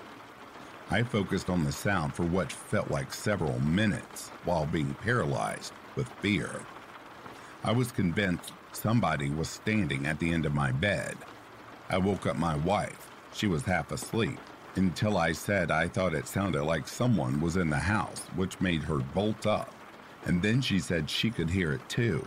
I 0.91 1.01
focused 1.01 1.49
on 1.49 1.63
the 1.63 1.71
sound 1.71 2.13
for 2.13 2.23
what 2.23 2.51
felt 2.51 2.91
like 2.91 3.13
several 3.13 3.59
minutes 3.61 4.29
while 4.43 4.65
being 4.65 4.93
paralyzed 4.95 5.73
with 5.95 6.09
fear. 6.21 6.61
I 7.63 7.71
was 7.71 7.91
convinced 7.91 8.53
somebody 8.71 9.29
was 9.31 9.49
standing 9.49 10.05
at 10.05 10.19
the 10.19 10.31
end 10.31 10.45
of 10.45 10.53
my 10.53 10.71
bed. 10.71 11.17
I 11.89 11.97
woke 11.97 12.27
up 12.27 12.37
my 12.37 12.55
wife. 12.55 13.09
She 13.33 13.47
was 13.47 13.63
half 13.63 13.91
asleep 13.91 14.39
until 14.75 15.17
I 15.17 15.31
said 15.31 15.71
I 15.71 15.87
thought 15.87 16.13
it 16.13 16.27
sounded 16.27 16.63
like 16.63 16.87
someone 16.87 17.41
was 17.41 17.57
in 17.57 17.69
the 17.69 17.77
house, 17.77 18.21
which 18.35 18.61
made 18.61 18.83
her 18.83 18.97
bolt 18.99 19.45
up. 19.45 19.73
And 20.25 20.41
then 20.41 20.61
she 20.61 20.79
said 20.79 21.09
she 21.09 21.31
could 21.31 21.49
hear 21.49 21.73
it 21.73 21.87
too. 21.89 22.25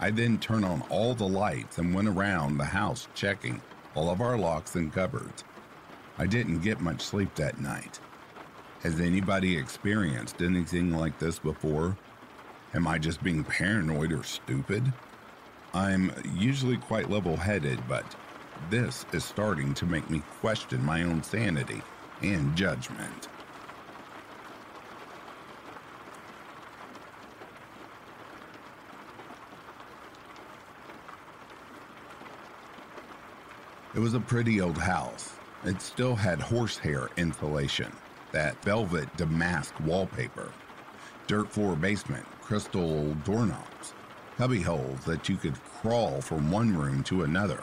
I 0.00 0.10
then 0.10 0.38
turned 0.38 0.64
on 0.64 0.82
all 0.90 1.14
the 1.14 1.28
lights 1.28 1.78
and 1.78 1.94
went 1.94 2.08
around 2.08 2.58
the 2.58 2.64
house 2.64 3.06
checking 3.14 3.62
all 3.94 4.10
of 4.10 4.20
our 4.20 4.36
locks 4.36 4.74
and 4.74 4.92
cupboards. 4.92 5.44
I 6.18 6.26
didn't 6.26 6.60
get 6.60 6.80
much 6.80 7.02
sleep 7.02 7.34
that 7.36 7.60
night. 7.60 8.00
Has 8.82 9.00
anybody 9.00 9.56
experienced 9.56 10.42
anything 10.42 10.92
like 10.92 11.18
this 11.18 11.38
before? 11.38 11.96
Am 12.74 12.88
I 12.88 12.98
just 12.98 13.22
being 13.22 13.44
paranoid 13.44 14.12
or 14.12 14.24
stupid? 14.24 14.92
I'm 15.74 16.12
usually 16.34 16.76
quite 16.76 17.10
level 17.10 17.36
headed, 17.36 17.78
but 17.88 18.04
this 18.70 19.04
is 19.12 19.24
starting 19.24 19.74
to 19.74 19.86
make 19.86 20.08
me 20.10 20.22
question 20.40 20.84
my 20.84 21.02
own 21.02 21.22
sanity 21.22 21.82
and 22.22 22.56
judgment. 22.56 23.28
It 33.94 33.98
was 33.98 34.14
a 34.14 34.20
pretty 34.20 34.60
old 34.60 34.78
house. 34.78 35.34
It 35.64 35.82
still 35.82 36.16
had 36.16 36.40
horsehair 36.40 37.10
insulation, 37.18 37.92
that 38.32 38.62
velvet 38.64 39.14
damask 39.18 39.74
wallpaper, 39.80 40.50
dirt 41.26 41.50
floor 41.52 41.76
basement, 41.76 42.24
crystal 42.40 43.12
doorknobs, 43.24 43.92
cubby 44.38 44.62
holes 44.62 45.04
that 45.04 45.28
you 45.28 45.36
could 45.36 45.62
crawl 45.64 46.22
from 46.22 46.50
one 46.50 46.74
room 46.74 47.02
to 47.04 47.24
another, 47.24 47.62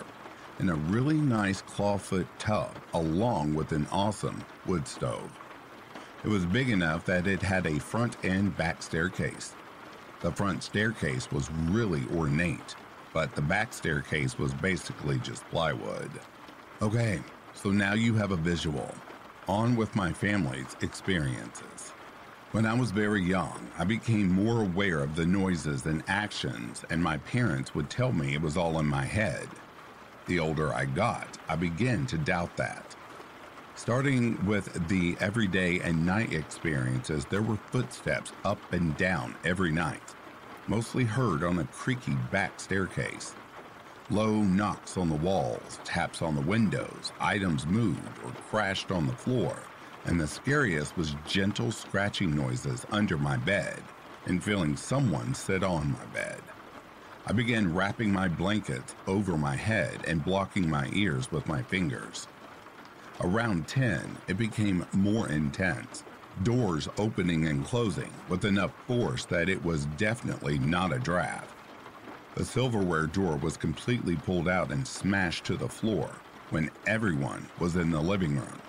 and 0.59 0.69
a 0.69 0.75
really 0.75 1.17
nice 1.17 1.61
clawfoot 1.63 2.27
tub 2.37 2.75
along 2.93 3.55
with 3.55 3.71
an 3.71 3.87
awesome 3.91 4.43
wood 4.65 4.87
stove. 4.87 5.31
It 6.23 6.27
was 6.27 6.45
big 6.45 6.69
enough 6.69 7.05
that 7.05 7.27
it 7.27 7.41
had 7.41 7.65
a 7.65 7.79
front 7.79 8.17
and 8.23 8.55
back 8.57 8.83
staircase. 8.83 9.55
The 10.21 10.31
front 10.31 10.63
staircase 10.63 11.31
was 11.31 11.49
really 11.69 12.03
ornate, 12.13 12.75
but 13.13 13.33
the 13.35 13.41
back 13.41 13.73
staircase 13.73 14.37
was 14.37 14.53
basically 14.55 15.17
just 15.19 15.47
plywood. 15.49 16.11
Okay, 16.81 17.21
so 17.53 17.71
now 17.71 17.93
you 17.93 18.13
have 18.15 18.31
a 18.31 18.37
visual. 18.37 18.93
On 19.47 19.75
with 19.77 19.95
my 19.95 20.11
family's 20.11 20.75
experiences. 20.81 21.93
When 22.51 22.65
I 22.65 22.73
was 22.73 22.91
very 22.91 23.23
young, 23.23 23.69
I 23.77 23.83
became 23.83 24.29
more 24.29 24.61
aware 24.61 24.99
of 24.99 25.15
the 25.15 25.25
noises 25.25 25.85
and 25.85 26.03
actions, 26.07 26.83
and 26.89 27.01
my 27.01 27.17
parents 27.19 27.73
would 27.75 27.89
tell 27.89 28.11
me 28.11 28.33
it 28.33 28.41
was 28.41 28.57
all 28.57 28.79
in 28.79 28.87
my 28.87 29.05
head. 29.05 29.47
The 30.29 30.39
older 30.39 30.71
I 30.75 30.85
got, 30.85 31.39
I 31.47 31.55
began 31.55 32.05
to 32.05 32.17
doubt 32.19 32.55
that. 32.57 32.95
Starting 33.73 34.45
with 34.45 34.87
the 34.87 35.17
everyday 35.19 35.79
and 35.79 36.05
night 36.05 36.33
experiences, 36.33 37.25
there 37.25 37.41
were 37.41 37.57
footsteps 37.71 38.31
up 38.45 38.59
and 38.71 38.95
down 38.95 39.33
every 39.43 39.71
night, 39.71 40.13
mostly 40.67 41.03
heard 41.03 41.43
on 41.43 41.57
a 41.57 41.63
creaky 41.63 42.13
back 42.31 42.59
staircase. 42.59 43.33
Low 44.11 44.43
knocks 44.43 44.97
on 44.97 45.09
the 45.09 45.15
walls, 45.15 45.79
taps 45.83 46.21
on 46.21 46.35
the 46.35 46.41
windows, 46.41 47.11
items 47.19 47.65
moved 47.65 48.23
or 48.23 48.29
crashed 48.51 48.91
on 48.91 49.07
the 49.07 49.13
floor, 49.13 49.57
and 50.05 50.19
the 50.19 50.27
scariest 50.27 50.95
was 50.95 51.15
gentle 51.25 51.71
scratching 51.71 52.35
noises 52.35 52.85
under 52.91 53.17
my 53.17 53.37
bed 53.37 53.81
and 54.27 54.43
feeling 54.43 54.77
someone 54.77 55.33
sit 55.33 55.63
on 55.63 55.91
my 55.93 56.05
bed. 56.13 56.39
I 57.29 57.31
began 57.31 57.75
wrapping 57.75 58.11
my 58.11 58.27
blanket 58.27 58.95
over 59.05 59.37
my 59.37 59.55
head 59.55 59.99
and 60.07 60.25
blocking 60.25 60.67
my 60.67 60.89
ears 60.93 61.31
with 61.31 61.47
my 61.47 61.61
fingers. 61.61 62.27
Around 63.21 63.67
10, 63.67 64.17
it 64.27 64.35
became 64.35 64.83
more 64.93 65.29
intense, 65.29 66.03
doors 66.41 66.89
opening 66.97 67.45
and 67.45 67.63
closing 67.63 68.11
with 68.29 68.45
enough 68.45 68.71
force 68.87 69.25
that 69.25 69.47
it 69.47 69.63
was 69.63 69.85
definitely 69.97 70.57
not 70.57 70.91
a 70.91 70.97
draft. 70.97 71.53
The 72.33 72.43
silverware 72.43 73.05
drawer 73.05 73.37
was 73.37 73.57
completely 73.57 74.15
pulled 74.15 74.49
out 74.49 74.71
and 74.71 74.87
smashed 74.87 75.43
to 75.45 75.55
the 75.55 75.69
floor 75.69 76.09
when 76.49 76.71
everyone 76.87 77.47
was 77.59 77.75
in 77.75 77.91
the 77.91 78.01
living 78.01 78.37
room. 78.37 78.59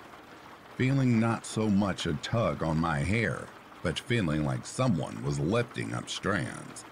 Feeling 0.77 1.19
not 1.19 1.47
so 1.47 1.67
much 1.67 2.05
a 2.05 2.13
tug 2.21 2.61
on 2.61 2.77
my 2.77 2.99
hair, 2.99 3.47
but 3.81 3.97
feeling 3.97 4.45
like 4.45 4.67
someone 4.67 5.23
was 5.23 5.39
lifting 5.39 5.95
up 5.95 6.11
strands. 6.11 6.85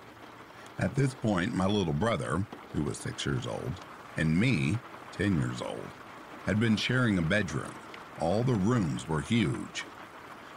At 0.80 0.95
this 0.95 1.13
point, 1.13 1.53
my 1.53 1.65
little 1.65 1.91
brother, 1.91 2.45
who 2.73 2.84
was 2.84 2.97
six 2.97 3.25
years 3.25 3.45
old, 3.45 3.73
and 4.15 4.39
me, 4.39 4.77
10 5.11 5.38
years 5.38 5.61
old, 5.61 5.88
had 6.45 6.57
been 6.57 6.77
sharing 6.77 7.17
a 7.17 7.21
bedroom. 7.21 7.73
All 8.21 8.43
the 8.43 8.53
rooms 8.53 9.07
were 9.07 9.19
huge. 9.19 9.84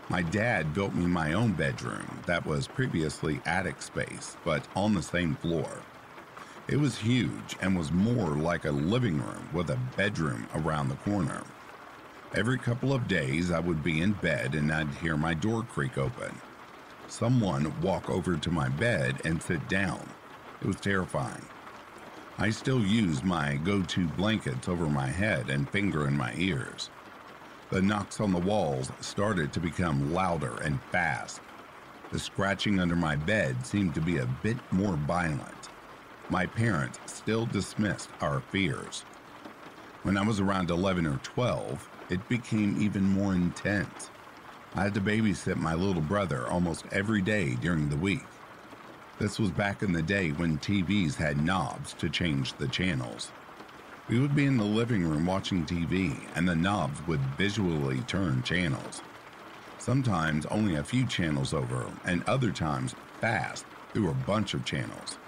My 0.08 0.22
dad 0.22 0.74
built 0.74 0.94
me 0.94 1.06
my 1.06 1.32
own 1.32 1.52
bedroom 1.54 2.20
that 2.26 2.46
was 2.46 2.68
previously 2.68 3.40
attic 3.46 3.82
space, 3.82 4.36
but 4.44 4.64
on 4.76 4.94
the 4.94 5.02
same 5.02 5.34
floor. 5.34 5.82
It 6.68 6.76
was 6.76 6.98
huge 6.98 7.56
and 7.60 7.76
was 7.76 7.90
more 7.90 8.36
like 8.36 8.64
a 8.64 8.70
living 8.70 9.20
room 9.20 9.48
with 9.52 9.70
a 9.70 9.78
bedroom 9.96 10.46
around 10.54 10.88
the 10.88 11.10
corner. 11.10 11.42
Every 12.32 12.58
couple 12.58 12.92
of 12.92 13.08
days, 13.08 13.50
I 13.50 13.58
would 13.58 13.82
be 13.82 14.00
in 14.00 14.12
bed 14.12 14.54
and 14.54 14.70
I'd 14.70 14.94
hear 14.94 15.16
my 15.16 15.34
door 15.34 15.64
creak 15.64 15.98
open 15.98 16.40
someone 17.12 17.78
walk 17.82 18.08
over 18.08 18.38
to 18.38 18.50
my 18.50 18.70
bed 18.70 19.14
and 19.26 19.42
sit 19.42 19.68
down. 19.68 20.00
It 20.62 20.66
was 20.66 20.80
terrifying. 20.80 21.44
I 22.38 22.48
still 22.48 22.80
used 22.80 23.22
my 23.22 23.56
go 23.56 23.82
to 23.82 24.08
blankets 24.08 24.66
over 24.66 24.86
my 24.86 25.08
head 25.08 25.50
and 25.50 25.68
finger 25.68 26.08
in 26.08 26.16
my 26.16 26.32
ears. 26.38 26.88
The 27.68 27.82
knocks 27.82 28.18
on 28.18 28.32
the 28.32 28.38
walls 28.38 28.90
started 29.00 29.52
to 29.52 29.60
become 29.60 30.14
louder 30.14 30.56
and 30.62 30.80
fast. 30.90 31.42
The 32.10 32.18
scratching 32.18 32.80
under 32.80 32.96
my 32.96 33.16
bed 33.16 33.66
seemed 33.66 33.94
to 33.94 34.00
be 34.00 34.16
a 34.16 34.36
bit 34.42 34.56
more 34.70 34.96
violent. 34.96 35.68
My 36.30 36.46
parents 36.46 36.98
still 37.04 37.44
dismissed 37.44 38.08
our 38.22 38.40
fears. 38.40 39.04
When 40.02 40.16
I 40.16 40.26
was 40.26 40.40
around 40.40 40.70
11 40.70 41.06
or 41.06 41.18
12, 41.22 41.88
it 42.08 42.26
became 42.30 42.80
even 42.80 43.04
more 43.04 43.34
intense. 43.34 44.10
I 44.74 44.84
had 44.84 44.94
to 44.94 45.02
babysit 45.02 45.56
my 45.56 45.74
little 45.74 46.00
brother 46.00 46.48
almost 46.48 46.86
every 46.92 47.20
day 47.20 47.56
during 47.56 47.90
the 47.90 47.96
week. 47.96 48.24
This 49.18 49.38
was 49.38 49.50
back 49.50 49.82
in 49.82 49.92
the 49.92 50.02
day 50.02 50.30
when 50.30 50.56
TVs 50.58 51.14
had 51.14 51.44
knobs 51.44 51.92
to 51.94 52.08
change 52.08 52.54
the 52.54 52.68
channels. 52.68 53.30
We 54.08 54.18
would 54.18 54.34
be 54.34 54.46
in 54.46 54.56
the 54.56 54.64
living 54.64 55.04
room 55.04 55.26
watching 55.26 55.66
TV, 55.66 56.18
and 56.34 56.48
the 56.48 56.56
knobs 56.56 57.06
would 57.06 57.20
visually 57.36 58.00
turn 58.00 58.42
channels. 58.42 59.02
Sometimes 59.76 60.46
only 60.46 60.76
a 60.76 60.84
few 60.84 61.06
channels 61.06 61.52
over, 61.52 61.86
and 62.06 62.24
other 62.24 62.50
times 62.50 62.94
fast 63.20 63.66
through 63.92 64.08
a 64.08 64.26
bunch 64.26 64.54
of 64.54 64.64
channels. 64.64 65.18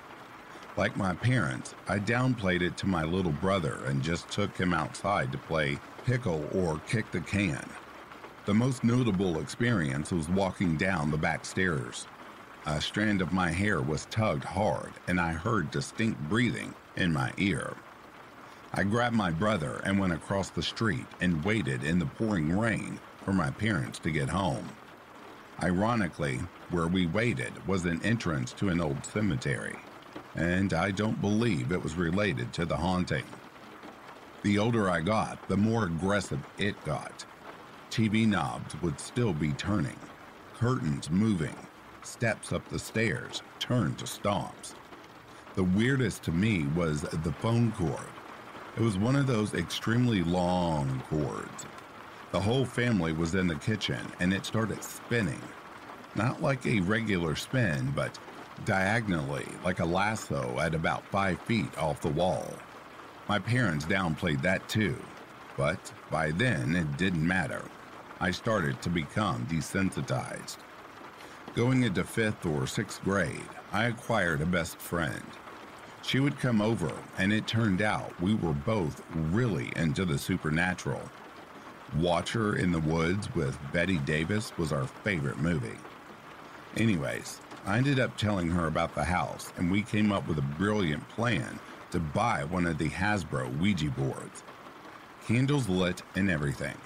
Like 0.79 0.97
my 0.97 1.15
parents, 1.15 1.75
I 1.87 1.99
downplayed 1.99 2.63
it 2.63 2.79
to 2.79 2.87
my 2.87 3.05
little 3.05 3.33
brother 3.33 3.81
and 3.87 4.03
just 4.03 4.31
took 4.31 4.57
him 4.57 4.73
outside 4.73 5.31
to 5.33 5.39
play 5.39 5.79
pickle 6.07 6.49
or 6.55 6.81
kick 6.89 7.11
the 7.11 7.21
can. 7.21 7.69
The 8.47 8.53
most 8.53 8.85
notable 8.85 9.41
experience 9.41 10.13
was 10.13 10.29
walking 10.29 10.77
down 10.77 11.11
the 11.11 11.17
back 11.17 11.47
stairs. 11.47 12.07
A 12.67 12.79
strand 12.79 13.23
of 13.23 13.33
my 13.33 13.51
hair 13.51 13.81
was 13.81 14.05
tugged 14.11 14.45
hard, 14.45 14.93
and 15.09 15.19
I 15.19 15.33
heard 15.33 15.71
distinct 15.71 16.21
breathing 16.29 16.75
in 16.95 17.11
my 17.11 17.33
ear. 17.39 17.73
I 18.75 18.83
grabbed 18.83 19.17
my 19.17 19.31
brother 19.31 19.81
and 19.87 19.99
went 19.99 20.13
across 20.13 20.51
the 20.51 20.63
street 20.63 21.07
and 21.23 21.43
waited 21.43 21.85
in 21.85 21.99
the 21.99 22.05
pouring 22.05 22.59
rain 22.59 23.01
for 23.25 23.33
my 23.33 23.51
parents 23.51 23.99
to 24.01 24.11
get 24.11 24.29
home. 24.29 24.69
Ironically, 25.63 26.41
where 26.69 26.89
we 26.89 27.07
waited 27.07 27.67
was 27.67 27.87
an 27.87 28.03
entrance 28.03 28.53
to 28.55 28.69
an 28.69 28.79
old 28.79 29.07
cemetery, 29.07 29.77
and 30.35 30.75
I 30.75 30.91
don't 30.91 31.21
believe 31.23 31.73
it 31.73 31.83
was 31.83 31.95
related 31.95 32.53
to 32.55 32.67
the 32.67 32.77
haunting. 32.77 33.25
The 34.43 34.59
older 34.59 34.91
I 34.91 35.01
got, 35.01 35.49
the 35.49 35.57
more 35.57 35.87
aggressive 35.87 36.41
it 36.59 36.75
got. 36.85 37.25
TV 37.95 38.27
knobs 38.27 38.75
would 38.83 38.99
still 38.99 39.33
be 39.33 39.53
turning, 39.53 39.97
curtains 40.55 41.09
moving, 41.11 41.55
steps 42.03 42.53
up 42.53 42.69
the 42.69 42.79
stairs 42.79 43.41
turned 43.61 43.97
to 43.99 44.05
stomps. 44.05 44.75
The 45.55 45.63
weirdest 45.63 46.25
to 46.25 46.33
me 46.33 46.65
was 46.75 47.03
the 47.03 47.33
phone 47.35 47.71
cord. 47.71 48.09
It 48.77 48.83
was 48.83 48.99
one 48.99 49.15
of 49.15 49.29
those 49.29 49.55
extremely 49.55 50.25
long 50.25 51.05
cords. 51.09 51.67
The 52.33 52.41
whole 52.41 52.65
family 52.65 53.13
was 53.13 53.37
in 53.37 53.47
the 53.47 53.55
kitchen 53.55 54.05
and 54.19 54.35
it 54.35 54.45
started 54.45 54.83
spinning. 54.83 55.41
Not 56.17 56.43
like 56.43 56.67
a 56.67 56.81
regular 56.81 57.37
spin, 57.37 57.93
but 57.95 58.19
diagonally, 58.65 59.47
like 59.65 59.79
a 59.79 59.85
lasso 59.85 60.59
at 60.59 60.75
about 60.75 61.07
five 61.13 61.41
feet 61.43 61.79
off 61.79 62.01
the 62.01 62.09
wall. 62.09 62.55
My 63.29 63.39
parents 63.39 63.85
downplayed 63.85 64.43
that 64.43 64.69
too, 64.69 64.97
but 65.57 65.93
by 66.11 66.33
then 66.33 66.75
it 66.75 66.97
didn't 66.97 67.25
matter. 67.25 67.63
I 68.21 68.31
started 68.31 68.81
to 68.83 68.91
become 68.91 69.47
desensitized. 69.47 70.59
Going 71.55 71.83
into 71.83 72.05
fifth 72.05 72.47
or 72.47 72.67
sixth 72.67 73.03
grade, 73.03 73.49
I 73.73 73.85
acquired 73.85 74.41
a 74.41 74.47
best 74.47 74.77
friend. 74.79 75.25
She 76.03 76.21
would 76.21 76.39
come 76.39 76.61
over, 76.61 76.93
and 77.19 77.33
it 77.33 77.47
turned 77.47 77.81
out 77.81 78.21
we 78.21 78.35
were 78.35 78.53
both 78.53 79.03
really 79.15 79.73
into 79.77 80.05
the 80.05 80.19
supernatural. 80.19 81.03
Watcher 81.97 82.57
in 82.57 82.73
the 82.73 82.81
Woods 82.81 83.33
with 83.35 83.59
Bette 83.73 83.99
Davis 83.99 84.57
was 84.59 84.73
our 84.73 84.87
favorite 84.87 85.39
movie. 85.39 85.79
Anyways, 86.77 87.41
I 87.67 87.79
ended 87.79 88.01
up 88.01 88.17
telling 88.17 88.49
her 88.51 88.67
about 88.67 88.95
the 88.95 89.05
house, 89.05 89.53
and 89.57 89.71
we 89.71 89.83
came 89.83 90.13
up 90.13 90.27
with 90.29 90.39
a 90.39 90.43
brilliant 90.59 91.09
plan 91.09 91.59
to 91.93 92.01
buy 92.01 92.45
one 92.45 92.67
of 92.67 92.79
the 92.79 92.91
Hasbro 92.91 93.59
Ouija 93.59 93.91
boards. 93.91 94.43
Candles 95.27 95.69
lit 95.69 96.03
and 96.17 96.31
everything. 96.31 96.77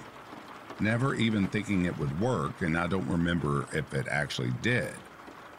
Never 0.81 1.15
even 1.15 1.49
thinking 1.49 1.85
it 1.85 1.99
would 1.99 2.21
work, 2.21 2.63
and 2.63 2.79
I 2.79 2.87
don't 2.87 3.09
remember 3.09 3.67
if 3.73 3.93
it 3.93 4.07
actually 4.09 4.53
did. 4.63 4.95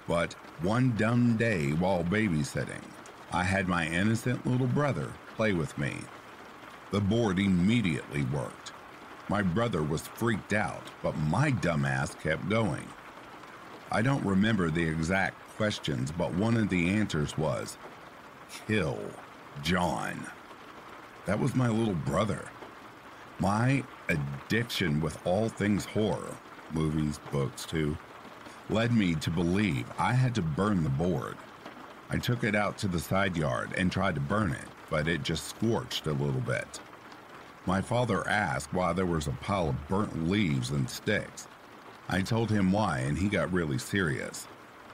But 0.07 0.33
one 0.61 0.95
dumb 0.95 1.35
day 1.35 1.71
while 1.71 2.03
babysitting, 2.03 2.83
I 3.31 3.43
had 3.43 3.67
my 3.67 3.85
innocent 3.85 4.47
little 4.47 4.67
brother 4.67 5.11
play 5.35 5.53
with 5.53 5.77
me. 5.77 5.97
The 6.91 7.01
board 7.01 7.37
immediately 7.37 8.23
worked. 8.23 8.71
My 9.27 9.41
brother 9.41 9.83
was 9.83 10.07
freaked 10.07 10.53
out, 10.53 10.89
but 11.03 11.17
my 11.17 11.51
dumbass 11.51 12.19
kept 12.19 12.49
going. 12.49 12.87
I 13.91 14.01
don't 14.01 14.25
remember 14.25 14.71
the 14.71 14.87
exact 14.87 15.39
questions, 15.57 16.11
but 16.11 16.33
one 16.33 16.57
of 16.57 16.69
the 16.69 16.89
answers 16.89 17.37
was 17.37 17.77
kill 18.67 18.99
John. 19.61 20.25
That 21.25 21.39
was 21.39 21.55
my 21.55 21.67
little 21.67 21.93
brother. 21.93 22.45
My 23.41 23.83
addiction 24.09 24.99
with 24.99 25.17
all 25.25 25.47
things 25.47 25.85
horror, 25.85 26.35
movies, 26.71 27.21
books 27.31 27.65
too, 27.65 27.97
led 28.69 28.91
me 28.91 29.15
to 29.15 29.29
believe 29.29 29.85
I 29.97 30.11
had 30.11 30.35
to 30.35 30.41
burn 30.41 30.83
the 30.83 30.89
board. 30.89 31.37
I 32.09 32.17
took 32.17 32.43
it 32.43 32.53
out 32.53 32.77
to 32.79 32.89
the 32.89 32.99
side 32.99 33.37
yard 33.37 33.73
and 33.77 33.89
tried 33.89 34.15
to 34.15 34.21
burn 34.21 34.51
it, 34.51 34.67
but 34.89 35.07
it 35.07 35.23
just 35.23 35.47
scorched 35.47 36.07
a 36.07 36.11
little 36.11 36.41
bit. 36.41 36.81
My 37.65 37.81
father 37.81 38.27
asked 38.27 38.73
why 38.73 38.91
there 38.91 39.05
was 39.05 39.27
a 39.27 39.31
pile 39.31 39.69
of 39.69 39.87
burnt 39.87 40.29
leaves 40.29 40.71
and 40.71 40.89
sticks. 40.89 41.47
I 42.09 42.21
told 42.21 42.49
him 42.49 42.73
why, 42.73 42.99
and 42.99 43.17
he 43.17 43.29
got 43.29 43.53
really 43.53 43.77
serious. 43.77 44.47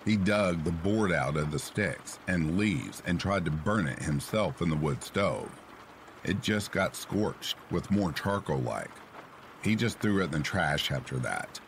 He 0.04 0.18
dug 0.18 0.64
the 0.64 0.72
board 0.72 1.12
out 1.12 1.36
of 1.36 1.50
the 1.50 1.58
sticks 1.58 2.20
and 2.28 2.60
leaves 2.60 3.02
and 3.08 3.20
tried 3.20 3.46
to 3.46 3.52
burn 3.52 3.88
it 3.88 4.04
himself 4.04 4.62
in 4.62 4.70
the 4.70 4.76
wood 4.76 5.04
stove. 5.04 5.50
It 6.26 6.42
just 6.42 6.72
got 6.72 6.96
scorched 6.96 7.56
with 7.70 7.92
more 7.92 8.12
charcoal 8.12 8.60
like. 8.60 8.90
He 9.62 9.76
just 9.76 10.00
threw 10.00 10.22
it 10.22 10.26
in 10.26 10.32
the 10.32 10.40
trash 10.40 10.92
after 10.92 11.18
that. 11.20 11.60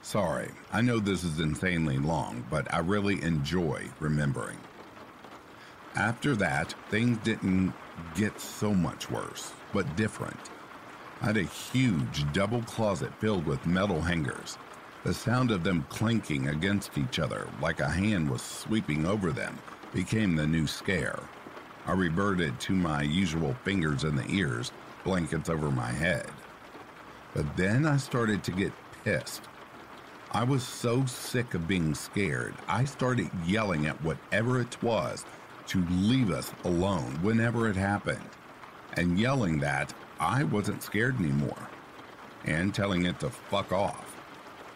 Sorry, 0.00 0.50
I 0.72 0.80
know 0.80 1.00
this 1.00 1.24
is 1.24 1.40
insanely 1.40 1.98
long, 1.98 2.44
but 2.48 2.72
I 2.72 2.78
really 2.78 3.20
enjoy 3.22 3.88
remembering. 3.98 4.58
After 5.96 6.36
that, 6.36 6.72
things 6.88 7.18
didn't 7.24 7.72
get 8.14 8.38
so 8.40 8.72
much 8.72 9.10
worse, 9.10 9.52
but 9.72 9.96
different. 9.96 10.38
I 11.20 11.26
had 11.26 11.36
a 11.36 11.42
huge 11.42 12.30
double 12.32 12.62
closet 12.62 13.12
filled 13.18 13.46
with 13.46 13.66
metal 13.66 14.00
hangers. 14.00 14.56
The 15.02 15.14
sound 15.14 15.50
of 15.50 15.64
them 15.64 15.84
clinking 15.88 16.48
against 16.48 16.96
each 16.96 17.18
other 17.18 17.48
like 17.60 17.80
a 17.80 17.88
hand 17.88 18.30
was 18.30 18.42
sweeping 18.42 19.04
over 19.04 19.32
them 19.32 19.58
became 19.92 20.36
the 20.36 20.46
new 20.46 20.68
scare. 20.68 21.18
I 21.86 21.92
reverted 21.92 22.58
to 22.60 22.72
my 22.72 23.02
usual 23.02 23.54
fingers 23.64 24.04
in 24.04 24.16
the 24.16 24.28
ears, 24.28 24.72
blankets 25.04 25.48
over 25.48 25.70
my 25.70 25.90
head. 25.90 26.26
But 27.32 27.56
then 27.56 27.86
I 27.86 27.96
started 27.96 28.42
to 28.44 28.50
get 28.50 28.72
pissed. 29.04 29.42
I 30.32 30.42
was 30.42 30.64
so 30.64 31.06
sick 31.06 31.54
of 31.54 31.68
being 31.68 31.94
scared, 31.94 32.54
I 32.66 32.84
started 32.84 33.30
yelling 33.46 33.86
at 33.86 34.02
whatever 34.02 34.60
it 34.60 34.82
was 34.82 35.24
to 35.68 35.84
leave 35.90 36.30
us 36.30 36.52
alone 36.64 37.18
whenever 37.22 37.68
it 37.68 37.76
happened, 37.76 38.28
and 38.94 39.18
yelling 39.18 39.60
that 39.60 39.94
I 40.18 40.44
wasn't 40.44 40.82
scared 40.82 41.18
anymore, 41.20 41.68
and 42.44 42.74
telling 42.74 43.06
it 43.06 43.20
to 43.20 43.30
fuck 43.30 43.72
off. 43.72 44.16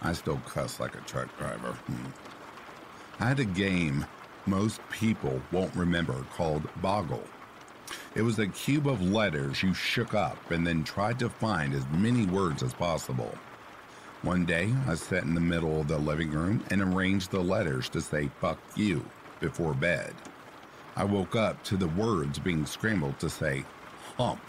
I 0.02 0.12
still 0.12 0.40
cuss 0.46 0.80
like 0.80 0.94
a 0.94 1.00
truck 1.00 1.36
driver. 1.38 1.72
Hmm. 1.72 3.22
I 3.22 3.26
had 3.26 3.40
a 3.40 3.44
game 3.44 4.06
most 4.46 4.80
people 4.90 5.40
won't 5.52 5.74
remember 5.74 6.24
called 6.34 6.68
Boggle. 6.80 7.24
It 8.14 8.22
was 8.22 8.38
a 8.38 8.46
cube 8.48 8.86
of 8.86 9.02
letters 9.02 9.62
you 9.62 9.74
shook 9.74 10.14
up 10.14 10.50
and 10.50 10.66
then 10.66 10.84
tried 10.84 11.18
to 11.20 11.28
find 11.28 11.74
as 11.74 11.84
many 11.92 12.26
words 12.26 12.62
as 12.62 12.74
possible. 12.74 13.34
One 14.22 14.44
day, 14.44 14.72
I 14.86 14.94
sat 14.94 15.22
in 15.22 15.34
the 15.34 15.40
middle 15.40 15.80
of 15.80 15.88
the 15.88 15.98
living 15.98 16.30
room 16.30 16.62
and 16.70 16.82
arranged 16.82 17.30
the 17.30 17.40
letters 17.40 17.88
to 17.90 18.00
say 18.00 18.30
fuck 18.40 18.58
you 18.76 19.04
before 19.40 19.74
bed. 19.74 20.14
I 20.96 21.04
woke 21.04 21.36
up 21.36 21.62
to 21.64 21.76
the 21.76 21.88
words 21.88 22.38
being 22.38 22.66
scrambled 22.66 23.18
to 23.20 23.30
say 23.30 23.64
hump. 24.16 24.40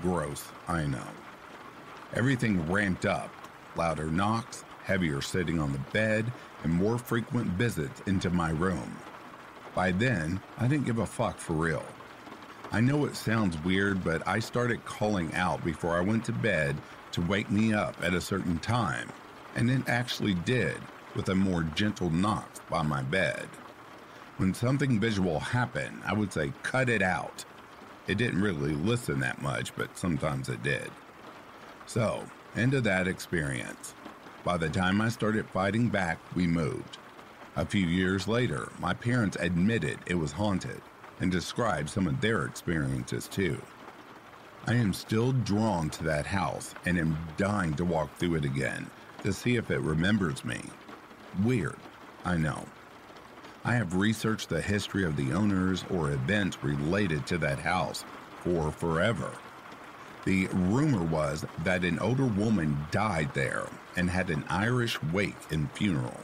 Gross, 0.00 0.44
I 0.66 0.86
know. 0.86 1.06
Everything 2.14 2.70
ramped 2.70 3.06
up 3.06 3.30
louder 3.76 4.10
knocks, 4.10 4.64
heavier 4.84 5.20
sitting 5.20 5.58
on 5.58 5.72
the 5.72 5.78
bed, 5.92 6.30
and 6.62 6.72
more 6.72 6.98
frequent 6.98 7.48
visits 7.48 8.02
into 8.06 8.30
my 8.30 8.50
room. 8.50 8.96
By 9.74 9.92
then, 9.92 10.40
I 10.58 10.68
didn't 10.68 10.86
give 10.86 10.98
a 10.98 11.06
fuck 11.06 11.38
for 11.38 11.54
real. 11.54 11.84
I 12.70 12.80
know 12.80 13.04
it 13.04 13.16
sounds 13.16 13.62
weird, 13.64 14.02
but 14.02 14.26
I 14.26 14.38
started 14.38 14.84
calling 14.84 15.34
out 15.34 15.64
before 15.64 15.96
I 15.96 16.00
went 16.00 16.24
to 16.26 16.32
bed 16.32 16.76
to 17.12 17.20
wake 17.22 17.50
me 17.50 17.74
up 17.74 17.94
at 18.02 18.14
a 18.14 18.20
certain 18.20 18.58
time, 18.58 19.08
and 19.54 19.70
it 19.70 19.88
actually 19.88 20.34
did 20.34 20.76
with 21.14 21.28
a 21.28 21.34
more 21.34 21.62
gentle 21.74 22.10
knock 22.10 22.48
by 22.70 22.82
my 22.82 23.02
bed. 23.02 23.46
When 24.38 24.54
something 24.54 24.98
visual 24.98 25.38
happened, 25.38 26.00
I 26.04 26.14
would 26.14 26.32
say, 26.32 26.52
cut 26.62 26.88
it 26.88 27.02
out. 27.02 27.44
It 28.06 28.18
didn't 28.18 28.40
really 28.40 28.74
listen 28.74 29.20
that 29.20 29.42
much, 29.42 29.74
but 29.76 29.96
sometimes 29.96 30.48
it 30.48 30.62
did. 30.62 30.90
So, 31.86 32.24
into 32.56 32.80
that 32.80 33.06
experience. 33.06 33.94
By 34.44 34.56
the 34.56 34.68
time 34.68 35.00
I 35.00 35.08
started 35.08 35.46
fighting 35.48 35.88
back, 35.88 36.18
we 36.34 36.48
moved. 36.48 36.98
A 37.54 37.64
few 37.64 37.86
years 37.86 38.26
later, 38.26 38.72
my 38.80 38.92
parents 38.92 39.36
admitted 39.38 40.00
it 40.06 40.16
was 40.16 40.32
haunted 40.32 40.80
and 41.20 41.30
described 41.30 41.90
some 41.90 42.08
of 42.08 42.20
their 42.20 42.44
experiences 42.44 43.28
too. 43.28 43.62
I 44.66 44.74
am 44.74 44.92
still 44.92 45.32
drawn 45.32 45.90
to 45.90 46.04
that 46.04 46.26
house 46.26 46.74
and 46.84 46.98
am 46.98 47.16
dying 47.36 47.74
to 47.74 47.84
walk 47.84 48.16
through 48.16 48.34
it 48.34 48.44
again 48.44 48.90
to 49.22 49.32
see 49.32 49.56
if 49.56 49.70
it 49.70 49.80
remembers 49.80 50.44
me. 50.44 50.60
Weird, 51.44 51.78
I 52.24 52.36
know. 52.36 52.64
I 53.64 53.74
have 53.74 53.94
researched 53.94 54.48
the 54.48 54.60
history 54.60 55.04
of 55.04 55.16
the 55.16 55.32
owners 55.32 55.84
or 55.88 56.10
events 56.10 56.64
related 56.64 57.26
to 57.28 57.38
that 57.38 57.60
house 57.60 58.04
for 58.40 58.72
forever. 58.72 59.30
The 60.24 60.46
rumor 60.46 61.02
was 61.02 61.44
that 61.64 61.84
an 61.84 61.98
older 61.98 62.26
woman 62.26 62.86
died 62.92 63.34
there 63.34 63.66
and 63.96 64.08
had 64.08 64.30
an 64.30 64.44
Irish 64.48 65.02
wake 65.12 65.50
and 65.50 65.70
funeral. 65.72 66.20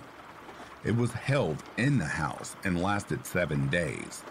It 0.84 0.94
was 0.94 1.10
held 1.10 1.64
in 1.76 1.98
the 1.98 2.06
house 2.06 2.54
and 2.62 2.80
lasted 2.80 3.26
seven 3.26 3.66
days. 3.68 4.22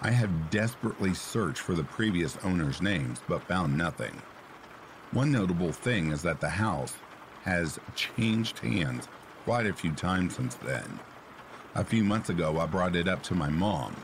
I 0.00 0.10
have 0.10 0.50
desperately 0.50 1.14
searched 1.14 1.58
for 1.58 1.74
the 1.74 1.82
previous 1.82 2.38
owner's 2.44 2.80
names 2.80 3.20
but 3.28 3.42
found 3.42 3.76
nothing. 3.76 4.22
One 5.10 5.32
notable 5.32 5.72
thing 5.72 6.12
is 6.12 6.22
that 6.22 6.40
the 6.40 6.48
house 6.48 6.94
has 7.42 7.80
changed 7.96 8.60
hands 8.60 9.08
quite 9.44 9.66
a 9.66 9.72
few 9.72 9.92
times 9.92 10.36
since 10.36 10.54
then. 10.54 11.00
A 11.74 11.84
few 11.84 12.04
months 12.04 12.30
ago, 12.30 12.60
I 12.60 12.66
brought 12.66 12.94
it 12.94 13.08
up 13.08 13.24
to 13.24 13.34
my 13.34 13.48
mom. 13.48 13.96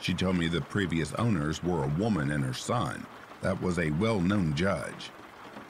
She 0.00 0.14
told 0.14 0.36
me 0.36 0.48
the 0.48 0.62
previous 0.62 1.12
owners 1.14 1.62
were 1.62 1.84
a 1.84 1.98
woman 1.98 2.30
and 2.30 2.42
her 2.44 2.54
son 2.54 3.04
that 3.42 3.60
was 3.62 3.78
a 3.78 3.90
well 3.92 4.20
known 4.20 4.54
judge. 4.54 5.10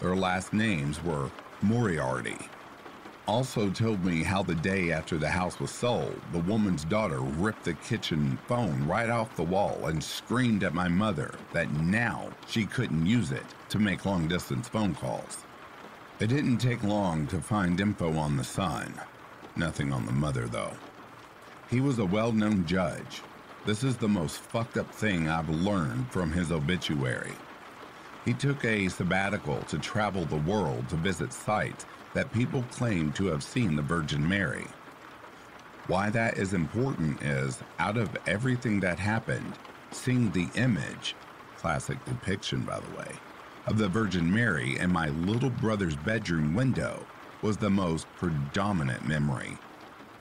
Their 0.00 0.16
last 0.16 0.52
names 0.52 1.02
were 1.02 1.30
Moriarty. 1.62 2.38
Also 3.26 3.68
told 3.68 4.02
me 4.04 4.22
how 4.22 4.42
the 4.42 4.54
day 4.54 4.90
after 4.90 5.18
the 5.18 5.28
house 5.28 5.60
was 5.60 5.70
sold, 5.70 6.18
the 6.32 6.38
woman's 6.38 6.84
daughter 6.84 7.20
ripped 7.20 7.64
the 7.64 7.74
kitchen 7.74 8.38
phone 8.46 8.86
right 8.86 9.10
off 9.10 9.36
the 9.36 9.42
wall 9.42 9.86
and 9.86 10.02
screamed 10.02 10.64
at 10.64 10.72
my 10.72 10.88
mother 10.88 11.34
that 11.52 11.70
now 11.72 12.30
she 12.46 12.64
couldn't 12.64 13.04
use 13.04 13.30
it 13.30 13.44
to 13.68 13.78
make 13.78 14.06
long 14.06 14.28
distance 14.28 14.66
phone 14.66 14.94
calls. 14.94 15.44
It 16.20 16.28
didn't 16.28 16.58
take 16.58 16.82
long 16.82 17.26
to 17.26 17.40
find 17.42 17.78
info 17.80 18.16
on 18.16 18.36
the 18.36 18.44
son. 18.44 18.94
Nothing 19.56 19.92
on 19.92 20.06
the 20.06 20.12
mother, 20.12 20.46
though. 20.46 20.72
He 21.68 21.80
was 21.82 21.98
a 21.98 22.06
well 22.06 22.32
known 22.32 22.64
judge. 22.64 23.20
This 23.66 23.84
is 23.84 23.98
the 23.98 24.08
most 24.08 24.38
fucked 24.38 24.78
up 24.78 24.90
thing 24.90 25.28
I've 25.28 25.50
learned 25.50 26.10
from 26.10 26.32
his 26.32 26.50
obituary. 26.50 27.34
He 28.28 28.34
took 28.34 28.62
a 28.66 28.88
sabbatical 28.88 29.62
to 29.68 29.78
travel 29.78 30.26
the 30.26 30.36
world 30.36 30.86
to 30.90 30.96
visit 30.96 31.32
sites 31.32 31.86
that 32.12 32.30
people 32.30 32.62
claim 32.70 33.10
to 33.12 33.24
have 33.28 33.42
seen 33.42 33.74
the 33.74 33.80
Virgin 33.80 34.28
Mary. 34.28 34.66
Why 35.86 36.10
that 36.10 36.36
is 36.36 36.52
important 36.52 37.22
is, 37.22 37.58
out 37.78 37.96
of 37.96 38.14
everything 38.26 38.80
that 38.80 38.98
happened, 38.98 39.54
seeing 39.92 40.30
the 40.30 40.46
image, 40.56 41.16
classic 41.56 42.04
depiction 42.04 42.60
by 42.64 42.80
the 42.80 42.98
way, 42.98 43.12
of 43.66 43.78
the 43.78 43.88
Virgin 43.88 44.30
Mary 44.30 44.76
in 44.76 44.92
my 44.92 45.08
little 45.08 45.48
brother's 45.48 45.96
bedroom 45.96 46.54
window 46.54 47.06
was 47.40 47.56
the 47.56 47.70
most 47.70 48.06
predominant 48.16 49.08
memory. 49.08 49.56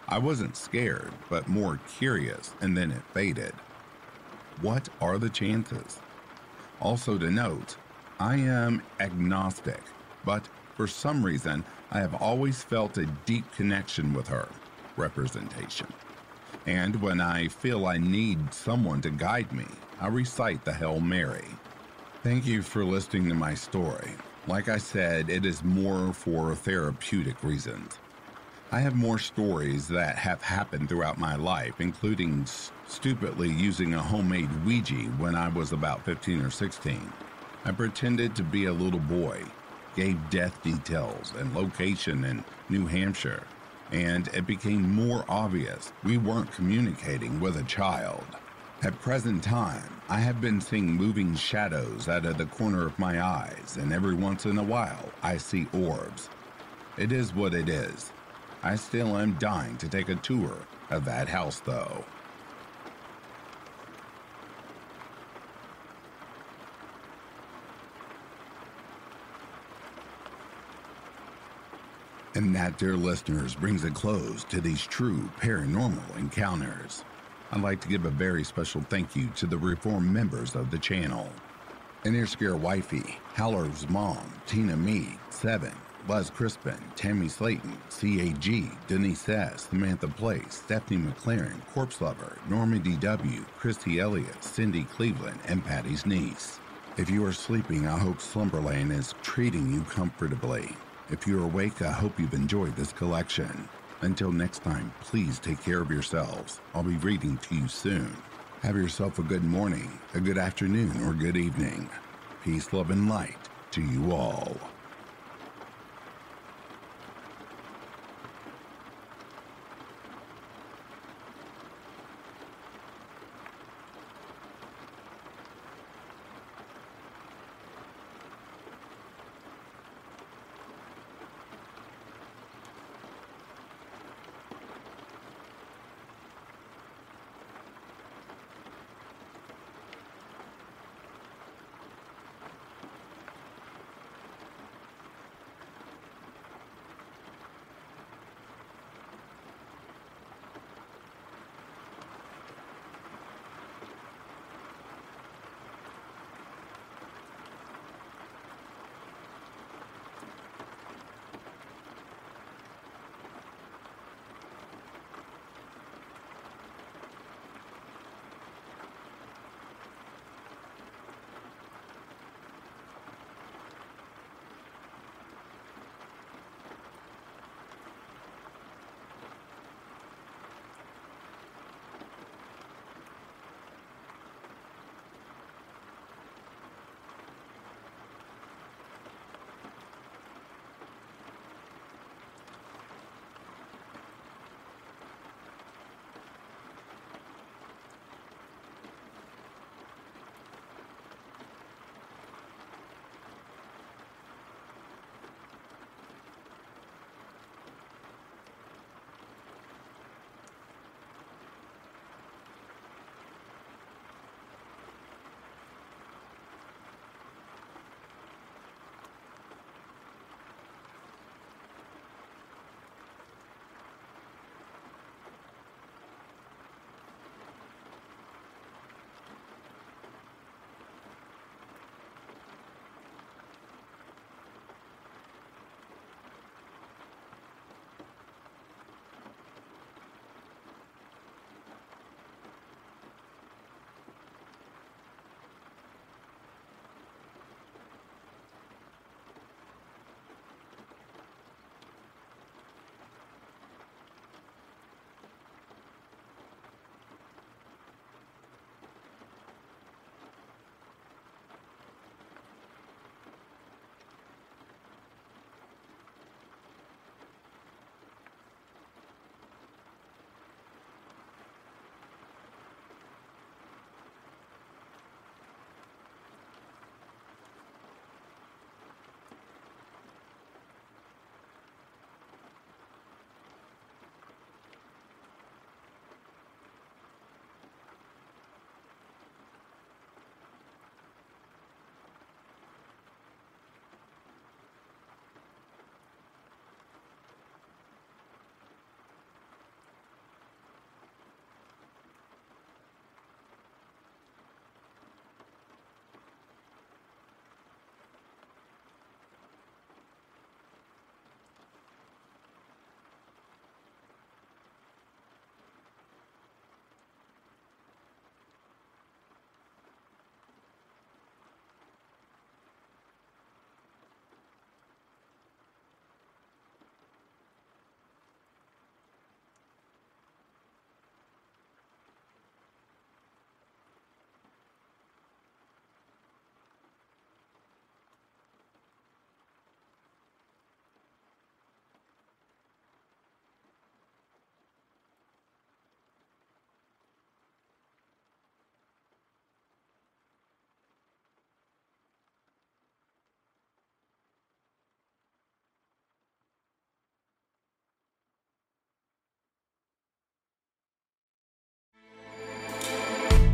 I 0.08 0.18
wasn't 0.18 0.56
scared, 0.56 1.12
but 1.30 1.50
more 1.50 1.82
curious, 1.98 2.54
and 2.62 2.78
then 2.78 2.90
it 2.90 3.04
faded. 3.14 3.52
What 4.62 4.88
are 5.02 5.18
the 5.18 5.30
chances? 5.30 6.00
Also, 6.80 7.18
to 7.18 7.30
note, 7.30 7.76
I 8.20 8.38
am 8.38 8.82
agnostic, 9.00 9.82
but 10.26 10.50
for 10.76 10.88
some 10.88 11.24
reason, 11.24 11.64
I 11.92 12.00
have 12.00 12.16
always 12.16 12.64
felt 12.64 12.98
a 12.98 13.06
deep 13.26 13.46
connection 13.52 14.12
with 14.12 14.28
her 14.30 14.50
representation. 14.96 15.88
And 16.66 17.00
when 17.00 17.22
I 17.22 17.48
feel 17.48 17.86
I 17.86 17.98
need 17.98 18.52
someone 18.52 19.02
to 19.02 19.12
guide 19.12 19.52
me, 19.52 19.68
I 20.02 20.08
recite 20.08 20.66
the 20.66 20.74
Hail 20.74 21.00
Mary. 21.00 21.46
Thank 22.24 22.48
you 22.48 22.64
for 22.64 22.84
listening 22.84 23.30
to 23.30 23.36
my 23.36 23.54
story. 23.54 24.12
Like 24.48 24.68
I 24.68 24.78
said, 24.78 25.30
it 25.30 25.46
is 25.46 25.64
more 25.64 26.12
for 26.12 26.56
therapeutic 26.56 27.44
reasons. 27.44 28.00
I 28.72 28.80
have 28.80 28.96
more 28.96 29.20
stories 29.20 29.88
that 29.90 30.16
have 30.18 30.42
happened 30.42 30.90
throughout 30.90 31.20
my 31.20 31.36
life, 31.36 31.80
including 31.80 32.48
stupidly 32.88 33.50
using 33.50 33.94
a 33.94 34.02
homemade 34.02 34.50
Ouija 34.66 35.06
when 35.20 35.36
I 35.36 35.50
was 35.50 35.72
about 35.72 36.04
15 36.04 36.42
or 36.42 36.50
16. 36.50 37.14
I 37.68 37.74
pretended 37.74 38.34
to 38.38 38.44
be 38.44 38.64
a 38.64 38.72
little 38.72 39.02
boy, 39.02 39.44
gave 39.98 40.30
death 40.30 40.64
details 40.64 41.34
and 41.38 41.54
location 41.54 42.24
in 42.24 42.46
New 42.70 42.86
Hampshire, 42.88 43.44
and 43.92 44.30
it 44.30 44.48
became 44.48 44.90
more 44.96 45.26
obvious 45.28 45.92
we 46.06 46.18
weren't 46.18 46.50
communicating 46.54 47.42
with 47.42 47.58
a 47.58 47.64
child. 47.64 48.24
At 48.84 49.02
present 49.02 49.44
time, 49.44 50.00
I 50.08 50.20
have 50.20 50.40
been 50.40 50.62
seeing 50.62 50.94
moving 50.94 51.36
shadows 51.36 52.08
out 52.08 52.26
of 52.26 52.38
the 52.38 52.46
corner 52.46 52.86
of 52.86 52.98
my 52.98 53.22
eyes, 53.22 53.76
and 53.78 53.92
every 53.92 54.16
once 54.16 54.46
in 54.46 54.58
a 54.58 54.64
while 54.64 55.12
I 55.22 55.36
see 55.36 55.68
orbs. 55.74 56.30
It 56.98 57.12
is 57.12 57.36
what 57.36 57.54
it 57.54 57.68
is. 57.68 58.14
I 58.64 58.78
still 58.78 59.18
am 59.18 59.34
dying 59.40 59.76
to 59.80 59.90
take 59.90 60.08
a 60.08 60.16
tour 60.16 60.56
of 60.90 61.04
that 61.04 61.28
house, 61.28 61.60
though. 61.60 62.06
And 72.38 72.56
that, 72.56 72.78
dear 72.78 72.96
listeners, 72.96 73.56
brings 73.56 73.84
a 73.84 73.90
close 73.90 74.44
to 74.44 74.62
these 74.62 74.86
true 74.86 75.28
paranormal 75.40 76.20
encounters. 76.20 77.04
I'd 77.52 77.64
like 77.64 77.82
to 77.82 77.88
give 77.88 78.06
a 78.06 78.12
very 78.12 78.44
special 78.44 78.82
thank 78.82 79.16
you 79.16 79.30
to 79.38 79.48
the 79.48 79.58
reformed 79.58 80.14
members 80.14 80.54
of 80.54 80.70
the 80.70 80.78
channel. 80.78 81.32
Inner 82.06 82.28
Scare 82.28 82.56
Wifey, 82.56 83.18
Haller's 83.34 83.90
Mom, 83.90 84.32
Tina 84.46 84.78
Mead, 84.78 85.18
Seven, 85.32 85.72
Buzz 86.08 86.30
Crispin, 86.30 86.78
Tammy 86.96 87.28
Slayton, 87.28 87.76
CAG, 87.90 88.70
Denise 88.86 89.30
S., 89.30 89.68
Samantha 89.72 90.08
Place, 90.08 90.62
Stephanie 90.64 91.12
McLaren, 91.12 91.60
Corpse 91.74 92.02
Lover, 92.02 92.38
Norma 92.48 92.78
DW, 92.78 93.48
Christy 93.58 94.00
Elliott, 94.00 94.44
Cindy 94.44 94.84
Cleveland, 94.84 95.40
and 95.48 95.66
Patty's 95.66 96.06
niece. 96.06 96.60
If 96.98 97.10
you 97.10 97.26
are 97.26 97.34
sleeping, 97.34 97.88
I 97.88 97.98
hope 97.98 98.22
Slumberland 98.22 98.92
is 98.92 99.16
treating 99.24 99.74
you 99.74 99.82
comfortably. 99.82 100.76
If 101.10 101.26
you're 101.26 101.46
awake, 101.46 101.82
I 101.82 101.92
hope 101.92 102.20
you've 102.20 102.34
enjoyed 102.34 102.76
this 102.76 102.92
collection. 102.92 103.70
Until 104.02 104.30
next 104.30 104.62
time, 104.62 104.94
please 105.00 105.40
take 105.40 105.64
care 105.64 105.80
of 105.80 105.90
yourselves. 105.90 106.60
I'll 106.76 106.84
be 106.84 106.98
reading 106.98 107.38
to 107.38 107.56
you 107.56 107.70
soon. 107.70 108.14
Have 108.62 108.76
yourself 108.76 109.18
a 109.18 109.24
good 109.24 109.46
morning, 109.46 110.00
a 110.14 110.20
good 110.20 110.38
afternoon, 110.38 111.02
or 111.06 111.14
good 111.14 111.38
evening. 111.38 111.90
Peace, 112.44 112.74
love, 112.74 112.92
and 112.92 113.10
light 113.10 113.38
to 113.72 113.82
you 113.82 114.12
all. 114.12 114.58